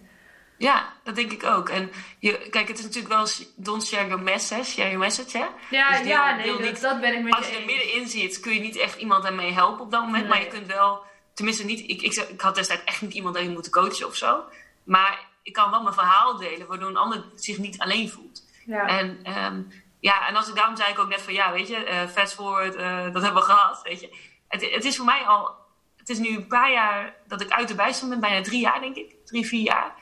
Ja, 0.62 0.92
dat 1.04 1.14
denk 1.14 1.32
ik 1.32 1.44
ook. 1.44 1.68
En 1.68 1.90
je, 2.18 2.48
kijk, 2.50 2.68
het 2.68 2.78
is 2.78 2.84
natuurlijk 2.84 3.14
wel 3.14 3.26
don't 3.56 3.86
share 3.86 4.06
your 4.06 4.22
message, 4.22 4.64
share 4.64 4.88
your 4.88 4.98
message, 4.98 5.38
hè? 5.38 5.46
Ja, 5.70 5.98
dus 5.98 6.06
ja 6.06 6.36
nee, 6.36 6.60
dat, 6.60 6.80
dat, 6.80 7.00
ben 7.00 7.14
ik 7.14 7.22
met 7.22 7.34
Als 7.34 7.48
je 7.48 7.56
er 7.56 7.64
middenin 7.64 8.08
zit, 8.08 8.40
kun 8.40 8.54
je 8.54 8.60
niet 8.60 8.76
echt 8.76 8.96
iemand 8.96 9.22
daarmee 9.22 9.52
helpen 9.52 9.84
op 9.84 9.90
dat 9.90 10.02
moment. 10.04 10.28
Maar 10.28 10.40
je 10.40 10.46
kunt 10.46 10.66
wel, 10.66 11.02
tenminste 11.34 11.64
niet, 11.64 11.80
ik, 11.80 12.02
ik, 12.02 12.14
ik 12.14 12.40
had 12.40 12.54
destijds 12.54 12.84
echt 12.84 13.02
niet 13.02 13.12
iemand 13.12 13.34
daarin 13.34 13.52
moeten 13.52 13.72
coachen 13.72 14.06
of 14.06 14.16
zo. 14.16 14.44
Maar 14.84 15.28
ik 15.42 15.52
kan 15.52 15.70
wel 15.70 15.82
mijn 15.82 15.94
verhaal 15.94 16.36
delen, 16.36 16.66
waardoor 16.66 16.88
een 16.88 16.96
ander 16.96 17.24
zich 17.34 17.58
niet 17.58 17.78
alleen 17.78 18.10
voelt. 18.10 18.42
Ja. 18.66 18.86
En, 18.86 19.36
um, 19.44 19.72
ja, 20.00 20.28
en 20.28 20.36
als 20.36 20.48
ik 20.48 20.54
daarom 20.54 20.76
zei 20.76 20.90
ik 20.90 20.98
ook 20.98 21.08
net 21.08 21.22
van, 21.22 21.32
ja, 21.32 21.52
weet 21.52 21.68
je, 21.68 21.88
uh, 21.88 22.08
fast 22.08 22.34
forward, 22.34 22.76
uh, 22.76 23.12
dat 23.12 23.22
hebben 23.22 23.42
we 23.42 23.48
gehad, 23.48 23.80
weet 23.82 24.00
je. 24.00 24.16
Het, 24.48 24.70
het 24.70 24.84
is 24.84 24.96
voor 24.96 25.04
mij 25.04 25.22
al, 25.22 25.54
het 25.96 26.08
is 26.08 26.18
nu 26.18 26.36
een 26.36 26.46
paar 26.46 26.72
jaar 26.72 27.14
dat 27.26 27.40
ik 27.40 27.50
uit 27.50 27.68
de 27.68 27.74
bijstand 27.74 28.10
ben, 28.10 28.20
bijna 28.20 28.42
drie 28.42 28.60
jaar 28.60 28.80
denk 28.80 28.96
ik, 28.96 29.14
drie, 29.24 29.46
vier 29.46 29.62
jaar. 29.62 30.00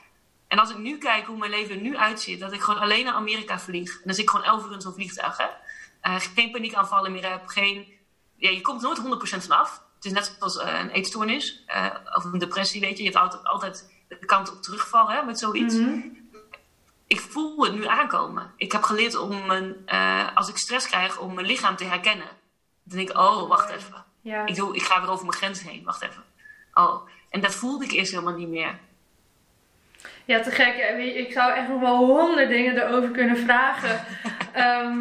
En 0.51 0.59
als 0.59 0.69
ik 0.69 0.77
nu 0.77 0.97
kijk 0.97 1.25
hoe 1.25 1.37
mijn 1.37 1.51
leven 1.51 1.75
er 1.75 1.81
nu 1.81 1.97
uitziet, 1.97 2.39
dat 2.39 2.51
ik 2.51 2.61
gewoon 2.61 2.79
alleen 2.79 3.05
naar 3.05 3.13
Amerika 3.13 3.59
vlieg. 3.59 3.93
En 3.93 4.01
dan 4.03 4.13
zit 4.13 4.23
ik 4.23 4.29
gewoon 4.29 4.45
elf 4.45 4.65
uur 4.65 4.71
in 4.71 4.81
zo'n 4.81 4.93
vliegtuig. 4.93 5.37
Hè? 5.37 5.45
Uh, 6.11 6.19
geen 6.19 6.51
paniekaanvallen 6.51 7.11
meer 7.11 7.29
heb. 7.29 7.47
Geen, 7.47 7.87
ja, 8.35 8.49
je 8.49 8.61
komt 8.61 8.81
nooit 8.81 8.99
100% 8.99 9.01
van 9.37 9.57
af. 9.57 9.83
Het 9.95 10.05
is 10.05 10.11
net 10.11 10.35
zoals 10.37 10.55
uh, 10.57 10.79
een 10.79 10.89
eetstoornis 10.89 11.63
uh, 11.67 11.85
of 12.15 12.23
een 12.23 12.39
depressie, 12.39 12.81
weet 12.81 12.97
je. 12.97 13.03
Je 13.03 13.09
hebt 13.09 13.21
altijd, 13.21 13.43
altijd 13.43 13.93
de 14.07 14.25
kant 14.25 14.51
op 14.51 14.61
terugval 14.61 15.09
hè, 15.09 15.23
met 15.23 15.39
zoiets. 15.39 15.75
Mhm. 15.75 15.99
Ik 17.07 17.19
voel 17.19 17.63
het 17.63 17.73
nu 17.73 17.85
aankomen. 17.85 18.53
Ik 18.55 18.71
heb 18.71 18.83
geleerd 18.83 19.15
om, 19.15 19.45
mijn, 19.45 19.85
als 20.35 20.49
ik 20.49 20.57
stress 20.57 20.87
krijg, 20.87 21.19
om 21.19 21.33
mijn 21.33 21.47
lichaam 21.47 21.75
te 21.75 21.83
herkennen. 21.83 22.29
Dan 22.83 22.97
denk 22.97 23.09
ik, 23.09 23.17
oh, 23.17 23.47
wacht 23.47 23.69
even. 23.69 24.05
Ja. 24.21 24.45
Ik, 24.45 24.55
doe, 24.55 24.75
ik 24.75 24.83
ga 24.83 25.01
weer 25.01 25.09
over 25.09 25.25
mijn 25.25 25.37
grens 25.37 25.61
heen. 25.61 25.83
Wacht 25.83 26.01
even. 26.01 26.23
Oh. 26.73 27.07
En 27.29 27.41
dat 27.41 27.55
voelde 27.55 27.85
ik 27.85 27.91
eerst 27.91 28.11
helemaal 28.11 28.35
niet 28.35 28.47
meer. 28.47 28.79
Ja, 30.25 30.39
te 30.39 30.51
gek. 30.51 30.75
Ik 31.15 31.31
zou 31.31 31.53
echt 31.53 31.67
nog 31.67 31.79
wel 31.79 31.97
honderd 31.97 32.49
dingen 32.49 32.77
erover 32.77 33.09
kunnen 33.09 33.37
vragen. 33.37 33.99
Ehm, 34.53 34.97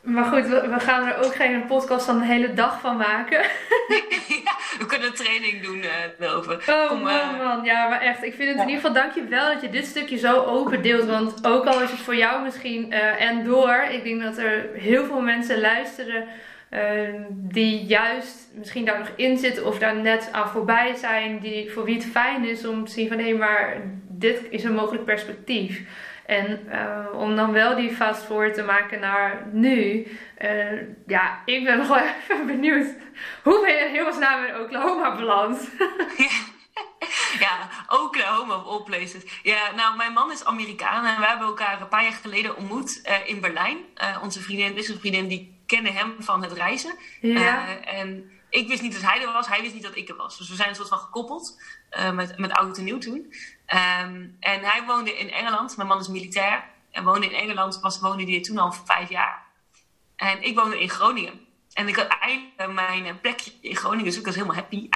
maar 0.00 0.24
goed, 0.24 0.48
we, 0.48 0.76
gaan 0.78 1.06
er 1.06 1.24
ook 1.24 1.34
geen 1.34 1.66
podcast 1.66 2.06
dan 2.06 2.18
de 2.18 2.24
hele 2.24 2.54
dag 2.54 2.80
van 2.80 2.96
maken. 2.96 3.40
we 4.78 4.84
kunnen 4.86 5.08
een 5.08 5.14
training 5.14 5.62
doen 5.62 5.84
uh, 6.20 6.36
over. 6.36 6.64
Oh 6.68 6.88
Kom, 6.88 7.00
man, 7.00 7.34
uh... 7.34 7.44
man. 7.44 7.64
Ja, 7.64 7.88
maar 7.88 8.00
echt. 8.00 8.22
Ik 8.22 8.34
vind 8.34 8.48
het 8.48 8.58
in 8.58 8.68
ieder 8.68 8.80
geval 8.80 8.92
dankjewel 8.92 9.52
dat 9.52 9.62
je 9.62 9.70
dit 9.70 9.86
stukje 9.86 10.18
zo 10.18 10.44
open 10.44 10.82
deelt. 10.82 11.06
Want 11.06 11.46
ook 11.46 11.66
al 11.66 11.82
is 11.82 11.90
het 11.90 12.00
voor 12.00 12.16
jou 12.16 12.42
misschien 12.42 12.92
uh, 12.92 13.22
en 13.22 13.44
door. 13.44 13.86
Ik 13.90 14.04
denk 14.04 14.22
dat 14.22 14.38
er 14.38 14.68
heel 14.74 15.04
veel 15.04 15.20
mensen 15.20 15.60
luisteren 15.60 16.28
Ehm, 16.70 17.22
die 17.30 17.84
juist 17.84 18.48
misschien 18.54 18.84
daar 18.84 18.98
nog 18.98 19.10
in 19.16 19.38
zitten 19.38 19.66
of 19.66 19.78
daar 19.78 19.96
net 19.96 20.28
aan 20.32 20.48
voorbij 20.48 20.94
zijn, 20.94 21.38
die, 21.38 21.70
voor 21.70 21.84
wie 21.84 21.94
het 21.94 22.04
fijn 22.04 22.44
is 22.44 22.66
om 22.66 22.84
te 22.84 22.92
zien 22.92 23.08
van 23.08 23.18
hé, 23.18 23.24
hey, 23.24 23.34
maar 23.34 23.76
dit 24.20 24.46
is 24.50 24.64
een 24.64 24.74
mogelijk 24.74 25.04
perspectief. 25.04 25.82
En 26.30 26.68
uh, 26.68 27.20
om 27.20 27.36
dan 27.36 27.52
wel 27.52 27.76
die 27.76 27.90
fast 27.90 28.22
forward 28.22 28.54
te 28.54 28.62
maken 28.62 29.00
naar 29.00 29.46
nu. 29.52 30.06
Uh, 30.42 30.80
ja, 31.06 31.42
ik 31.44 31.64
ben 31.64 31.78
nog 31.78 31.88
wel 31.94 31.98
even 31.98 32.46
benieuwd. 32.46 32.86
Hoe 33.42 33.60
ben 33.64 33.74
je 33.74 33.84
in 33.84 33.94
hemelsnaam 33.94 34.44
in 34.44 34.58
Oklahoma 34.58 35.16
beland? 35.16 35.70
ja, 37.44 37.68
Oklahoma 37.88 38.56
of 38.56 38.64
all 38.64 38.82
places. 38.82 39.22
Ja, 39.42 39.70
nou, 39.76 39.96
mijn 39.96 40.12
man 40.12 40.32
is 40.32 40.44
Amerikaan 40.44 41.04
en 41.04 41.20
we 41.20 41.26
hebben 41.26 41.46
elkaar 41.46 41.80
een 41.80 41.88
paar 41.88 42.02
jaar 42.02 42.12
geleden 42.12 42.56
ontmoet 42.56 43.00
uh, 43.06 43.28
in 43.28 43.40
Berlijn. 43.40 43.78
onze 44.22 44.40
vriendin, 44.40 44.76
is 44.76 44.88
een 44.88 44.98
vriendin 44.98 45.28
die 45.28 45.62
kende 45.66 45.90
hem 45.90 46.14
van 46.18 46.42
het 46.42 46.52
reizen. 46.52 46.94
Ja. 47.20 47.78
En 47.80 48.30
ik 48.50 48.68
wist 48.68 48.82
niet 48.82 48.92
dat 48.92 49.10
hij 49.10 49.22
er 49.22 49.32
was, 49.32 49.48
hij 49.48 49.60
wist 49.60 49.74
niet 49.74 49.82
dat 49.82 49.96
ik 49.96 50.08
er 50.08 50.16
was. 50.16 50.38
Dus 50.38 50.48
we 50.48 50.54
zijn 50.54 50.68
een 50.68 50.74
soort 50.74 50.88
van 50.88 50.98
gekoppeld 50.98 51.62
met, 52.12 52.38
met 52.38 52.52
oud 52.52 52.78
en 52.78 52.84
nieuw 52.84 52.98
toen. 52.98 53.32
Um, 53.72 54.36
en 54.40 54.60
hij 54.60 54.82
woonde 54.86 55.18
in 55.18 55.30
Engeland, 55.30 55.76
mijn 55.76 55.88
man 55.88 56.00
is 56.00 56.08
militair. 56.08 56.64
En 56.90 57.04
woonde 57.04 57.26
in 57.26 57.32
Engeland, 57.32 57.80
was, 57.80 58.00
woonde 58.00 58.24
hij 58.24 58.40
toen 58.40 58.58
al 58.58 58.72
vijf 58.72 59.08
jaar. 59.08 59.46
En 60.16 60.42
ik 60.42 60.54
woonde 60.54 60.80
in 60.80 60.88
Groningen. 60.88 61.48
en 61.72 61.88
ik 61.88 61.96
had 61.96 62.06
eindelijk 62.06 62.72
mijn 62.72 63.20
plekje 63.20 63.52
in 63.60 63.76
Groningen. 63.76 64.04
Dus 64.04 64.18
ik 64.18 64.24
was 64.24 64.34
helemaal 64.34 64.56
happy. 64.56 64.88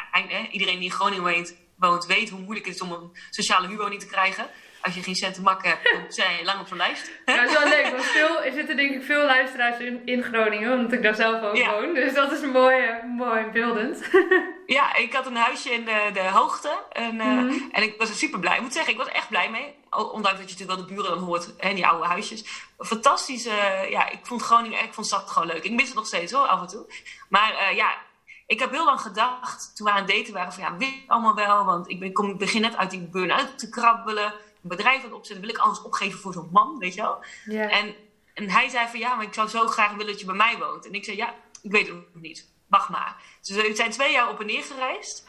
Iedereen 0.51 0.79
die 0.79 0.85
in 0.85 0.91
Groningen 0.91 1.33
woont, 1.33 1.57
woont, 1.77 2.07
weet 2.07 2.31
hoe 2.31 2.41
moeilijk 2.41 2.67
het 2.67 2.75
is 2.75 2.81
om 2.81 2.93
een 2.93 3.11
sociale 3.31 3.69
huurwoning 3.69 4.01
te 4.01 4.07
krijgen 4.07 4.51
als 4.85 4.95
je 4.95 5.03
geen 5.03 5.15
cent 5.15 5.35
te 5.35 5.43
makken 5.43 5.69
hebt, 5.69 5.93
dan 5.93 6.13
zijn 6.13 6.37
je 6.37 6.45
lang 6.45 6.61
op 6.61 6.67
zo'n 6.67 6.77
lijst. 6.77 7.11
Ja, 7.25 7.37
dat 7.37 7.51
is 7.51 7.59
wel 7.59 7.69
leuk, 7.69 7.91
want 7.91 8.05
veel, 8.05 8.43
er 8.43 8.53
zitten 8.53 8.77
denk 8.77 8.95
ik 8.95 9.03
veel 9.03 9.25
luisteraars 9.25 9.79
in, 9.79 10.03
in 10.05 10.23
Groningen, 10.23 10.73
omdat 10.73 10.93
ik 10.93 11.03
daar 11.03 11.15
zelf 11.15 11.43
ook 11.43 11.65
woon. 11.65 11.95
Dus 11.95 12.15
dat 12.15 12.33
is 12.33 12.41
mooi, 12.41 12.77
mooi 13.17 13.45
beeldend. 13.45 14.03
Ja, 14.67 14.97
ik 14.97 15.13
had 15.13 15.27
een 15.27 15.37
huisje 15.37 15.71
in 15.71 15.85
de, 15.85 16.11
de 16.13 16.29
hoogte 16.29 16.83
en, 16.93 17.15
uh, 17.15 17.25
en 17.73 17.83
ik 17.83 17.95
was 17.99 18.09
er 18.09 18.15
super 18.15 18.41
blij. 18.41 18.57
Ik 18.57 18.63
moet 18.63 18.73
zeggen, 18.73 18.93
ik 18.93 18.99
was 18.99 19.09
echt 19.09 19.29
blij 19.29 19.51
mee. 19.51 19.75
Ondanks 19.91 20.39
dat 20.39 20.51
je 20.51 20.57
natuurlijk 20.57 20.69
wel 20.69 20.77
de 20.77 20.95
buren 20.95 21.11
dan 21.11 21.19
hoort, 21.19 21.55
hè, 21.59 21.75
die 21.75 21.87
oude 21.87 22.07
huisjes. 22.07 22.45
Fantastisch, 22.79 23.47
uh, 23.47 23.91
ja, 23.91 24.11
ik 24.11 24.19
vond 24.23 24.43
Groningen, 24.43 24.83
ik 24.83 24.95
vond 24.95 25.07
stad 25.07 25.31
gewoon 25.31 25.49
leuk. 25.49 25.65
Ik 25.65 25.73
mis 25.73 25.87
het 25.87 25.95
nog 25.95 26.07
steeds 26.07 26.33
hoor, 26.33 26.47
af 26.47 26.61
en 26.61 26.67
toe. 26.67 26.87
Maar 27.29 27.53
uh, 27.53 27.77
ja, 27.77 27.97
ik 28.47 28.61
heb 28.61 28.71
heel 28.71 28.85
lang 28.85 29.01
gedacht, 29.01 29.77
toen 29.77 29.87
we 29.87 29.93
aan 29.93 30.05
het 30.05 30.15
daten 30.15 30.33
waren, 30.33 30.53
van 30.53 30.63
ja, 30.63 30.77
weet 30.77 31.03
allemaal 31.07 31.35
wel. 31.35 31.65
Want 31.65 31.89
ik, 31.89 32.01
ben, 32.01 32.13
kom, 32.13 32.31
ik 32.31 32.39
begin 32.39 32.61
net 32.61 32.77
uit 32.77 32.91
die 32.91 33.09
burn-out 33.09 33.59
te 33.59 33.69
krabbelen 33.69 34.35
bedrijf 34.69 34.99
aan 34.99 35.05
het 35.05 35.13
opzetten, 35.13 35.47
wil 35.47 35.55
ik 35.55 35.61
alles 35.61 35.83
opgeven 35.83 36.19
voor 36.19 36.33
zo'n 36.33 36.49
man, 36.53 36.79
weet 36.79 36.95
je 36.95 37.01
wel? 37.01 37.25
Ja. 37.45 37.71
En, 37.71 37.95
en 38.35 38.51
hij 38.51 38.69
zei 38.69 38.89
van 38.89 38.99
ja, 38.99 39.15
maar 39.15 39.25
ik 39.25 39.35
zou 39.35 39.49
zo 39.49 39.67
graag 39.67 39.91
willen 39.91 40.07
dat 40.07 40.21
je 40.21 40.27
bij 40.27 40.35
mij 40.35 40.59
woont. 40.59 40.87
En 40.87 40.93
ik 40.93 41.05
zei 41.05 41.17
ja, 41.17 41.35
ik 41.63 41.71
weet 41.71 41.87
het 41.87 41.97
nog 41.97 42.23
niet. 42.23 42.53
Wacht 42.67 42.89
maar. 42.89 43.17
Dus 43.41 43.57
we 43.57 43.75
zijn 43.75 43.91
twee 43.91 44.13
jaar 44.13 44.29
op 44.29 44.41
en 44.41 44.47
neer 44.47 44.63
gereisd. 44.63 45.27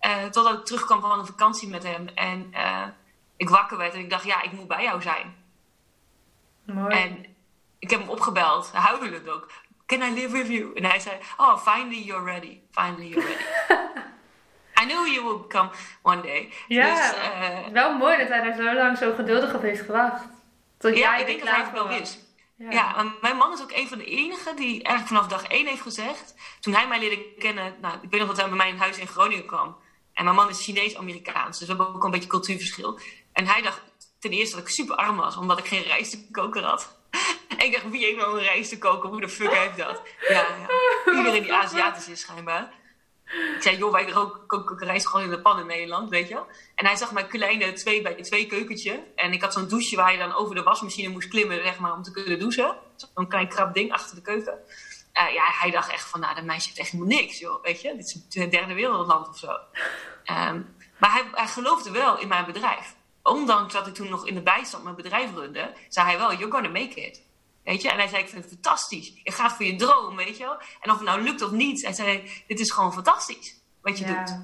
Uh, 0.00 0.24
totdat 0.24 0.58
ik 0.58 0.64
terugkwam 0.64 1.00
van 1.00 1.18
een 1.18 1.26
vakantie 1.26 1.68
met 1.68 1.82
hem. 1.82 2.08
En 2.08 2.50
uh, 2.52 2.86
ik 3.36 3.48
wakker 3.48 3.76
werd 3.76 3.94
en 3.94 4.00
ik 4.00 4.10
dacht, 4.10 4.24
ja, 4.24 4.42
ik 4.42 4.52
moet 4.52 4.68
bij 4.68 4.82
jou 4.82 5.02
zijn. 5.02 5.36
Mooi. 6.64 6.94
En 6.94 7.24
ik 7.78 7.90
heb 7.90 8.00
hem 8.00 8.08
opgebeld, 8.08 8.72
huilend 8.72 9.28
ook. 9.28 9.50
Can 9.86 10.02
I 10.02 10.14
live 10.14 10.28
with 10.28 10.48
you? 10.48 10.74
En 10.74 10.84
hij 10.84 11.00
zei, 11.00 11.16
oh, 11.36 11.58
finally 11.58 12.02
you're 12.02 12.24
ready. 12.24 12.60
Finally 12.70 13.08
you're 13.08 13.26
ready. 13.26 13.44
I 14.82 14.84
knew 14.84 15.06
you 15.06 15.22
would 15.22 15.46
come 15.46 15.70
one 16.02 16.22
day. 16.22 16.52
Ja, 16.68 16.94
dus, 16.94 17.18
uh, 17.18 17.72
wel 17.72 17.96
mooi 17.96 18.18
dat 18.18 18.28
hij 18.28 18.42
daar 18.42 18.56
zo 18.56 18.74
lang 18.74 18.98
zo 18.98 19.14
geduldig 19.14 19.54
op 19.54 19.62
heeft 19.62 19.84
gewacht. 19.84 20.24
Tot 20.78 20.96
ja, 20.96 21.16
ik 21.16 21.26
denk 21.26 21.38
dat 21.38 21.48
hij 21.48 21.60
het 21.60 21.72
wel 21.72 21.88
wist. 21.88 22.24
Ja. 22.56 22.70
ja, 22.70 23.14
mijn 23.20 23.36
man 23.36 23.52
is 23.52 23.62
ook 23.62 23.72
een 23.72 23.88
van 23.88 23.98
de 23.98 24.04
enigen 24.04 24.56
die 24.56 24.82
eigenlijk 24.82 25.06
vanaf 25.06 25.26
dag 25.26 25.46
één 25.46 25.66
heeft 25.66 25.80
gezegd. 25.80 26.34
Toen 26.60 26.74
hij 26.74 26.88
mij 26.88 26.98
leerde 26.98 27.34
kennen, 27.38 27.74
nou, 27.80 27.94
ik 28.02 28.10
weet 28.10 28.20
nog 28.20 28.28
dat 28.28 28.38
hij 28.38 28.48
bij 28.48 28.56
mij 28.56 28.68
in 28.68 28.76
huis 28.76 28.98
in 28.98 29.06
Groningen 29.06 29.46
kwam. 29.46 29.76
En 30.12 30.24
mijn 30.24 30.36
man 30.36 30.48
is 30.48 30.64
Chinees-Amerikaans, 30.64 31.58
dus 31.58 31.68
we 31.68 31.74
hebben 31.74 31.94
ook 31.94 32.04
een 32.04 32.10
beetje 32.10 32.28
cultuurverschil. 32.28 32.98
En 33.32 33.46
hij 33.46 33.62
dacht 33.62 33.82
ten 34.18 34.30
eerste 34.30 34.56
dat 34.56 34.64
ik 34.64 34.70
super 34.70 34.96
arm 34.96 35.16
was, 35.16 35.36
omdat 35.36 35.58
ik 35.58 35.66
geen 35.66 35.82
rijstkoker 35.82 36.62
had. 36.62 36.98
en 37.48 37.64
ik 37.66 37.72
dacht, 37.72 37.90
wie 37.90 38.04
heeft 38.04 38.16
nou 38.16 38.38
een 38.38 38.44
rijstkoker? 38.44 39.08
Hoe 39.08 39.20
de 39.20 39.28
fuck 39.28 39.52
heeft 39.52 39.76
dat? 39.76 40.02
Ja, 40.28 40.46
ja. 41.06 41.12
iedereen 41.12 41.42
die 41.42 41.54
Aziatisch 41.54 42.08
is 42.08 42.20
schijnbaar. 42.20 42.72
Ik 43.26 43.62
zei, 43.62 43.76
joh, 43.76 43.92
wij 43.92 44.10
roken 44.10 45.00
gewoon 45.00 45.22
in 45.22 45.30
de 45.30 45.40
pan 45.40 45.58
in 45.58 45.66
Nederland, 45.66 46.10
weet 46.10 46.28
je 46.28 46.42
En 46.74 46.86
hij 46.86 46.96
zag 46.96 47.12
mijn 47.12 47.26
kleine 47.26 47.72
2 47.72 48.02
bij 48.02 48.14
2 48.14 48.46
keukentje. 48.46 49.04
En 49.14 49.32
ik 49.32 49.42
had 49.42 49.52
zo'n 49.52 49.68
douche 49.68 49.96
waar 49.96 50.12
je 50.12 50.18
dan 50.18 50.34
over 50.34 50.54
de 50.54 50.62
wasmachine 50.62 51.08
moest 51.08 51.28
klimmen, 51.28 51.62
zeg 51.64 51.78
maar, 51.78 51.92
om 51.92 52.02
te 52.02 52.10
kunnen 52.10 52.38
douchen. 52.38 52.76
Zo'n 53.14 53.28
klein 53.28 53.48
krap 53.48 53.74
ding 53.74 53.92
achter 53.92 54.14
de 54.14 54.22
keuken. 54.22 54.58
Uh, 55.18 55.32
ja, 55.34 55.44
hij 55.60 55.70
dacht 55.70 55.90
echt 55.90 56.08
van, 56.08 56.20
nou, 56.20 56.34
dat 56.34 56.44
meisje 56.44 56.66
heeft 56.66 56.78
echt 56.78 56.92
niks, 56.92 57.38
joh, 57.38 57.62
weet 57.62 57.80
je. 57.80 57.96
Dit 57.96 58.22
is 58.28 58.42
een 58.42 58.50
derde 58.50 58.74
wereldland 58.74 59.28
of 59.28 59.38
zo. 59.38 59.50
Um, 60.32 60.74
maar 60.98 61.12
hij, 61.12 61.24
hij 61.32 61.46
geloofde 61.46 61.90
wel 61.90 62.18
in 62.18 62.28
mijn 62.28 62.44
bedrijf. 62.44 62.94
Ondanks 63.22 63.72
dat 63.72 63.86
ik 63.86 63.94
toen 63.94 64.08
nog 64.08 64.26
in 64.26 64.34
de 64.34 64.42
bijstand 64.42 64.82
mijn 64.82 64.96
bedrijf 64.96 65.34
runde, 65.34 65.72
zei 65.88 66.06
hij 66.06 66.18
wel, 66.18 66.32
you're 66.32 66.52
gonna 66.52 66.68
make 66.68 67.06
it. 67.06 67.22
Weet 67.66 67.82
je? 67.82 67.90
En 67.90 67.98
hij 67.98 68.08
zei, 68.08 68.22
ik 68.22 68.28
vind 68.28 68.44
het 68.44 68.52
fantastisch. 68.52 69.12
Je 69.22 69.32
gaat 69.32 69.52
voor 69.52 69.64
je 69.64 69.76
droom, 69.76 70.16
weet 70.16 70.36
je 70.36 70.44
wel? 70.44 70.58
En 70.80 70.90
of 70.90 70.96
het 70.96 71.06
nou 71.06 71.22
lukt 71.22 71.42
of 71.42 71.50
niet. 71.50 71.82
Hij 71.82 71.92
zei, 71.92 72.30
dit 72.46 72.60
is 72.60 72.70
gewoon 72.70 72.92
fantastisch 72.92 73.60
wat 73.82 73.98
je 73.98 74.04
doet. 74.04 74.38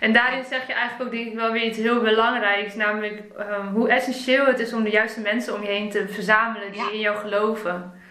En 0.00 0.12
daarin 0.12 0.44
zeg 0.44 0.66
je 0.66 0.72
eigenlijk 0.72 1.02
ook 1.04 1.16
denk 1.16 1.26
ik 1.26 1.34
wel 1.34 1.52
weer 1.52 1.64
iets 1.64 1.78
heel 1.78 2.00
belangrijks. 2.00 2.74
Namelijk 2.74 3.22
um, 3.38 3.66
hoe 3.66 3.88
essentieel 3.88 4.46
het 4.46 4.58
is 4.58 4.72
om 4.72 4.82
de 4.82 4.90
juiste 4.90 5.20
mensen 5.20 5.54
om 5.54 5.62
je 5.62 5.68
heen 5.68 5.90
te 5.90 6.08
verzamelen 6.08 6.72
die 6.72 6.92
in 6.92 6.98
jou 6.98 7.18
geloven. 7.18 8.02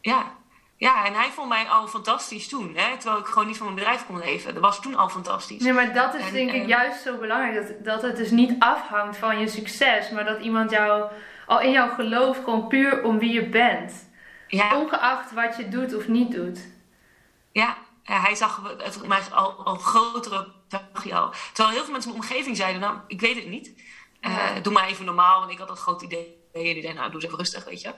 Ja. 0.00 0.32
Ja, 0.76 1.06
en 1.06 1.14
hij 1.14 1.30
vond 1.30 1.48
mij 1.48 1.64
al 1.64 1.86
fantastisch 1.86 2.48
toen. 2.48 2.76
Hè? 2.76 2.96
Terwijl 2.96 3.20
ik 3.20 3.26
gewoon 3.26 3.46
niet 3.46 3.56
van 3.56 3.66
mijn 3.66 3.78
bedrijf 3.78 4.06
kon 4.06 4.18
leven. 4.18 4.54
Dat 4.54 4.62
was 4.62 4.80
toen 4.80 4.94
al 4.94 5.08
fantastisch. 5.08 5.62
Nee, 5.62 5.72
maar 5.72 5.92
dat 5.92 6.14
is 6.14 6.30
denk 6.30 6.52
ik 6.52 6.66
juist 6.66 7.02
zo 7.02 7.16
belangrijk. 7.16 7.54
Dat, 7.54 7.84
dat 7.84 8.02
het 8.02 8.16
dus 8.16 8.30
niet 8.30 8.54
afhangt 8.58 9.16
van 9.16 9.38
je 9.38 9.48
succes. 9.48 10.10
Maar 10.10 10.24
dat 10.24 10.40
iemand 10.40 10.70
jou 10.70 11.10
al 11.46 11.60
in 11.60 11.70
jouw 11.70 11.94
geloof 11.94 12.36
gewoon 12.36 12.68
puur 12.68 13.02
om 13.02 13.18
wie 13.18 13.32
je 13.32 13.48
bent. 13.48 14.08
Ja. 14.48 14.80
Ongeacht 14.80 15.32
wat 15.32 15.56
je 15.56 15.68
doet 15.68 15.94
of 15.94 16.08
niet 16.08 16.32
doet. 16.32 16.68
Ja, 17.52 17.76
ja 18.02 18.20
hij 18.20 18.34
zag 18.34 18.76
het 18.78 19.06
mij 19.06 19.20
al, 19.30 19.52
al 19.64 19.76
grotere 19.76 20.46
zag 20.68 21.12
al. 21.12 21.30
Terwijl 21.52 21.74
heel 21.74 21.84
veel 21.84 21.92
mensen 21.92 22.10
in 22.10 22.18
mijn 22.18 22.30
omgeving 22.30 22.56
zeiden, 22.56 22.80
nou, 22.80 22.96
ik 23.06 23.20
weet 23.20 23.36
het 23.36 23.48
niet. 23.48 23.72
Uh, 24.20 24.50
doe 24.62 24.72
maar 24.72 24.88
even 24.88 25.04
normaal, 25.04 25.38
want 25.38 25.52
ik 25.52 25.58
had 25.58 25.68
dat 25.68 25.78
groot 25.78 26.02
idee. 26.02 26.42
En 26.52 26.62
die 26.62 26.82
zei, 26.82 26.94
nou, 26.94 27.10
doe 27.10 27.14
eens 27.14 27.24
even 27.24 27.38
rustig, 27.38 27.64
weet 27.64 27.80
je. 27.80 27.94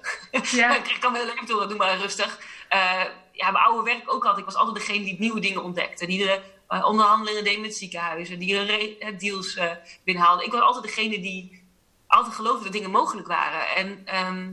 Ja. 0.57 0.77
ik 0.95 0.97
kan 1.01 1.13
wel 1.13 1.29
even 1.29 1.47
door, 1.47 1.69
doe 1.69 1.77
maar 1.77 1.99
rustig. 1.99 2.39
Uh, 2.75 3.05
ja, 3.33 3.51
mijn 3.51 3.65
oude 3.65 3.83
werk 3.83 4.13
ook 4.13 4.25
altijd. 4.25 4.39
Ik 4.39 4.45
was 4.45 4.55
altijd 4.55 4.87
degene 4.87 5.05
die 5.05 5.17
nieuwe 5.19 5.41
dingen 5.41 5.63
ontdekte. 5.63 6.07
Die 6.07 6.19
de 6.19 6.41
uh, 6.69 6.85
onderhandelingen 6.85 7.45
deed 7.45 7.61
met 7.61 7.77
ziekenhuizen. 7.77 8.39
Die 8.39 8.67
de 8.67 9.15
deals 9.19 9.59
binnenhaalde. 10.05 10.45
Ik 10.45 10.53
was 10.53 10.61
altijd 10.61 10.85
degene 10.85 11.21
die 11.21 11.66
altijd 12.07 12.35
geloofde 12.35 12.65
dat 12.65 12.73
dingen 12.73 12.91
mogelijk 12.91 13.27
waren. 13.27 13.69
En 13.77 14.07
ehm, 14.07 14.53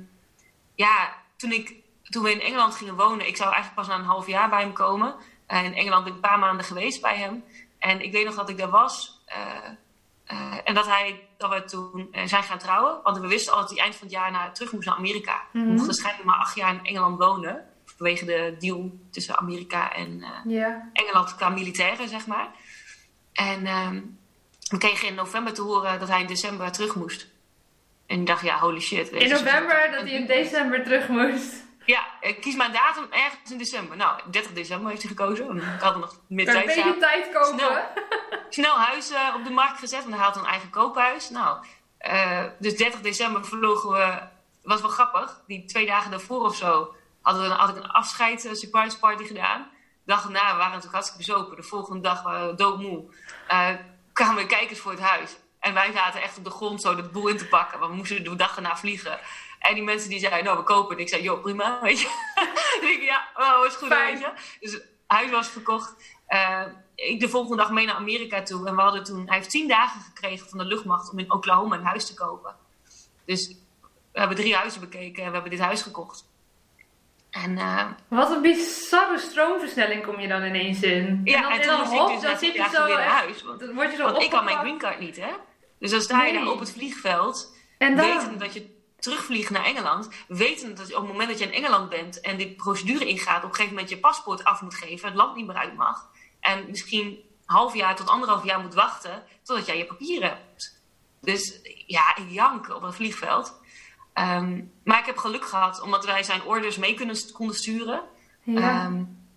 ja, 0.75 1.13
toen, 1.35 1.51
ik, 1.51 1.75
toen 2.03 2.23
we 2.23 2.31
in 2.31 2.41
Engeland 2.41 2.75
gingen 2.75 2.95
wonen, 2.95 3.27
ik 3.27 3.37
zou 3.37 3.53
eigenlijk 3.53 3.81
pas 3.81 3.95
na 3.95 4.01
een 4.01 4.09
half 4.09 4.27
jaar 4.27 4.49
bij 4.49 4.61
hem 4.61 4.73
komen. 4.73 5.15
Uh, 5.47 5.63
in 5.63 5.73
Engeland 5.73 6.03
ben 6.03 6.13
ik 6.13 6.23
een 6.23 6.29
paar 6.29 6.39
maanden 6.39 6.65
geweest 6.65 7.01
bij 7.01 7.17
hem. 7.17 7.43
En 7.79 8.01
ik 8.01 8.11
weet 8.11 8.25
nog 8.25 8.35
dat 8.35 8.49
ik 8.49 8.57
daar 8.57 8.69
was. 8.69 9.21
Uh, 9.29 9.69
uh, 10.31 10.57
en 10.63 10.73
dat, 10.73 10.87
hij, 10.87 11.27
dat 11.37 11.49
we 11.49 11.63
toen 11.63 12.15
zijn 12.25 12.43
gaan 12.43 12.57
trouwen. 12.57 12.99
Want 13.03 13.17
we 13.17 13.27
wisten 13.27 13.53
al 13.53 13.59
dat 13.59 13.69
hij 13.69 13.79
eind 13.79 13.95
van 13.95 14.07
het 14.07 14.15
jaar 14.15 14.31
naar, 14.31 14.53
terug 14.53 14.71
moest 14.71 14.85
naar 14.85 14.95
Amerika. 14.95 15.41
Mm 15.51 15.61
-hmm. 15.61 15.73
mocht 15.73 15.85
waarschijnlijk 15.85 16.25
maar 16.25 16.39
acht 16.39 16.55
jaar 16.55 16.73
in 16.73 16.85
Engeland 16.85 17.17
wonen. 17.17 17.65
Vanwege 17.85 18.25
de 18.25 18.55
deal 18.59 18.91
tussen 19.11 19.37
Amerika 19.37 19.93
en 19.93 20.25
yeah. 20.45 20.75
Engeland 20.93 21.35
qua 21.35 21.49
militairen, 21.49 22.07
zeg 22.07 22.27
maar. 22.27 22.51
En 23.33 23.67
um, 23.67 24.17
we 24.69 24.77
kregen 24.77 25.07
in 25.07 25.15
november 25.15 25.53
te 25.53 25.61
horen 25.61 25.99
dat 25.99 26.07
hij 26.07 26.21
in 26.21 26.27
december 26.27 26.71
terug 26.71 26.95
moest. 26.95 27.27
En 28.07 28.19
ik 28.19 28.27
dacht, 28.27 28.43
ja, 28.43 28.59
holy 28.59 28.79
shit. 28.79 29.09
In 29.09 29.29
november, 29.29 29.91
dat 29.91 30.01
hij 30.01 30.11
in 30.11 30.25
december 30.25 30.83
terug 30.83 31.07
moest. 31.07 31.63
Ja, 31.85 32.05
ik 32.21 32.41
kies 32.41 32.55
mijn 32.55 32.71
datum 32.71 33.07
ergens 33.09 33.51
in 33.51 33.57
december. 33.57 33.97
Nou, 33.97 34.21
30 34.31 34.53
december 34.53 34.89
heeft 34.89 35.01
hij 35.01 35.11
gekozen. 35.11 35.57
Ik 35.57 35.81
had 35.81 35.97
nog 35.97 36.19
meer 36.27 36.45
tijd. 36.45 36.65
Kan 36.65 36.75
je 36.75 36.97
tijd 36.97 37.31
kopen? 37.33 37.59
Snel, 37.59 37.81
snel 38.49 38.75
huis 38.75 39.11
uh, 39.11 39.35
op 39.35 39.43
de 39.43 39.49
markt 39.49 39.79
gezet, 39.79 40.03
want 40.03 40.15
hij 40.15 40.23
had 40.23 40.35
een 40.35 40.45
eigen 40.45 40.69
koophuis. 40.69 41.29
Nou, 41.29 41.65
uh, 42.01 42.43
dus 42.59 42.77
30 42.77 43.01
december 43.01 43.45
vlogen 43.45 43.91
we. 43.91 44.19
was 44.63 44.81
wel 44.81 44.89
grappig. 44.89 45.43
Die 45.47 45.65
twee 45.65 45.85
dagen 45.85 46.11
daarvoor 46.11 46.41
of 46.41 46.55
zo 46.55 46.95
hadden 47.21 47.43
we, 47.43 47.49
had 47.49 47.69
ik 47.69 47.83
een 47.83 47.91
afscheid, 47.91 48.45
uh, 48.45 48.53
surprise 48.53 48.99
party 48.99 49.23
gedaan. 49.23 49.61
De 49.61 50.11
dag 50.11 50.23
erna 50.23 50.41
waren 50.41 50.57
we 50.57 50.63
natuurlijk 50.63 50.93
hartstikke 50.93 51.25
bezopen. 51.25 51.55
De 51.55 51.63
volgende 51.63 52.01
dag 52.01 52.23
waren 52.23 52.47
we 52.47 52.55
doodmoe. 52.55 53.03
kwamen 54.13 54.35
we 54.35 54.45
kijkers 54.45 54.79
voor 54.79 54.91
het 54.91 55.01
huis. 55.01 55.35
En 55.63 55.73
wij 55.73 55.91
zaten 55.91 56.21
echt 56.21 56.37
op 56.37 56.43
de 56.43 56.49
grond 56.49 56.81
zo 56.81 56.95
de 56.95 57.03
boel 57.03 57.27
in 57.27 57.37
te 57.37 57.47
pakken. 57.47 57.79
Want 57.79 57.91
we 57.91 57.97
moesten 57.97 58.23
de 58.23 58.35
dag 58.35 58.55
erna 58.55 58.77
vliegen. 58.77 59.19
En 59.59 59.73
die 59.73 59.83
mensen 59.83 60.09
die 60.09 60.19
zeiden, 60.19 60.43
nou, 60.43 60.57
we 60.57 60.63
kopen. 60.63 60.95
En 60.95 61.01
ik 61.01 61.09
zei, 61.09 61.21
joh, 61.21 61.41
prima, 61.41 61.79
weet 61.81 62.01
je. 62.01 62.07
ik 62.81 63.01
ja, 63.01 63.27
oh, 63.35 63.65
is 63.65 63.75
goed, 63.75 63.89
weet 63.89 64.19
je. 64.19 64.31
Dus 64.59 64.71
het 64.71 64.85
huis 65.07 65.31
was 65.31 65.47
verkocht. 65.47 65.95
Uh, 66.29 66.61
ik 66.95 67.19
de 67.19 67.29
volgende 67.29 67.57
dag 67.57 67.71
mee 67.71 67.85
naar 67.85 67.95
Amerika 67.95 68.41
toe. 68.41 68.67
En 68.67 68.75
we 68.75 68.81
hadden 68.81 69.03
toen, 69.03 69.27
hij 69.27 69.37
heeft 69.37 69.49
tien 69.49 69.67
dagen 69.67 70.01
gekregen 70.01 70.49
van 70.49 70.57
de 70.57 70.65
luchtmacht 70.65 71.11
om 71.11 71.19
in 71.19 71.31
Oklahoma 71.31 71.75
een 71.75 71.85
huis 71.85 72.05
te 72.05 72.13
kopen. 72.13 72.55
Dus 73.25 73.47
we 74.11 74.19
hebben 74.19 74.37
drie 74.37 74.55
huizen 74.55 74.81
bekeken 74.81 75.23
en 75.23 75.27
we 75.27 75.33
hebben 75.33 75.51
dit 75.51 75.59
huis 75.59 75.81
gekocht. 75.81 76.31
En, 77.29 77.57
uh, 77.57 77.85
Wat 78.07 78.31
een 78.31 78.41
bizarre 78.41 79.17
stroomversnelling 79.17 80.05
kom 80.05 80.19
je 80.19 80.27
dan 80.27 80.43
ineens 80.43 80.81
in. 80.81 81.21
Ja, 81.23 81.37
en, 81.37 81.41
dan, 81.41 81.51
en 81.51 81.67
dan, 81.67 81.95
dan, 81.97 82.11
dus 82.11 82.21
dan 82.21 82.37
zit 82.37 82.53
je 82.53 82.69
zo 82.71 82.87
huis. 82.89 83.43
Want, 83.43 83.59
dan 83.59 83.73
word 83.73 83.91
je 83.91 83.97
zo 83.97 84.03
want 84.03 84.23
ik 84.23 84.31
had 84.31 84.43
mijn 84.43 84.57
green 84.57 84.77
card 84.77 84.99
niet, 84.99 85.15
hè. 85.15 85.31
Dus 85.83 85.91
dan 85.91 86.01
sta 86.01 86.25
je 86.25 86.33
daar 86.33 86.47
op 86.47 86.59
het 86.59 86.71
vliegveld, 86.71 87.55
en 87.77 87.95
dan... 87.95 88.05
wetend 88.05 88.39
dat 88.39 88.53
je 88.53 88.75
terugvliegt 88.99 89.49
naar 89.49 89.63
Engeland, 89.63 90.09
wetend 90.27 90.77
dat 90.77 90.87
je 90.87 90.95
op 90.95 91.01
het 91.01 91.11
moment 91.11 91.29
dat 91.29 91.39
je 91.39 91.45
in 91.45 91.51
Engeland 91.51 91.89
bent 91.89 92.21
en 92.21 92.37
die 92.37 92.55
procedure 92.55 93.05
ingaat, 93.05 93.43
op 93.43 93.49
een 93.49 93.55
gegeven 93.55 93.73
moment 93.73 93.89
je 93.89 93.99
paspoort 93.99 94.43
af 94.43 94.61
moet 94.61 94.75
geven, 94.75 95.07
het 95.07 95.17
land 95.17 95.35
niet 95.35 95.47
meer 95.47 95.55
uit 95.55 95.75
mag. 95.75 96.09
En 96.39 96.65
misschien 96.69 97.07
een 97.07 97.23
half 97.45 97.75
jaar 97.75 97.95
tot 97.95 98.09
anderhalf 98.09 98.43
jaar 98.43 98.59
moet 98.59 98.73
wachten 98.73 99.23
totdat 99.43 99.65
jij 99.65 99.77
je 99.77 99.85
papieren 99.85 100.29
hebt. 100.29 100.81
Dus 101.21 101.59
ja, 101.87 102.15
ik 102.15 102.29
jank 102.29 102.69
op 102.69 102.81
het 102.81 102.95
vliegveld. 102.95 103.59
Um, 104.13 104.71
maar 104.83 104.99
ik 104.99 105.05
heb 105.05 105.17
geluk 105.17 105.45
gehad, 105.45 105.81
omdat 105.81 106.05
wij 106.05 106.23
zijn 106.23 106.43
orders 106.43 106.77
mee 106.77 106.93
kunnen, 106.93 107.31
konden 107.31 107.55
sturen. 107.55 108.03
Ja. 108.43 108.85
Um, 108.85 109.27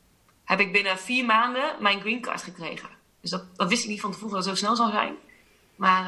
heb 0.44 0.60
ik 0.60 0.72
binnen 0.72 0.98
vier 0.98 1.24
maanden 1.24 1.76
mijn 1.80 2.00
green 2.00 2.20
card 2.20 2.42
gekregen. 2.42 2.88
Dus 3.20 3.30
dat, 3.30 3.56
dat 3.56 3.68
wist 3.68 3.82
ik 3.82 3.88
niet 3.88 4.00
van 4.00 4.12
tevoren 4.12 4.34
dat 4.34 4.44
het 4.44 4.58
zo 4.58 4.64
snel 4.64 4.76
zou 4.76 4.90
zijn. 4.90 5.16
Maar 5.76 6.04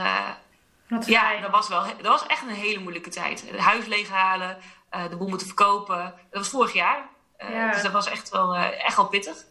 uh, 0.88 0.98
ja, 1.06 1.40
dat 1.40 1.50
was, 1.50 1.68
wel, 1.68 1.82
dat 1.82 2.06
was 2.06 2.26
echt 2.26 2.42
een 2.42 2.48
hele 2.48 2.80
moeilijke 2.80 3.10
tijd. 3.10 3.44
Het 3.50 3.60
huis 3.60 3.86
leeghalen, 3.86 4.58
uh, 4.94 5.08
de 5.08 5.16
boel 5.16 5.28
moeten 5.28 5.46
verkopen. 5.46 6.14
Dat 6.30 6.40
was 6.40 6.48
vorig 6.48 6.72
jaar. 6.72 7.08
Uh, 7.38 7.72
Dus 7.72 7.82
dat 7.82 7.92
was 7.92 8.06
echt 8.06 8.28
wel, 8.28 8.56
echt 8.56 8.96
wel 8.96 9.08
pittig. 9.08 9.44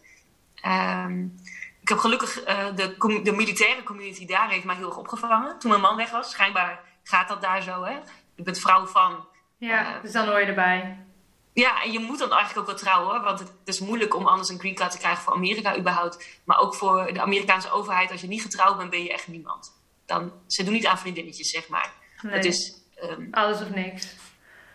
Ehm, 0.54 1.24
ik 1.80 1.88
heb 1.88 1.98
gelukkig 1.98 2.44
de, 2.74 3.20
de 3.22 3.32
militaire 3.32 3.82
community 3.82 4.26
daar 4.26 4.50
heeft 4.50 4.64
mij 4.64 4.76
heel 4.76 4.86
erg 4.86 4.96
opgevangen. 4.96 5.58
Toen 5.58 5.70
mijn 5.70 5.82
man 5.82 5.96
weg 5.96 6.10
was, 6.10 6.30
schijnbaar 6.30 6.80
gaat 7.02 7.28
dat 7.28 7.42
daar 7.42 7.62
zo. 7.62 7.82
Hè? 7.82 7.98
Je 8.34 8.42
bent 8.42 8.58
vrouw 8.58 8.86
van. 8.86 9.26
Ja, 9.56 9.98
dus 10.02 10.12
dan 10.12 10.26
hoor 10.26 10.40
je 10.40 10.46
erbij. 10.46 11.06
Ja, 11.52 11.82
en 11.82 11.92
je 11.92 11.98
moet 11.98 12.18
dan 12.18 12.30
eigenlijk 12.30 12.58
ook 12.58 12.66
wel 12.66 12.84
trouwen, 12.84 13.22
want 13.22 13.38
het 13.38 13.50
is 13.64 13.80
moeilijk 13.80 14.14
om 14.14 14.26
anders 14.26 14.48
een 14.48 14.58
green 14.58 14.74
card 14.74 14.90
te 14.90 14.98
krijgen 14.98 15.22
voor 15.22 15.32
Amerika 15.34 15.76
überhaupt. 15.76 16.40
Maar 16.44 16.58
ook 16.58 16.74
voor 16.74 17.12
de 17.12 17.20
Amerikaanse 17.20 17.70
overheid, 17.70 18.10
als 18.10 18.20
je 18.20 18.26
niet 18.26 18.42
getrouwd 18.42 18.76
bent, 18.76 18.90
ben 18.90 19.02
je 19.02 19.12
echt 19.12 19.28
niemand. 19.28 19.77
Dan, 20.08 20.32
ze 20.46 20.64
doen 20.64 20.72
niet 20.72 20.86
aan 20.86 20.98
vriendinnetjes, 20.98 21.50
zeg 21.50 21.68
maar. 21.68 21.92
Nee. 22.22 22.32
Het 22.32 22.44
is... 22.44 22.72
Ehm, 22.94 23.26
alles 23.30 23.60
of 23.60 23.70
niks. 23.70 24.06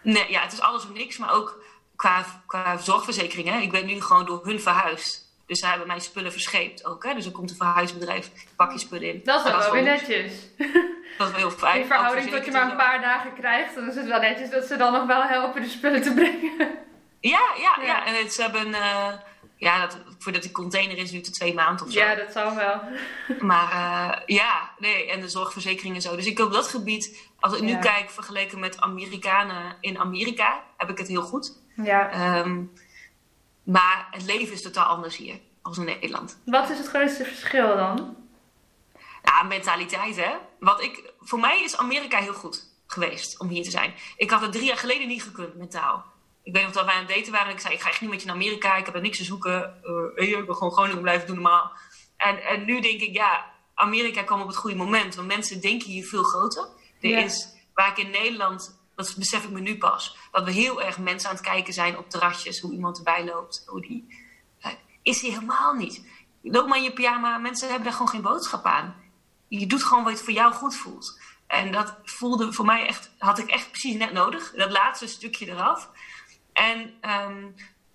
Nee, 0.01 0.31
ja, 0.31 0.41
het 0.41 0.51
is 0.51 0.61
alles 0.61 0.83
of 0.83 0.93
niks, 0.93 1.17
maar 1.17 1.33
ook 1.33 1.63
qua, 1.95 2.25
qua 2.45 2.77
zorgverzekering. 2.77 3.49
Hè. 3.49 3.59
Ik 3.59 3.71
ben 3.71 3.85
nu 3.85 4.01
gewoon 4.01 4.25
door 4.25 4.45
hun 4.45 4.61
verhuisd. 4.61 5.31
Dus 5.45 5.59
ze 5.59 5.67
hebben 5.67 5.87
mijn 5.87 6.01
spullen 6.01 6.31
verscheept 6.31 6.85
ook. 6.85 7.03
Hè. 7.03 7.13
Dus 7.13 7.25
er 7.25 7.31
komt 7.31 7.49
een 7.49 7.55
verhuisbedrijf, 7.55 8.29
pak 8.55 8.71
je 8.71 8.79
spullen 8.79 9.13
in. 9.13 9.21
Dat 9.23 9.45
is 9.45 9.51
wel, 9.51 9.71
weer 9.71 9.83
netjes. 9.83 10.33
Dat 11.17 11.27
is 11.27 11.33
wel 11.33 11.49
heel 11.49 11.57
fijn. 11.57 11.81
In 11.81 11.87
verhouding 11.87 12.29
tot 12.29 12.45
je 12.45 12.51
maar 12.51 12.71
een 12.71 12.77
paar 12.77 13.01
dagen 13.01 13.33
krijgt, 13.33 13.75
dan 13.75 13.89
is 13.89 13.95
het 13.95 14.05
wel 14.05 14.19
netjes 14.19 14.49
dat 14.49 14.65
ze 14.65 14.77
dan 14.77 14.93
nog 14.93 15.05
wel 15.05 15.23
helpen 15.23 15.61
de 15.61 15.69
spullen 15.69 16.01
te 16.01 16.13
brengen. 16.13 16.77
Ja, 17.19 17.53
ja, 17.57 17.83
ja. 17.83 18.05
En 18.05 18.15
het, 18.15 18.33
ze 18.33 18.41
hebben... 18.41 18.67
Uh, 18.67 19.13
ja, 19.57 19.79
dat, 19.79 19.97
voordat 20.19 20.41
die 20.41 20.51
container 20.51 20.97
is, 20.97 21.11
duurt 21.11 21.25
het 21.25 21.35
twee 21.35 21.53
maanden 21.53 21.85
of 21.85 21.91
zo. 21.91 21.99
Ja, 21.99 22.15
dat 22.15 22.31
zou 22.31 22.55
wel. 22.55 22.81
Maar 23.49 23.71
uh, 23.73 24.35
ja, 24.37 24.69
nee, 24.77 25.11
en 25.11 25.21
de 25.21 25.29
zorgverzekering 25.29 25.95
en 25.95 26.01
zo. 26.01 26.15
Dus 26.15 26.25
ik 26.25 26.39
op 26.39 26.51
dat 26.51 26.67
gebied, 26.67 27.29
als 27.39 27.53
ik 27.55 27.61
nu 27.61 27.79
kijk 27.79 28.09
vergeleken 28.09 28.59
met 28.59 28.81
Amerikanen 28.81 29.77
in 29.79 29.97
Amerika, 29.97 30.63
heb 30.77 30.89
ik 30.89 30.97
het 30.97 31.07
heel 31.07 31.21
goed. 31.21 31.61
Ja. 31.75 32.39
Um, 32.39 32.71
maar 33.63 34.07
het 34.11 34.23
leven 34.23 34.53
is 34.53 34.61
totaal 34.61 34.85
anders 34.85 35.17
hier, 35.17 35.39
als 35.61 35.77
in 35.77 35.85
Nederland. 35.85 36.39
Wat 36.45 36.69
is 36.69 36.77
het 36.77 36.87
grootste 36.87 37.23
verschil 37.23 37.75
dan? 37.75 38.15
Ja, 39.23 39.43
mentaliteit 39.43 40.15
hè. 40.15 40.31
Wat 40.59 40.81
ik, 40.81 41.13
voor 41.19 41.39
mij 41.39 41.63
is 41.63 41.77
Amerika 41.77 42.17
heel 42.17 42.33
goed 42.33 42.71
geweest 42.87 43.39
om 43.39 43.47
hier 43.47 43.63
te 43.63 43.69
zijn. 43.69 43.93
Ik 44.17 44.29
had 44.29 44.41
het 44.41 44.51
drie 44.51 44.65
jaar 44.65 44.77
geleden 44.77 45.07
niet 45.07 45.23
gekund 45.23 45.55
mentaal. 45.55 46.12
Ik 46.43 46.53
weet 46.53 46.63
nog 46.63 46.71
dat 46.71 46.85
wij 46.85 46.93
aan 46.93 47.05
het 47.05 47.15
daten 47.15 47.31
waren 47.31 47.47
en 47.47 47.53
ik 47.53 47.59
zei: 47.59 47.73
Ik 47.73 47.81
ga 47.81 47.89
echt 47.89 48.01
niet 48.01 48.09
met 48.09 48.19
je 48.19 48.25
naar 48.25 48.35
Amerika, 48.35 48.75
ik 48.75 48.85
heb 48.85 48.95
er 48.95 49.01
niks 49.01 49.17
te 49.17 49.23
zoeken. 49.23 49.81
Uh, 50.15 50.29
ik 50.29 50.45
wil 50.45 50.55
gewoon 50.55 50.73
Groningen 50.73 51.01
blijven 51.01 51.27
doen 51.27 51.35
normaal. 51.35 51.71
En, 52.17 52.43
en 52.43 52.65
nu 52.65 52.81
denk 52.81 53.01
ik: 53.01 53.13
Ja, 53.13 53.51
Amerika 53.73 54.23
kwam 54.23 54.41
op 54.41 54.47
het 54.47 54.55
goede 54.55 54.75
moment, 54.75 55.15
want 55.15 55.27
mensen 55.27 55.61
denken 55.61 55.89
hier 55.89 56.05
veel 56.05 56.23
groter. 56.23 56.67
Er 57.01 57.17
is, 57.17 57.47
waar 57.73 57.89
ik 57.89 57.97
in 57.97 58.09
Nederland, 58.09 58.79
dat 58.95 59.15
besef 59.17 59.43
ik 59.43 59.49
me 59.49 59.59
nu 59.59 59.77
pas, 59.77 60.17
dat 60.31 60.43
we 60.43 60.51
heel 60.51 60.81
erg 60.81 60.97
mensen 60.97 61.29
aan 61.29 61.35
het 61.35 61.45
kijken 61.45 61.73
zijn 61.73 61.97
op 61.97 62.09
terrasjes, 62.09 62.59
hoe 62.59 62.73
iemand 62.73 62.97
erbij 62.97 63.25
loopt. 63.25 63.63
Hoe 63.65 63.81
die, 63.81 64.07
uh, 64.65 64.71
is 65.01 65.21
hij 65.21 65.29
helemaal 65.29 65.73
niet. 65.73 66.05
Loop 66.41 66.67
maar 66.67 66.77
in 66.77 66.83
je 66.83 66.93
pyjama, 66.93 67.37
mensen 67.37 67.67
hebben 67.67 67.83
daar 67.85 67.93
gewoon 67.93 68.09
geen 68.09 68.21
boodschap 68.21 68.65
aan 68.65 69.03
je 69.59 69.67
doet 69.67 69.83
gewoon 69.83 70.03
wat 70.03 70.21
voor 70.21 70.33
jou 70.33 70.53
goed 70.53 70.75
voelt. 70.75 71.19
En 71.47 71.71
dat 71.71 71.95
voelde 72.03 72.53
voor 72.53 72.65
mij 72.65 72.87
echt, 72.87 73.11
had 73.17 73.39
ik 73.39 73.49
echt 73.49 73.71
precies 73.71 73.95
net 73.95 74.13
nodig. 74.13 74.53
Dat 74.55 74.71
laatste 74.71 75.07
stukje 75.07 75.47
eraf. 75.47 75.89
En 76.53 76.93
ehm, 77.01 77.45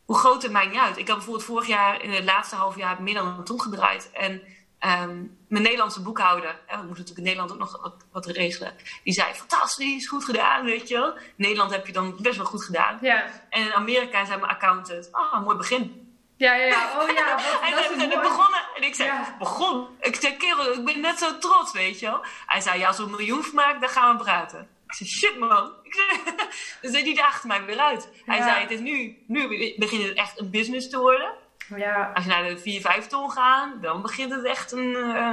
hoe 0.05 0.17
groot 0.17 0.43
het 0.43 0.53
maakt 0.53 0.71
niet 0.71 0.81
uit. 0.81 0.97
Ik 0.97 1.07
heb 1.07 1.17
bijvoorbeeld 1.17 1.45
vorig 1.45 1.67
jaar 1.67 2.03
in 2.03 2.11
het 2.11 2.25
laatste 2.25 2.57
half 2.57 2.77
jaar 2.77 3.03
meer 3.03 3.15
dan 3.15 3.27
een 3.27 3.45
ton 3.45 3.61
gedraaid. 3.61 4.11
En 4.13 4.43
ehm, 4.79 5.17
mijn 5.49 5.63
Nederlandse 5.63 6.03
boekhouder, 6.03 6.61
hè, 6.67 6.77
we 6.77 6.87
moeten 6.87 7.05
natuurlijk 7.05 7.19
in 7.19 7.25
Nederland 7.25 7.53
ook 7.53 7.59
nog 7.59 7.83
wat, 7.83 7.95
wat, 8.13 8.27
regelen. 8.27 8.75
Die 9.05 9.13
zei: 9.13 9.35
Fantastisch, 9.35 10.09
goed 10.09 10.25
gedaan, 10.25 10.65
weet 10.65 10.89
je 10.89 10.95
wel. 10.95 11.17
In 11.17 11.23
Nederland 11.37 11.71
heb 11.71 11.87
je 11.87 11.93
dan 11.93 12.17
best 12.21 12.37
wel 12.37 12.47
goed 12.47 12.65
gedaan. 12.65 12.99
Ja. 13.01 13.25
En 13.51 13.63
in 13.63 13.73
Amerika 13.73 14.25
zei 14.25 14.39
mijn 14.39 14.53
accountant: 14.53 15.09
Ah, 15.13 15.45
mooi 15.45 15.57
begin. 15.57 16.07
Ja, 16.37 16.55
ja, 16.55 16.65
ja. 16.65 17.01
Oh 17.01 17.11
ja, 17.11 17.39
en 17.67 17.71
dat 17.71 17.91
is 17.91 18.21
begonnen. 18.21 18.61
En 18.77 18.83
ik 18.83 18.95
zei, 18.95 19.11
begon. 19.39 19.87
Ik 20.01 20.15
zei, 20.15 20.37
kerel, 20.37 20.73
ik 20.73 20.85
ben 20.85 21.01
net 21.01 21.19
zo 21.19 21.39
trots, 21.39 21.73
weet 21.73 22.01
je 22.01 22.07
wel. 22.07 22.25
Hij 22.47 22.61
zei, 22.61 22.79
ja, 22.79 22.87
als 22.87 22.97
we 22.97 23.03
een 23.03 23.11
miljoen 23.11 23.43
vermaken, 23.43 23.81
dan 23.81 23.89
gaan 23.89 24.17
we 24.17 24.23
praten. 24.23 24.69
Ik 24.89 24.95
zei, 24.95 25.09
shit 25.09 25.39
man. 25.39 25.73
Dus 26.83 26.93
die 26.93 27.15
daagde 27.15 27.49
mij 27.49 27.65
weer 27.65 27.79
uit. 27.79 28.11
Hij 28.25 28.43
zei, 28.43 28.61
het 28.61 28.71
is 28.71 28.81
nu, 28.81 29.19
nu 29.27 29.49
begint 29.77 30.03
het 30.03 30.17
echt 30.17 30.41
een 30.41 30.51
business 30.51 30.89
te 30.89 30.99
worden. 30.99 31.33
Ja. 31.77 32.11
Als 32.15 32.25
je 32.25 32.31
naar 32.31 32.49
de 32.49 32.59
4, 32.59 32.81
5 32.81 33.07
ton 33.07 33.31
gaat, 33.31 33.83
dan 33.83 34.03
begint 34.03 34.33
het 34.33 34.45
echt 34.45 34.73
een... 34.73 34.91
Uh, 34.91 35.33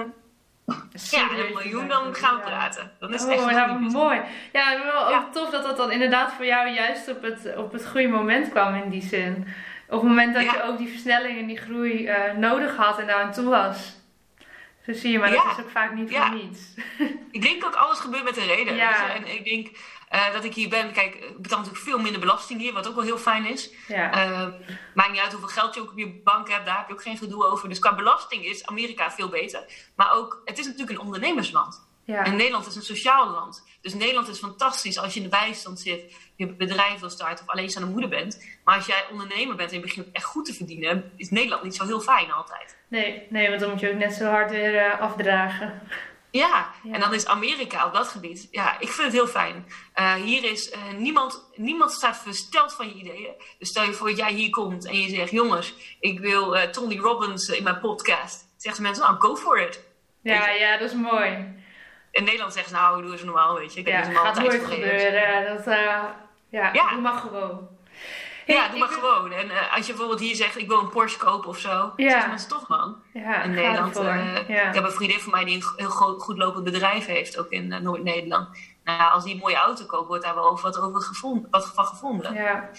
ja, 1.11 1.29
een 1.31 1.53
miljoen, 1.53 1.87
dan 1.87 2.15
gaan 2.15 2.35
we 2.35 2.41
praten. 2.41 2.91
Dan 2.99 3.13
is 3.13 3.21
het 3.21 3.31
echt 3.31 3.43
oh, 3.43 3.51
ja, 3.51 3.67
mooi. 3.77 4.21
Ja, 4.51 4.83
wel 4.83 5.15
ook 5.15 5.33
tof 5.33 5.49
dat 5.49 5.63
dat 5.63 5.77
dan 5.77 5.91
inderdaad 5.91 6.33
voor 6.33 6.45
jou 6.45 6.69
juist 6.69 7.07
op 7.07 7.21
het, 7.21 7.55
op 7.57 7.71
het 7.71 7.87
goede 7.87 8.07
moment 8.07 8.49
kwam 8.49 8.75
in 8.75 8.89
die 8.89 9.01
zin. 9.01 9.47
Op 9.87 9.99
het 9.99 10.09
moment 10.09 10.33
dat 10.33 10.43
je 10.43 10.63
ook 10.63 10.77
die 10.77 10.89
versnelling 10.89 11.39
en 11.39 11.47
die 11.47 11.57
groei 11.57 12.07
uh, 12.07 12.33
nodig 12.37 12.75
had 12.75 12.99
en 12.99 13.07
daar 13.07 13.21
aan 13.21 13.31
toe 13.31 13.49
was. 13.49 13.95
Zo 14.85 14.93
zie 14.93 15.11
je, 15.11 15.19
maar 15.19 15.31
dat 15.31 15.45
is 15.57 15.63
ook 15.63 15.69
vaak 15.69 15.93
niet 15.93 16.11
voor 16.11 16.33
niets. 16.33 16.59
ik 17.31 17.41
denk 17.41 17.65
ook 17.65 17.75
alles 17.75 17.99
gebeurt 17.99 18.23
met 18.23 18.37
een 18.37 18.45
reden. 18.45 18.79
En 18.79 19.27
ik 19.27 19.45
denk 19.45 19.67
uh, 20.13 20.33
dat 20.33 20.43
ik 20.43 20.53
hier 20.53 20.69
ben. 20.69 20.91
Kijk, 20.91 21.15
ik 21.15 21.41
betaal 21.41 21.57
natuurlijk 21.57 21.85
veel 21.85 21.99
minder 21.99 22.19
belasting 22.19 22.59
hier, 22.59 22.73
wat 22.73 22.87
ook 22.87 22.95
wel 22.95 23.03
heel 23.03 23.17
fijn 23.17 23.45
is. 23.45 23.71
Uh, 23.89 24.47
maakt 24.93 25.11
niet 25.11 25.19
uit 25.19 25.31
hoeveel 25.31 25.49
geld 25.49 25.73
je 25.73 25.81
ook 25.81 25.91
op 25.91 25.97
je 25.97 26.21
bank 26.23 26.49
hebt, 26.49 26.65
daar 26.65 26.77
heb 26.77 26.87
je 26.87 26.93
ook 26.93 27.01
geen 27.01 27.17
gedoe 27.17 27.45
over. 27.45 27.69
Dus 27.69 27.79
qua 27.79 27.95
belasting 27.95 28.45
is 28.45 28.65
Amerika 28.65 29.11
veel 29.11 29.29
beter. 29.29 29.65
Maar 29.95 30.11
ook, 30.13 30.41
het 30.45 30.59
is 30.59 30.65
natuurlijk 30.65 30.99
een 30.99 31.05
ondernemersland. 31.05 31.87
En 32.05 32.35
Nederland 32.35 32.67
is 32.67 32.75
een 32.75 32.81
sociaal 32.81 33.29
land. 33.29 33.63
Dus 33.81 33.93
Nederland 33.93 34.27
is 34.27 34.39
fantastisch 34.39 34.97
als 34.97 35.13
je 35.13 35.19
in 35.19 35.29
de 35.29 35.37
bijstand 35.37 35.79
zit, 35.79 36.13
je 36.35 36.47
bedrijf 36.47 36.99
wil 36.99 37.09
starten 37.09 37.45
of 37.45 37.51
alleenstaande 37.51 37.89
moeder 37.91 38.09
bent. 38.09 38.45
Maar 38.63 38.75
als 38.75 38.85
jij 38.85 39.05
ondernemer 39.11 39.55
bent 39.55 39.69
en 39.69 39.75
je 39.75 39.81
begint 39.81 40.07
echt 40.11 40.25
goed 40.25 40.45
te 40.45 40.53
verdienen, 40.53 41.11
is 41.15 41.29
Nederland 41.29 41.63
niet 41.63 41.75
zo 41.75 41.85
heel 41.85 41.99
fijn 41.99 42.31
altijd. 42.31 42.77
Nee, 42.87 43.27
nee 43.29 43.49
want 43.49 43.59
dan 43.59 43.69
moet 43.69 43.79
je 43.79 43.89
ook 43.89 43.97
net 43.97 44.13
zo 44.13 44.25
hard 44.25 44.51
weer 44.51 44.73
uh, 44.73 44.99
afdragen. 44.99 45.81
Ja, 46.31 46.71
en 46.91 46.99
dan 46.99 47.13
is 47.13 47.25
Amerika 47.25 47.85
op 47.85 47.93
dat 47.93 48.07
gebied. 48.07 48.47
Ja, 48.51 48.79
ik 48.79 48.87
vind 48.87 49.07
het 49.07 49.13
heel 49.13 49.27
fijn. 49.27 49.65
Uh, 49.95 50.13
hier 50.13 50.43
is 50.43 50.71
uh, 50.71 50.93
niemand, 50.97 51.51
niemand 51.55 51.91
staat 51.91 52.17
versteld 52.17 52.73
van 52.73 52.87
je 52.87 52.93
ideeën. 52.93 53.33
Dus 53.59 53.69
stel 53.69 53.83
je 53.83 53.93
voor 53.93 54.07
dat 54.07 54.17
jij 54.17 54.31
hier 54.31 54.49
komt 54.49 54.87
en 54.87 55.01
je 55.01 55.09
zegt: 55.09 55.31
Jongens, 55.31 55.73
ik 55.99 56.19
wil 56.19 56.55
uh, 56.55 56.61
Tony 56.61 56.97
Robbins 56.97 57.47
in 57.47 57.63
mijn 57.63 57.79
podcast. 57.79 58.47
Zeggen 58.57 58.83
mensen: 58.83 59.03
Nou, 59.03 59.19
go 59.19 59.35
for 59.35 59.59
it. 59.59 59.83
Ja, 60.21 60.49
ja, 60.49 60.77
dat 60.77 60.89
is 60.89 60.95
mooi 60.95 61.53
in 62.15 62.23
Nederland 62.23 62.53
zeggen 62.53 62.75
ze 62.75 62.77
nou, 62.77 63.01
doe 63.01 63.11
eens 63.11 63.23
normaal, 63.23 63.55
weet 63.55 63.73
je. 63.73 63.79
Ik 63.79 63.87
heb 63.87 64.03
ja, 64.03 64.09
dus 64.09 64.17
gaat 64.17 64.39
nooit 64.39 64.63
gebeuren. 64.63 65.55
Dat, 65.55 65.65
ja, 66.49 66.73
ja, 66.73 66.89
doe 66.89 67.01
maar 67.01 67.13
gewoon. 67.13 67.67
Hey, 68.45 68.55
ja, 68.55 68.69
doe 68.69 68.79
maar 68.79 68.87
gewoon. 68.87 69.31
En 69.31 69.45
uh, 69.45 69.75
als 69.75 69.85
je 69.85 69.91
bijvoorbeeld 69.91 70.19
hier 70.19 70.35
zegt, 70.35 70.57
ik 70.57 70.67
wil 70.67 70.79
een 70.79 70.89
Porsche 70.89 71.19
kopen 71.19 71.49
of 71.49 71.57
zo. 71.57 71.93
Ja. 71.95 72.09
Zeggen 72.09 72.29
mensen 72.29 72.49
toch, 72.49 72.67
man. 72.67 72.95
Ja, 73.13 73.43
in 73.43 73.51
Nederland. 73.51 73.99
Uh, 73.99 74.47
ja. 74.47 74.67
Ik 74.67 74.73
heb 74.73 74.83
een 74.83 74.91
vriendin 74.91 75.19
van 75.19 75.31
mij 75.31 75.45
die 75.45 75.55
een 75.55 75.63
heel 75.75 75.89
goed, 75.89 76.21
goed 76.21 76.37
lopend 76.37 76.63
bedrijf 76.63 77.05
heeft, 77.05 77.37
ook 77.39 77.49
in 77.49 77.83
Noord-Nederland. 77.83 78.47
Nou, 78.83 79.11
als 79.11 79.23
die 79.23 79.33
een 79.33 79.39
mooie 79.39 79.55
auto 79.55 79.85
koopt, 79.85 80.07
wordt 80.07 80.23
daar 80.23 80.35
wel 80.35 80.59
wat, 80.61 80.79
over 80.79 81.01
gevonden, 81.01 81.47
wat 81.51 81.71
van 81.75 81.85
gevonden. 81.85 82.33
Ja. 82.33 82.69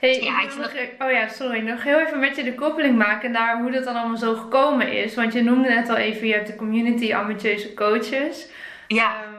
Hey, 0.00 0.22
ja, 0.22 0.42
ik 0.42 0.56
nog, 0.56 0.72
oh 0.98 1.10
ja, 1.12 1.28
sorry. 1.28 1.60
Nog 1.60 1.82
heel 1.82 1.98
even 1.98 2.18
met 2.18 2.36
je 2.36 2.44
de 2.44 2.54
koppeling 2.54 2.98
maken 2.98 3.30
naar 3.30 3.60
hoe 3.60 3.70
dat 3.70 3.84
dan 3.84 3.96
allemaal 3.96 4.16
zo 4.16 4.34
gekomen 4.34 4.92
is. 4.92 5.14
Want 5.14 5.32
je 5.32 5.42
noemde 5.42 5.68
net 5.68 5.88
al 5.88 5.96
even, 5.96 6.26
je 6.26 6.32
hebt 6.32 6.46
de 6.46 6.56
community 6.56 7.14
ambitieuze 7.14 7.74
coaches. 7.74 8.48
Ja. 8.86 9.22
Um, 9.22 9.37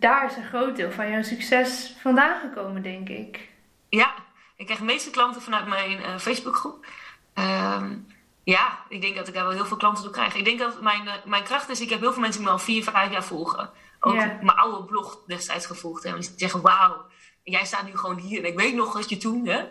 daar 0.00 0.30
is 0.30 0.36
een 0.36 0.48
groot 0.48 0.76
deel 0.76 0.90
van 0.90 1.10
jouw 1.10 1.22
succes 1.22 1.94
vandaan 2.00 2.40
gekomen, 2.40 2.82
denk 2.82 3.08
ik. 3.08 3.48
Ja, 3.88 4.14
ik 4.56 4.64
krijg 4.64 4.80
de 4.80 4.86
meeste 4.86 5.10
klanten 5.10 5.42
vanuit 5.42 5.66
mijn 5.66 6.00
uh, 6.00 6.18
Facebookgroep. 6.18 6.86
Um, 7.34 8.06
ja, 8.44 8.78
ik 8.88 9.00
denk 9.00 9.16
dat 9.16 9.28
ik 9.28 9.34
daar 9.34 9.44
wel 9.44 9.52
heel 9.52 9.66
veel 9.66 9.76
klanten 9.76 10.02
door 10.04 10.12
krijg. 10.12 10.34
Ik 10.34 10.44
denk 10.44 10.58
dat 10.58 10.80
mijn, 10.80 11.04
uh, 11.04 11.12
mijn 11.24 11.44
kracht 11.44 11.68
is, 11.68 11.80
ik 11.80 11.90
heb 11.90 12.00
heel 12.00 12.12
veel 12.12 12.20
mensen 12.20 12.40
die 12.40 12.50
me 12.50 12.56
al 12.56 12.64
vier, 12.64 12.82
vijf 12.82 13.12
jaar 13.12 13.24
volgen. 13.24 13.70
Ook 14.00 14.14
mijn 14.14 14.48
oude 14.48 14.84
blog 14.84 15.22
destijds 15.26 15.66
gevolgd 15.66 16.02
hebben. 16.02 16.22
Die 16.22 16.32
zeggen, 16.36 16.60
wauw, 16.60 17.04
jij 17.42 17.64
staat 17.64 17.84
nu 17.84 17.96
gewoon 17.96 18.18
hier. 18.18 18.38
En 18.38 18.50
ik 18.50 18.58
weet 18.58 18.74
nog 18.74 18.92
wat 18.92 19.08
je 19.08 19.16
toen, 19.16 19.46
hè. 19.46 19.64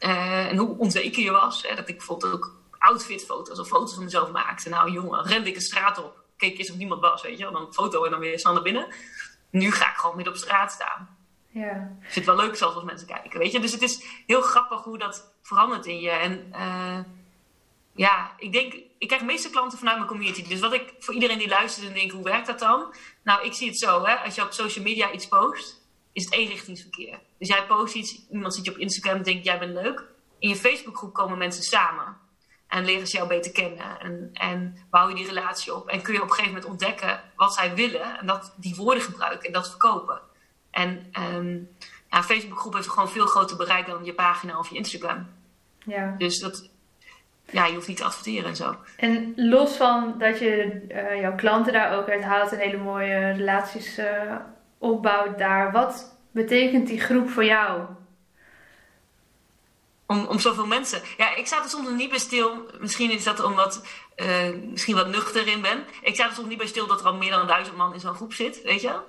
Uh, 0.00 0.50
en 0.50 0.56
hoe 0.56 0.78
onzeker 0.78 1.22
je 1.22 1.30
was. 1.30 1.62
Hè? 1.62 1.74
Dat 1.74 1.88
ik 1.88 1.96
bijvoorbeeld 1.96 2.32
ook 2.32 2.56
outfitfoto's 2.78 3.58
of 3.58 3.68
foto's 3.68 3.94
van 3.94 4.04
mezelf 4.04 4.30
maakte. 4.30 4.68
Nou 4.68 4.90
jongen, 4.90 5.24
rende 5.24 5.48
ik 5.48 5.54
een 5.54 5.60
straat 5.60 5.98
op 5.98 6.26
keek 6.38 6.58
eens 6.58 6.70
of 6.70 6.76
niemand 6.76 7.00
was, 7.00 7.22
weet 7.22 7.38
je 7.38 7.44
Dan 7.44 7.56
een 7.56 7.72
foto 7.72 8.04
en 8.04 8.10
dan 8.10 8.20
weer 8.20 8.38
snel 8.38 8.52
naar 8.52 8.62
binnen. 8.62 8.86
Nu 9.50 9.72
ga 9.72 9.90
ik 9.90 9.96
gewoon 9.96 10.16
midden 10.16 10.34
op 10.34 10.40
straat 10.40 10.72
staan. 10.72 11.16
Ja. 11.48 11.96
Ik 12.00 12.12
vind 12.12 12.26
het 12.26 12.36
wel 12.36 12.44
leuk 12.44 12.56
zelfs 12.56 12.74
als 12.74 12.84
mensen 12.84 13.06
kijken, 13.06 13.38
weet 13.38 13.52
je. 13.52 13.60
Dus 13.60 13.72
het 13.72 13.82
is 13.82 14.22
heel 14.26 14.40
grappig 14.40 14.82
hoe 14.82 14.98
dat 14.98 15.34
verandert 15.42 15.86
in 15.86 16.00
je. 16.00 16.10
En 16.10 16.52
uh, 16.52 16.98
ja, 17.94 18.32
ik 18.38 18.52
denk, 18.52 18.72
ik 18.72 19.06
krijg 19.06 19.20
de 19.20 19.26
meeste 19.26 19.50
klanten 19.50 19.78
vanuit 19.78 19.96
mijn 19.96 20.08
community. 20.08 20.48
Dus 20.48 20.60
wat 20.60 20.72
ik 20.72 20.94
voor 20.98 21.14
iedereen 21.14 21.38
die 21.38 21.48
luistert 21.48 21.86
en 21.86 21.94
denkt, 21.94 22.12
hoe 22.12 22.24
werkt 22.24 22.46
dat 22.46 22.58
dan? 22.58 22.94
Nou, 23.22 23.46
ik 23.46 23.52
zie 23.52 23.68
het 23.68 23.78
zo, 23.78 24.04
hè. 24.04 24.14
Als 24.14 24.34
je 24.34 24.42
op 24.42 24.52
social 24.52 24.84
media 24.84 25.12
iets 25.12 25.28
post, 25.28 25.82
is 26.12 26.24
het 26.24 26.34
eenrichtingsverkeer. 26.34 27.20
Dus 27.38 27.48
jij 27.48 27.66
post 27.66 27.94
iets, 27.94 28.26
iemand 28.30 28.54
ziet 28.54 28.64
je 28.64 28.70
op 28.70 28.78
Instagram 28.78 29.16
en 29.16 29.22
denkt, 29.22 29.44
jij 29.44 29.58
bent 29.58 29.74
leuk. 29.74 30.04
In 30.38 30.48
je 30.48 30.56
Facebookgroep 30.56 31.14
komen 31.14 31.38
mensen 31.38 31.62
samen. 31.62 32.16
En 32.68 32.84
leren 32.84 33.06
ze 33.06 33.16
jou 33.16 33.28
beter 33.28 33.52
kennen. 33.52 34.00
En, 34.00 34.30
en 34.32 34.76
bouw 34.90 35.08
je 35.08 35.14
die 35.14 35.26
relatie 35.26 35.74
op. 35.74 35.88
En 35.88 36.02
kun 36.02 36.12
je 36.12 36.22
op 36.22 36.28
een 36.28 36.34
gegeven 36.34 36.52
moment 36.52 36.70
ontdekken 36.70 37.20
wat 37.36 37.54
zij 37.54 37.74
willen. 37.74 38.18
En 38.18 38.26
dat, 38.26 38.54
die 38.56 38.74
woorden 38.76 39.02
gebruiken 39.02 39.46
en 39.46 39.52
dat 39.52 39.68
verkopen. 39.68 40.20
En 40.70 41.12
um, 41.34 41.68
ja, 42.10 42.22
Facebookgroep 42.22 42.74
heeft 42.74 42.88
gewoon 42.88 43.08
veel 43.08 43.26
groter 43.26 43.56
bereik 43.56 43.86
dan 43.86 44.04
je 44.04 44.14
pagina 44.14 44.58
of 44.58 44.68
je 44.68 44.76
Instagram. 44.76 45.26
Ja. 45.78 46.14
Dus 46.18 46.38
dat, 46.38 46.70
ja, 47.50 47.66
je 47.66 47.74
hoeft 47.74 47.88
niet 47.88 47.96
te 47.96 48.04
adverteren 48.04 48.48
en 48.48 48.56
zo. 48.56 48.76
En 48.96 49.32
los 49.36 49.76
van 49.76 50.14
dat 50.18 50.38
je 50.38 50.82
uh, 50.88 51.20
jouw 51.20 51.34
klanten 51.34 51.72
daar 51.72 51.98
ook 51.98 52.08
uit 52.08 52.22
haalt 52.22 52.52
en 52.52 52.58
hele 52.58 52.76
mooie 52.76 53.32
relaties 53.32 53.98
uh, 53.98 54.34
opbouwt 54.78 55.38
daar, 55.38 55.72
wat 55.72 56.16
betekent 56.30 56.86
die 56.86 57.00
groep 57.00 57.28
voor 57.28 57.44
jou? 57.44 57.82
Om, 60.08 60.38
zoveel 60.38 60.66
mensen. 60.66 61.02
Ja, 61.16 61.34
ik 61.34 61.46
sta 61.46 61.62
er 61.62 61.68
soms 61.68 61.88
niet 61.88 62.10
bij 62.10 62.18
stil. 62.18 62.66
Misschien 62.80 63.10
is 63.10 63.24
dat 63.24 63.42
omdat 63.42 63.82
uh, 64.16 64.48
misschien 64.70 64.94
wat 64.94 65.08
nuchter 65.08 65.46
in 65.46 65.60
ben. 65.60 65.84
Ik 66.02 66.14
sta 66.14 66.26
er 66.26 66.34
soms 66.34 66.48
niet 66.48 66.58
bij 66.58 66.66
stil 66.66 66.86
dat 66.86 67.00
er 67.00 67.06
al 67.06 67.14
meer 67.14 67.30
dan 67.30 67.46
duizend 67.46 67.76
man 67.76 67.94
in 67.94 68.00
zo'n 68.00 68.14
groep 68.14 68.32
zit, 68.32 68.62
weet 68.62 68.80
je 68.80 69.00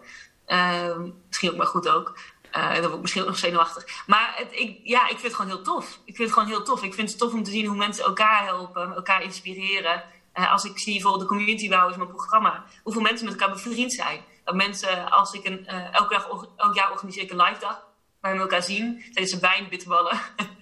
misschien 1.28 1.50
ook 1.50 1.58
maar 1.58 1.68
goed 1.68 1.90
ook. 1.90 2.18
Uh, 2.58 2.82
dan 2.82 2.94
ik 2.94 3.02
misschien 3.02 3.22
ook 3.22 3.28
nog 3.28 3.38
zenuwachtig. 3.38 4.04
Maar 4.08 4.34
het, 4.36 4.48
ik, 4.52 4.80
ja, 4.84 5.04
ik 5.04 5.10
vind 5.10 5.22
het 5.22 5.34
gewoon 5.34 5.52
heel 5.52 5.62
tof. 5.62 6.00
Ik 6.06 6.16
vind 6.16 6.30
het 6.30 6.32
gewoon 6.32 6.48
heel 6.48 6.64
tof. 6.64 6.84
Ik 6.84 6.94
vind 6.94 7.10
het 7.10 7.20
tof 7.20 7.34
om 7.34 7.44
te 7.44 7.52
zien 7.52 7.66
hoe 7.66 7.78
mensen 7.78 8.06
elkaar 8.06 8.46
helpen, 8.46 8.96
elkaar 8.96 9.24
inspireren. 9.24 10.04
Als 10.34 10.64
ik 10.64 10.80
zie 10.80 10.94
bijvoorbeeld 10.94 11.22
de 11.22 11.28
Community 11.28 11.70
Wow 11.70 11.90
is 11.90 11.96
mijn 11.96 12.10
programma. 12.10 12.64
Hoeveel 12.84 13.02
mensen 13.02 13.26
met 13.26 13.40
elkaar 13.40 13.54
bevriend 13.54 13.94
zijn. 13.94 14.24
Dat 14.44 14.56
mensen, 14.56 15.10
als 15.10 15.34
ik 15.34 15.46
een, 15.46 15.68
elk, 15.68 16.10
dag, 16.10 16.28
elk 16.56 16.76
jaar 16.76 16.92
organiseer 16.92 17.24
ik 17.24 17.32
een 17.32 17.42
live 17.42 17.60
dag. 17.60 17.88
Waar 18.22 18.34
we 18.34 18.40
elkaar 18.40 18.64
zien 18.64 19.04
tijdens 19.14 19.32
een 19.32 19.40
wijn, 19.40 19.70
bitterballen. 19.70 20.20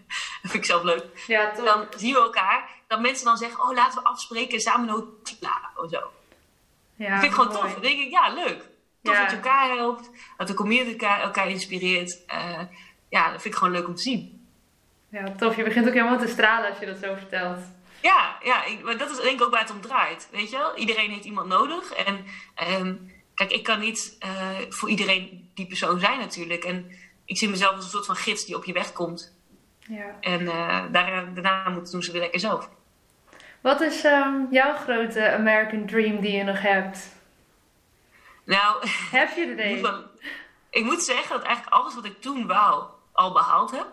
dat 0.48 0.56
vind 0.56 0.64
ik 0.64 0.70
zelf 0.70 0.84
leuk. 0.84 1.06
Ja. 1.28 1.52
Dan 1.64 1.88
zien 1.98 2.14
we 2.14 2.20
elkaar. 2.20 2.70
Dat 2.88 3.00
mensen 3.02 3.26
dan 3.26 3.38
zeggen, 3.38 3.62
oh 3.62 3.74
laten 3.74 4.04
we 4.04 4.10
afspreken 4.10 4.60
samen 4.60 4.88
een 4.88 4.94
hotel 4.94 5.50
of 5.76 5.90
zo. 5.90 6.12
Ja, 6.96 7.10
dat 7.10 7.20
vind 7.20 7.32
ik 7.32 7.40
gewoon 7.40 7.54
mooi. 7.54 7.62
tof. 7.62 7.74
Dan 7.74 7.82
denk 7.82 8.00
ik, 8.00 8.12
ja 8.12 8.34
leuk. 8.34 8.60
Tof 9.04 9.16
Ja. 9.16 9.22
dat 9.22 9.30
je 9.30 9.36
elkaar 9.36 9.70
helpt, 9.76 10.10
dat 10.38 10.48
de 10.48 10.54
community 10.54 10.92
elkaar, 10.92 11.22
elkaar 11.22 11.50
inspireert. 11.50 12.20
Uh, 12.34 12.62
ja, 13.10 13.32
dat 13.32 13.42
vind 13.42 13.54
ik 13.54 13.60
gewoon 13.60 13.74
leuk 13.74 13.88
om 13.88 13.96
te 13.96 14.02
zien. 14.02 14.48
Ja, 15.10 15.32
tof. 15.38 15.56
Je 15.56 15.64
begint 15.64 15.88
ook 15.88 15.94
helemaal 15.94 16.20
te 16.20 16.28
stralen 16.28 16.70
als 16.70 16.80
je 16.80 16.86
dat 16.86 16.98
zo 16.98 17.14
vertelt. 17.14 17.60
Ja, 18.02 18.38
ja 18.44 18.66
ik, 18.66 18.84
maar 18.84 18.98
dat 18.98 19.10
is 19.10 19.18
denk 19.18 19.40
ik 19.40 19.42
ook 19.46 19.52
waar 19.52 19.62
het 19.62 19.72
om 19.72 19.82
draait. 19.82 20.28
Weet 20.32 20.50
je 20.50 20.58
wel? 20.58 20.76
Iedereen 20.76 21.12
heeft 21.12 21.26
iemand 21.26 21.48
nodig. 21.48 21.92
En 21.94 22.26
um, 22.82 23.12
kijk, 23.36 23.52
ik 23.52 23.64
kan 23.64 23.80
niet 23.80 24.18
uh, 24.26 24.58
voor 24.70 24.90
iedereen 24.90 25.52
die 25.54 25.68
persoon 25.68 26.00
zijn 26.00 26.20
natuurlijk. 26.20 26.64
En 26.64 26.92
ik 27.26 27.38
zie 27.38 27.50
mezelf 27.50 27.76
als 27.76 27.84
een 27.84 27.90
soort 27.90 28.06
van 28.06 28.16
gids 28.16 28.46
die 28.46 28.56
op 28.56 28.66
je 28.66 28.74
weg 28.74 28.94
komt. 28.94 29.37
Ja. 29.88 30.16
En 30.22 30.42
uh, 30.42 30.84
daar, 30.92 31.34
daarna 31.34 31.70
moeten 31.70 31.92
doen 31.92 32.04
ze 32.04 32.12
weer 32.12 32.22
lekker 32.22 32.40
zelf. 32.40 32.70
Wat 33.62 33.82
is 33.82 34.04
um, 34.04 34.48
jouw 34.52 34.76
grote 34.76 35.32
American 35.32 35.86
Dream 35.86 36.20
die 36.20 36.32
je 36.32 36.44
nog 36.44 36.62
hebt? 36.62 37.16
Nou, 38.46 38.88
heb 39.12 39.36
je 39.36 39.56
er 39.58 39.66
een? 39.86 40.06
Ik 40.70 40.84
moet 40.84 41.04
zeggen 41.04 41.38
dat 41.38 41.46
eigenlijk 41.46 41.76
alles 41.76 41.96
wat 41.96 42.06
ik 42.06 42.22
toen 42.22 42.48
wou 42.48 42.84
al 43.12 43.34
behaald 43.34 43.72
heb. 43.72 43.88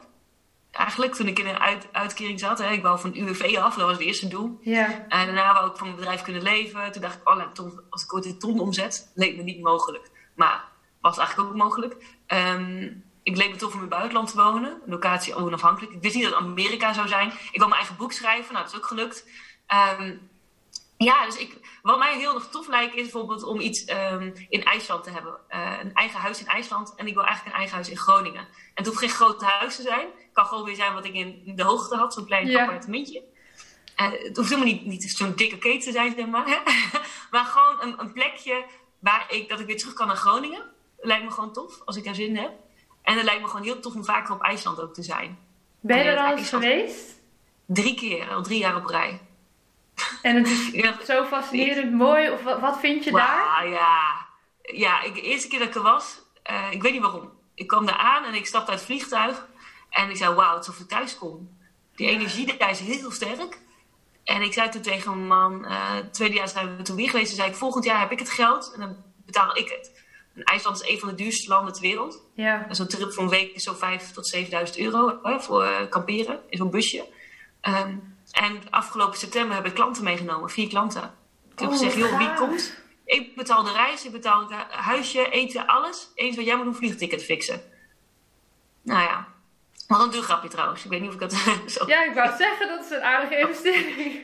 Eigenlijk 0.71 1.15
toen 1.15 1.27
ik 1.27 1.39
in 1.39 1.47
een 1.47 1.59
uit, 1.59 1.89
uitkering 1.93 2.41
zat, 2.41 2.59
hè, 2.59 2.71
ik 2.71 2.83
wou 2.83 3.01
van 3.01 3.17
UWV 3.17 3.57
af, 3.59 3.75
dat 3.75 3.85
was 3.85 3.97
het 3.97 4.07
eerste 4.07 4.29
doel. 4.29 4.59
Ja. 4.61 5.07
En 5.09 5.27
daarna 5.27 5.53
wou 5.53 5.71
ik 5.71 5.77
van 5.77 5.87
mijn 5.87 5.99
bedrijf 5.99 6.23
kunnen 6.23 6.43
leven. 6.43 6.93
Toen 6.93 7.03
dacht 7.03 7.17
ik, 7.17 7.29
oh, 7.29 7.53
ton, 7.53 7.81
als 7.91 8.05
ik 8.05 8.15
ooit 8.15 8.25
een 8.25 8.39
ton 8.39 8.61
omzet, 8.61 9.11
leek 9.15 9.37
me 9.37 9.43
niet 9.43 9.63
mogelijk. 9.63 10.11
Maar 10.35 10.65
was 11.01 11.19
eigenlijk 11.19 11.49
ook 11.49 11.57
mogelijk. 11.57 11.97
Um, 12.27 13.04
ik 13.25 13.37
leek 13.37 13.51
me 13.51 13.57
tof 13.57 13.69
om 13.69 13.75
in 13.75 13.81
het 13.81 13.91
buitenland 13.91 14.31
te 14.31 14.37
wonen, 14.37 14.83
locatie 14.87 15.35
onafhankelijk. 15.35 15.93
Ik 15.93 16.03
wist 16.03 16.15
niet 16.15 16.25
dat 16.25 16.35
Amerika 16.35 16.93
zou 16.93 17.09
zijn. 17.09 17.29
Ik 17.29 17.59
wou 17.59 17.69
mijn 17.69 17.81
eigen 17.81 17.97
boek 17.97 18.13
schrijven, 18.13 18.53
nou 18.53 18.65
dat 18.65 18.75
is 18.75 18.79
ook 18.81 18.87
gelukt. 18.87 19.29
Um, 20.01 20.31
ja, 20.97 21.25
dus 21.25 21.37
ik, 21.37 21.79
wat 21.83 21.99
mij 21.99 22.17
heel 22.17 22.33
nog 22.33 22.47
tof 22.51 22.69
lijkt 22.69 22.95
is 22.95 23.03
bijvoorbeeld 23.03 23.43
om 23.43 23.61
iets 23.61 23.89
um, 23.91 24.33
in 24.49 24.65
IJsland 24.65 25.05
te 25.05 25.11
hebben. 25.11 25.37
Uh, 25.51 25.79
een 25.83 25.95
eigen 25.95 26.21
huis 26.21 26.41
in 26.41 26.47
IJsland 26.47 26.95
en 26.95 27.07
ik 27.07 27.15
wil 27.15 27.25
eigenlijk 27.25 27.55
een 27.55 27.61
eigen 27.61 27.75
huis 27.75 27.91
in 27.91 27.97
Groningen. 27.97 28.41
En 28.41 28.49
het 28.75 28.87
hoeft 28.87 28.99
geen 28.99 29.09
groot 29.09 29.43
huis 29.43 29.77
te 29.77 29.83
zijn. 29.83 30.07
Het 30.07 30.33
kan 30.33 30.47
gewoon 30.47 30.65
weer 30.65 30.75
zijn 30.75 30.95
wat 30.95 31.05
ik 31.05 31.15
in 31.15 31.53
de 31.57 31.63
hoogte 31.63 31.97
had, 31.97 32.15
zo'n 32.15 32.27
klein 32.27 32.47
Ja. 32.47 32.65
appartementje. 32.65 33.23
Uh, 33.97 34.11
het 34.11 34.37
hoeft 34.37 34.51
helemaal 34.51 34.73
niet, 34.73 34.85
niet 34.87 35.11
zo'n 35.11 35.35
dikke 35.35 35.59
keten 35.59 35.81
te 35.81 35.93
zijn, 35.93 36.15
zeg 36.17 36.27
maar. 36.27 36.63
maar 37.31 37.45
gewoon 37.45 37.81
een, 37.81 38.01
een 38.01 38.13
plekje 38.13 38.65
waar 38.99 39.27
ik, 39.29 39.49
dat 39.49 39.61
ik 39.61 39.67
weer 39.67 39.79
terug 39.79 39.95
kan 39.95 40.07
naar 40.07 40.17
Groningen. 40.17 40.63
Lijkt 40.99 41.25
me 41.25 41.31
gewoon 41.31 41.53
tof, 41.53 41.81
als 41.85 41.97
ik 41.97 42.05
daar 42.05 42.15
zin 42.15 42.27
in 42.29 42.37
heb. 42.37 42.53
En 43.05 43.15
het 43.17 43.25
lijkt 43.25 43.41
me 43.43 43.49
gewoon 43.49 43.65
heel 43.65 43.81
tof 43.81 43.95
om 43.95 44.05
vaker 44.05 44.35
op 44.35 44.43
IJsland 44.43 44.81
ook 44.81 44.95
te 44.95 45.03
zijn. 45.03 45.39
Ben 45.81 45.97
je 45.99 46.05
er 46.05 46.19
al 46.19 46.37
eens 46.37 46.49
geweest? 46.49 47.21
Drie 47.67 47.95
keer, 47.95 48.29
al 48.31 48.43
drie 48.43 48.59
jaar 48.59 48.77
op 48.77 48.87
rij. 48.87 49.21
En 50.23 50.37
het 50.37 50.49
is 50.49 50.69
Ja. 50.71 50.95
zo 51.05 51.25
fascinerend 51.25 51.93
mooi. 51.93 52.31
Of 52.31 52.43
wat, 52.43 52.61
wat 52.61 52.79
vind 52.81 53.05
je 53.05 53.11
daar? 53.13 53.45
Wauw, 53.45 53.71
ja. 53.71 54.27
Ja, 54.63 55.03
ik, 55.03 55.15
de 55.15 55.21
eerste 55.21 55.49
keer 55.49 55.59
dat 55.59 55.69
ik 55.69 55.75
er 55.75 55.83
was, 55.83 56.19
eh, 56.43 56.71
ik 56.71 56.83
weet 56.83 56.93
niet 56.93 57.01
waarom. 57.03 57.31
Ik 57.55 57.67
kwam 57.67 57.87
daar 57.87 57.97
aan 57.97 58.25
en 58.25 58.35
ik 58.35 58.47
stapte 58.47 58.71
uit 58.71 58.79
het 58.81 58.89
vliegtuig. 58.89 59.47
En 59.91 60.11
ik 60.11 60.17
zei, 60.17 60.35
wauw, 60.35 60.53
het 60.55 60.61
is 60.63 60.67
alsof 60.69 60.83
ik 60.83 60.89
thuis 60.89 61.19
kom. 61.19 61.59
Die 61.97 62.07
Ja. 62.07 62.13
energie 62.13 62.57
daar 62.57 62.71
is 62.71 62.81
heel 62.81 63.11
sterk. 63.11 63.59
En 64.25 64.43
ik 64.43 64.53
zei 64.53 64.69
toen 64.69 64.83
tegen 64.83 65.11
mijn 65.11 65.27
man, 65.27 65.65
eh 65.67 65.97
tweede 66.13 66.35
jaar 66.35 66.49
zijn 66.49 66.77
we 66.77 66.83
toen 66.83 66.97
weer 66.97 67.11
geweest. 67.11 67.27
Toen 67.29 67.37
zei 67.37 67.49
ik, 67.49 67.57
volgend 67.57 67.85
jaar 67.85 67.99
heb 68.01 68.11
ik 68.13 68.19
het 68.19 68.31
geld 68.31 68.73
en 68.75 68.81
dan 68.81 68.97
betaal 69.27 69.57
ik 69.57 69.69
het. 69.69 70.03
En 70.35 70.43
IJsland 70.45 70.83
is 70.83 70.89
een 70.89 70.99
van 70.99 71.09
de 71.09 71.15
duurste 71.15 71.49
landen 71.49 71.73
ter 71.73 71.83
wereld. 71.83 72.23
Ja. 72.35 72.67
En 72.69 72.75
Zo'n 72.77 72.87
trip 72.87 73.13
voor 73.13 73.23
een 73.23 73.29
week 73.29 73.53
is 73.55 73.63
zo'n 73.63 73.77
5 73.77 74.11
tot 74.13 74.27
7000 74.29 74.79
euro 74.79 75.19
hè, 75.23 75.41
voor 75.41 75.65
eh, 75.65 75.89
kamperen 75.91 76.41
in 76.49 76.59
zo'n 76.59 76.71
busje. 76.71 77.05
Ehm, 77.61 77.97
en 78.33 78.61
afgelopen 78.71 79.19
september 79.19 79.57
heb 79.57 79.67
ik 79.67 79.75
klanten 79.75 80.05
meegenomen, 80.05 80.51
vier 80.51 80.69
klanten. 80.69 81.15
Ik 81.53 81.59
heb 81.59 81.69
Oh, 81.69 81.75
gezegd, 81.75 81.95
joh, 81.97 82.19
wie 82.19 82.35
komt? 82.35 82.75
Ik 83.05 83.37
betaal 83.37 83.63
de 83.63 83.73
reis, 83.73 84.05
ik 84.05 84.13
betaal 84.13 84.41
het 84.49 84.53
huisje, 84.71 85.31
eten, 85.31 85.67
alles. 85.67 86.09
Eens 86.15 86.37
wat 86.37 86.45
jij 86.45 86.57
moet 86.57 86.67
een 86.67 86.75
vliegticket 86.75 87.25
fixen. 87.25 87.63
Nou 88.83 89.01
ja, 89.01 89.27
wat 89.87 90.01
een 90.01 90.11
duur 90.11 90.23
grapje 90.23 90.49
trouwens. 90.49 90.85
Ik 90.85 90.91
weet 90.91 91.01
niet 91.01 91.09
of 91.09 91.15
ik 91.15 91.21
dat 91.21 91.33
zo... 91.73 91.87
ja, 91.87 92.05
ik 92.05 92.15
wou 92.15 92.37
zeggen, 92.39 92.69
dat 92.69 92.85
is 92.85 92.91
een 92.91 93.03
aardige 93.03 93.39
investering. 93.39 94.21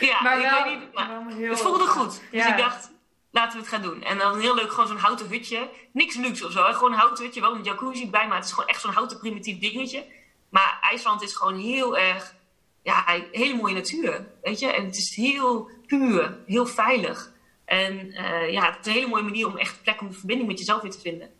Ja, 0.00 0.22
maar 0.22 0.36
ik 0.40 0.50
wel, 0.50 0.64
weet 0.64 0.78
niet, 0.80 0.92
maar 0.94 1.08
wel 1.08 1.36
heel 1.36 1.50
het 1.50 1.60
voelde 1.60 1.86
goed. 1.86 2.10
Dus 2.10 2.20
Ja. 2.30 2.50
ik 2.50 2.56
dacht, 2.58 2.90
laten 3.32 3.52
we 3.52 3.58
het 3.58 3.68
gaan 3.68 3.82
doen. 3.82 4.02
En 4.02 4.18
dan 4.18 4.40
heel 4.40 4.54
leuk, 4.54 4.70
gewoon 4.70 4.86
zo'n 4.86 4.96
houten 4.96 5.28
hutje. 5.28 5.68
Niks 5.92 6.16
luxe 6.16 6.46
of 6.46 6.52
zo, 6.52 6.64
hè? 6.64 6.74
gewoon 6.74 6.92
een 6.92 6.98
houten 6.98 7.24
hutje. 7.24 7.40
Wel 7.40 7.54
een 7.54 7.62
jacuzzi 7.62 8.10
bij, 8.10 8.28
maar 8.28 8.36
het 8.36 8.46
is 8.46 8.52
gewoon 8.52 8.68
echt 8.68 8.80
zo'n 8.80 8.92
houten 8.92 9.18
primitief 9.18 9.58
dingetje. 9.58 10.04
Maar 10.48 10.78
IJsland 10.80 11.22
is 11.22 11.34
gewoon 11.34 11.58
heel 11.58 11.98
erg, 11.98 12.34
ja, 12.82 13.04
hele 13.32 13.56
mooie 13.56 13.74
natuur. 13.74 14.26
Weet 14.42 14.58
je, 14.58 14.72
en 14.72 14.84
het 14.84 14.96
is 14.96 15.14
heel 15.14 15.70
puur, 15.86 16.38
heel 16.46 16.66
veilig. 16.66 17.32
En 17.64 18.12
eh, 18.12 18.52
ja, 18.52 18.66
het 18.66 18.78
is 18.80 18.86
een 18.86 18.92
hele 18.92 19.08
mooie 19.08 19.22
manier 19.22 19.46
om 19.46 19.56
echt 19.56 19.82
plek 19.82 20.00
om 20.00 20.12
verbinding 20.12 20.48
met 20.48 20.58
jezelf 20.58 20.82
weer 20.82 20.90
te 20.90 21.00
vinden. 21.00 21.30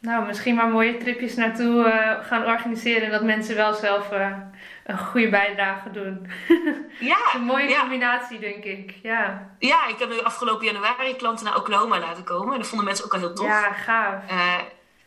Nou, 0.00 0.26
misschien 0.26 0.54
maar 0.54 0.68
mooie 0.68 0.96
tripjes 0.96 1.34
naartoe 1.34 1.84
eh, 1.84 2.26
gaan 2.26 2.44
organiseren. 2.46 3.02
En 3.02 3.10
dat 3.10 3.22
mensen 3.22 3.56
wel 3.56 3.74
zelf 3.74 4.10
eh, 4.12 4.36
een 4.84 4.98
goede 4.98 5.28
bijdrage 5.28 5.90
doen. 5.90 6.30
Ja, 7.00 7.16
een 7.34 7.42
mooie 7.42 7.68
ja. 7.68 7.80
combinatie, 7.80 8.38
denk 8.38 8.64
ik. 8.64 8.94
Ja, 9.02 9.50
ja, 9.58 9.86
ik 9.86 9.98
heb 9.98 10.08
nu 10.08 10.20
afgelopen 10.20 10.66
januari 10.66 11.16
klanten 11.16 11.44
naar 11.44 11.56
Oklahoma 11.56 11.98
laten 11.98 12.24
komen. 12.24 12.52
En 12.52 12.58
dat 12.58 12.68
vonden 12.68 12.86
mensen 12.86 13.04
ook 13.04 13.12
al 13.14 13.18
heel 13.18 13.34
tof. 13.34 13.46
ja 13.46 13.72
gaaf. 13.72 14.30
Eh, 14.30 14.54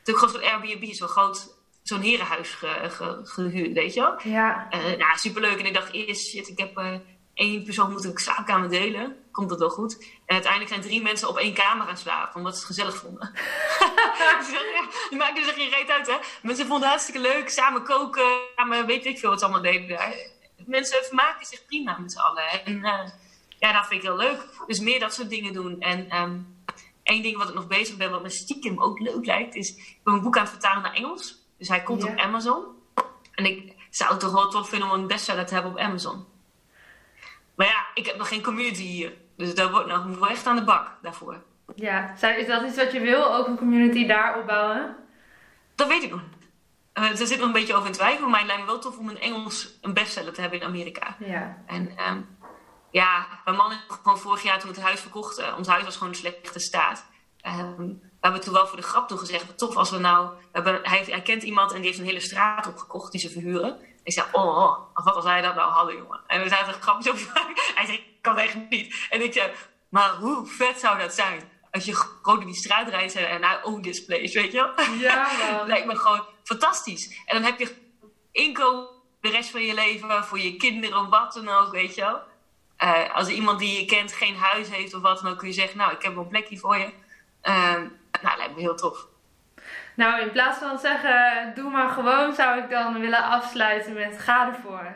toen 0.03 0.15
gewoon 0.15 0.33
zo'n 0.33 0.49
Airbnb, 0.51 0.91
zo'n 0.93 1.07
groot, 1.07 1.55
zo'n 1.83 2.01
herenhuis 2.01 2.49
ge- 2.53 2.89
ge- 2.89 3.19
gehuurd, 3.23 3.73
weet 3.73 3.93
je 3.93 3.99
wel. 4.01 4.15
Ja, 4.23 4.67
Eh, 4.69 4.79
nou, 4.79 5.17
superleuk. 5.17 5.59
En 5.59 5.65
ik 5.65 5.73
dacht 5.73 5.93
eerst, 5.93 6.27
shit, 6.27 6.47
ik 6.47 6.57
heb 6.57 6.81
één 7.33 7.63
persoon 7.63 7.91
moet 7.91 8.05
ik 8.05 8.19
slaapkamer 8.19 8.69
delen. 8.69 9.15
Komt 9.39 9.51
dat 9.51 9.59
wel 9.59 9.69
goed? 9.69 9.97
En 10.25 10.33
uiteindelijk 10.33 10.71
zijn 10.71 10.81
drie 10.81 11.01
mensen 11.01 11.29
op 11.29 11.37
één 11.37 11.53
kamer 11.53 11.85
gaan 11.85 11.97
slapen, 11.97 12.35
omdat 12.35 12.53
ze 12.53 12.59
het 12.59 12.67
gezellig 12.67 12.97
vonden. 12.97 13.31
Die 15.09 15.17
maken 15.17 15.37
er 15.37 15.43
zich 15.43 15.53
geen 15.53 15.69
reet 15.69 15.89
uit, 15.89 16.07
hè. 16.07 16.17
Mensen 16.41 16.65
vonden 16.65 16.89
het 16.89 16.89
hartstikke 16.89 17.19
leuk, 17.21 17.49
samen 17.49 17.83
koken, 17.83 18.39
samen 18.55 18.85
weet 18.85 19.05
ik 19.05 19.19
veel 19.19 19.29
wat 19.29 19.39
ze 19.39 19.45
allemaal 19.45 19.63
deden 19.63 19.87
daar. 19.87 20.15
Mensen 20.65 21.03
vermaken 21.03 21.45
zich 21.45 21.65
prima 21.65 21.97
met 21.97 22.11
z'n 22.11 22.19
allen. 22.19 22.65
En 22.65 22.83
eh, 22.83 23.09
ja, 23.59 23.73
dat 23.73 23.87
vind 23.87 24.03
ik 24.03 24.07
heel 24.07 24.17
leuk. 24.17 24.45
Dus 24.67 24.79
meer 24.79 24.99
dat 24.99 25.13
soort 25.13 25.29
dingen 25.29 25.53
doen. 25.53 25.81
En 25.81 26.09
ehm 26.09 26.37
één 27.03 27.21
ding 27.21 27.37
wat 27.37 27.49
ik 27.49 27.55
nog 27.55 27.67
bezig 27.67 27.97
ben, 27.97 28.11
wat 28.11 28.21
me 28.21 28.29
stiekem 28.29 28.81
ook 28.81 28.99
leuk 28.99 29.25
lijkt, 29.25 29.55
is... 29.55 29.69
Ik 29.69 29.99
ben 30.03 30.13
mijn 30.13 30.23
boek 30.23 30.37
aan 30.37 30.43
het 30.43 30.51
vertalen 30.51 30.81
naar 30.81 30.93
Engels. 30.93 31.45
Dus 31.57 31.67
hij 31.67 31.83
komt 31.83 32.03
op 32.03 32.17
Amazon. 32.17 32.65
En 33.31 33.45
ik 33.45 33.75
zou 33.89 34.11
het 34.11 34.19
toch 34.19 34.31
wel 34.31 34.49
tof 34.49 34.69
vinden 34.69 34.89
om 34.89 34.99
een 34.99 35.07
bestseller 35.07 35.45
te 35.45 35.53
hebben 35.53 35.71
op 35.71 35.77
Amazon. 35.77 36.25
Maar 37.59 37.67
ja, 37.67 37.87
ik 37.93 38.05
heb 38.05 38.17
nog 38.17 38.27
geen 38.27 38.43
community 38.43 38.83
hier. 38.83 39.13
Dus 39.39 39.55
daar 39.55 39.71
wordt 39.71 39.87
nog 39.87 40.05
moet 40.05 40.19
wel 40.19 40.29
echt 40.29 40.47
aan 40.47 40.55
de 40.55 40.63
bak 40.63 40.91
daarvoor. 41.01 41.41
ja. 41.75 42.13
Is 42.13 42.47
dat 42.47 42.63
iets 42.65 42.75
wat 42.75 42.91
je 42.91 42.99
wil? 42.99 43.35
Ook 43.35 43.47
een 43.47 43.57
community 43.57 44.05
daar 44.07 44.39
opbouwen? 44.39 44.95
Dat 45.75 45.87
weet 45.87 46.03
ik 46.03 46.09
nog 46.11 46.21
niet. 46.21 46.47
Eh, 46.93 47.19
er 47.19 47.27
zit 47.27 47.37
nog 47.37 47.47
een 47.47 47.51
beetje 47.51 47.73
over 47.73 47.87
in 47.87 47.93
twijfel. 47.93 48.29
Maar 48.29 48.39
het 48.39 48.47
lijkt 48.47 48.61
me 48.61 48.67
wel 48.67 48.79
tof 48.79 48.97
om 48.97 49.09
in 49.09 49.19
Engels 49.19 49.77
een 49.81 49.93
bestseller 49.93 50.33
te 50.33 50.41
hebben 50.41 50.59
in 50.59 50.65
Amerika. 50.65 51.15
Ja. 51.19 51.57
En 51.65 51.97
ehm, 51.97 52.21
ja, 52.91 53.27
mijn 53.45 53.57
man 53.57 53.69
heeft 53.71 53.83
gewoon 54.03 54.19
vorig 54.19 54.43
jaar 54.43 54.59
toen 54.59 54.69
we 54.69 54.75
het 54.75 54.85
huis 54.85 54.99
verkochten. 54.99 55.55
Ons 55.57 55.67
huis 55.67 55.83
was 55.83 55.97
gewoon 55.97 56.13
in 56.13 56.19
slechte 56.19 56.59
staat. 56.59 57.05
Ehm, 57.41 57.87
we 57.87 58.25
hebben 58.27 58.41
toen 58.41 58.53
wel 58.53 58.67
voor 58.67 58.77
de 58.77 58.83
grap 58.83 59.07
toen 59.07 59.19
gezegd, 59.19 59.45
wat 59.45 59.57
tof 59.57 59.75
als 59.75 59.89
we 59.89 59.97
nou... 59.97 60.29
We 60.29 60.47
hebben, 60.51 60.79
hij, 60.83 61.05
hij 61.09 61.21
kent 61.21 61.43
iemand 61.43 61.71
en 61.71 61.77
die 61.77 61.85
heeft 61.85 61.99
een 61.99 62.05
hele 62.05 62.19
straat 62.19 62.67
opgekocht 62.67 63.11
die 63.11 63.21
ze 63.21 63.29
verhuren. 63.29 63.79
Ik 64.03 64.11
zei, 64.11 64.27
oh, 64.31 64.57
oh, 64.57 65.05
wat 65.05 65.15
als 65.15 65.23
wij 65.23 65.41
dat 65.41 65.55
nou 65.55 65.71
hadden, 65.71 65.95
jongen. 65.95 66.19
En 66.27 66.41
we 66.41 66.49
zaten 66.49 66.73
grapjes 66.73 67.11
over 67.11 67.31
Hij 67.79 67.87
zei, 67.87 67.97
ik 67.97 68.21
kan 68.21 68.37
echt 68.37 68.55
niet. 68.69 69.07
En 69.09 69.23
ik 69.23 69.33
zei, 69.33 69.51
maar 69.89 70.09
hoe 70.09 70.45
vet 70.45 70.79
zou 70.79 70.99
dat 70.99 71.13
zijn 71.13 71.49
als 71.71 71.85
je 71.85 71.95
gewoon 71.95 72.39
in 72.39 72.45
die 72.45 72.55
straat 72.55 72.89
rijdt 72.89 73.15
en 73.15 73.41
nou, 73.41 73.63
own 73.63 73.81
this 73.81 74.05
place, 74.05 74.39
weet 74.41 74.51
je 74.51 74.57
wel? 74.75 74.85
Ja, 74.97 75.27
man. 75.57 75.67
Lijkt 75.67 75.85
me 75.85 75.95
gewoon 75.95 76.25
fantastisch. 76.43 77.23
En 77.25 77.35
dan 77.35 77.43
heb 77.43 77.59
je 77.59 77.75
inkomen 78.31 78.87
de 79.21 79.29
rest 79.29 79.49
van 79.49 79.61
je 79.61 79.73
leven, 79.73 80.23
voor 80.23 80.39
je 80.39 80.55
kinderen, 80.55 81.09
wat 81.09 81.33
dan 81.33 81.49
ook, 81.49 81.71
weet 81.71 81.95
je 81.95 82.01
wel. 82.01 82.21
Uh, 82.83 83.15
als 83.15 83.27
iemand 83.27 83.59
die 83.59 83.79
je 83.79 83.85
kent 83.85 84.13
geen 84.13 84.35
huis 84.35 84.69
heeft 84.69 84.93
of 84.93 85.01
wat 85.01 85.21
dan 85.21 85.31
ook, 85.31 85.37
kun 85.37 85.47
je 85.47 85.53
zeggen, 85.53 85.77
nou, 85.77 85.91
ik 85.91 86.01
heb 86.01 86.15
een 86.15 86.27
plekje 86.27 86.57
voor 86.57 86.77
je. 86.77 86.89
Uh, 87.43 87.73
nou, 88.21 88.37
lijkt 88.37 88.55
me 88.55 88.61
heel 88.61 88.75
tof. 88.75 89.07
Nou, 89.95 90.21
in 90.21 90.31
plaats 90.31 90.57
van 90.57 90.79
zeggen, 90.79 91.51
doe 91.55 91.69
maar 91.69 91.89
gewoon, 91.89 92.35
zou 92.35 92.59
ik 92.59 92.69
dan 92.69 92.99
willen 92.99 93.23
afsluiten 93.23 93.93
met 93.93 94.19
ga 94.19 94.47
ervoor. 94.47 94.95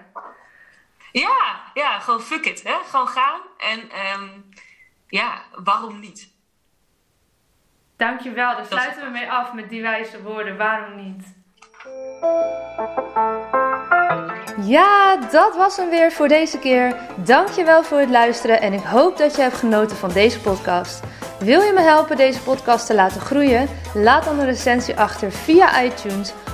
Ja, 1.13 1.71
ja, 1.73 1.99
gewoon 1.99 2.21
fuck 2.21 2.45
it. 2.45 2.63
Hè? 2.63 2.73
Gewoon 2.89 3.07
gaan. 3.07 3.41
En 3.57 3.79
um, 4.19 4.49
ja, 5.07 5.41
waarom 5.63 5.99
niet? 5.99 6.31
Dankjewel. 7.97 8.55
Daar 8.55 8.65
sluiten 8.65 9.03
we 9.03 9.09
mee 9.09 9.31
af 9.31 9.53
met 9.53 9.69
die 9.69 9.81
wijze 9.81 10.21
woorden. 10.21 10.57
Waarom 10.57 10.95
niet? 10.95 11.41
Ja, 14.61 15.15
dat 15.15 15.55
was 15.55 15.77
hem 15.77 15.89
weer 15.89 16.11
voor 16.11 16.27
deze 16.27 16.59
keer. 16.59 16.95
Dankjewel 17.17 17.83
voor 17.83 17.97
het 17.97 18.09
luisteren 18.09 18.61
en 18.61 18.73
ik 18.73 18.83
hoop 18.83 19.17
dat 19.17 19.35
je 19.35 19.41
hebt 19.41 19.57
genoten 19.57 19.97
van 19.97 20.11
deze 20.11 20.39
podcast. 20.41 21.03
Wil 21.39 21.61
je 21.61 21.73
me 21.73 21.81
helpen 21.81 22.17
deze 22.17 22.41
podcast 22.41 22.85
te 22.85 22.95
laten 22.95 23.21
groeien? 23.21 23.69
Laat 23.93 24.23
dan 24.23 24.39
een 24.39 24.45
recensie 24.45 24.97
achter 24.97 25.31
via 25.31 25.83
iTunes 25.83 26.33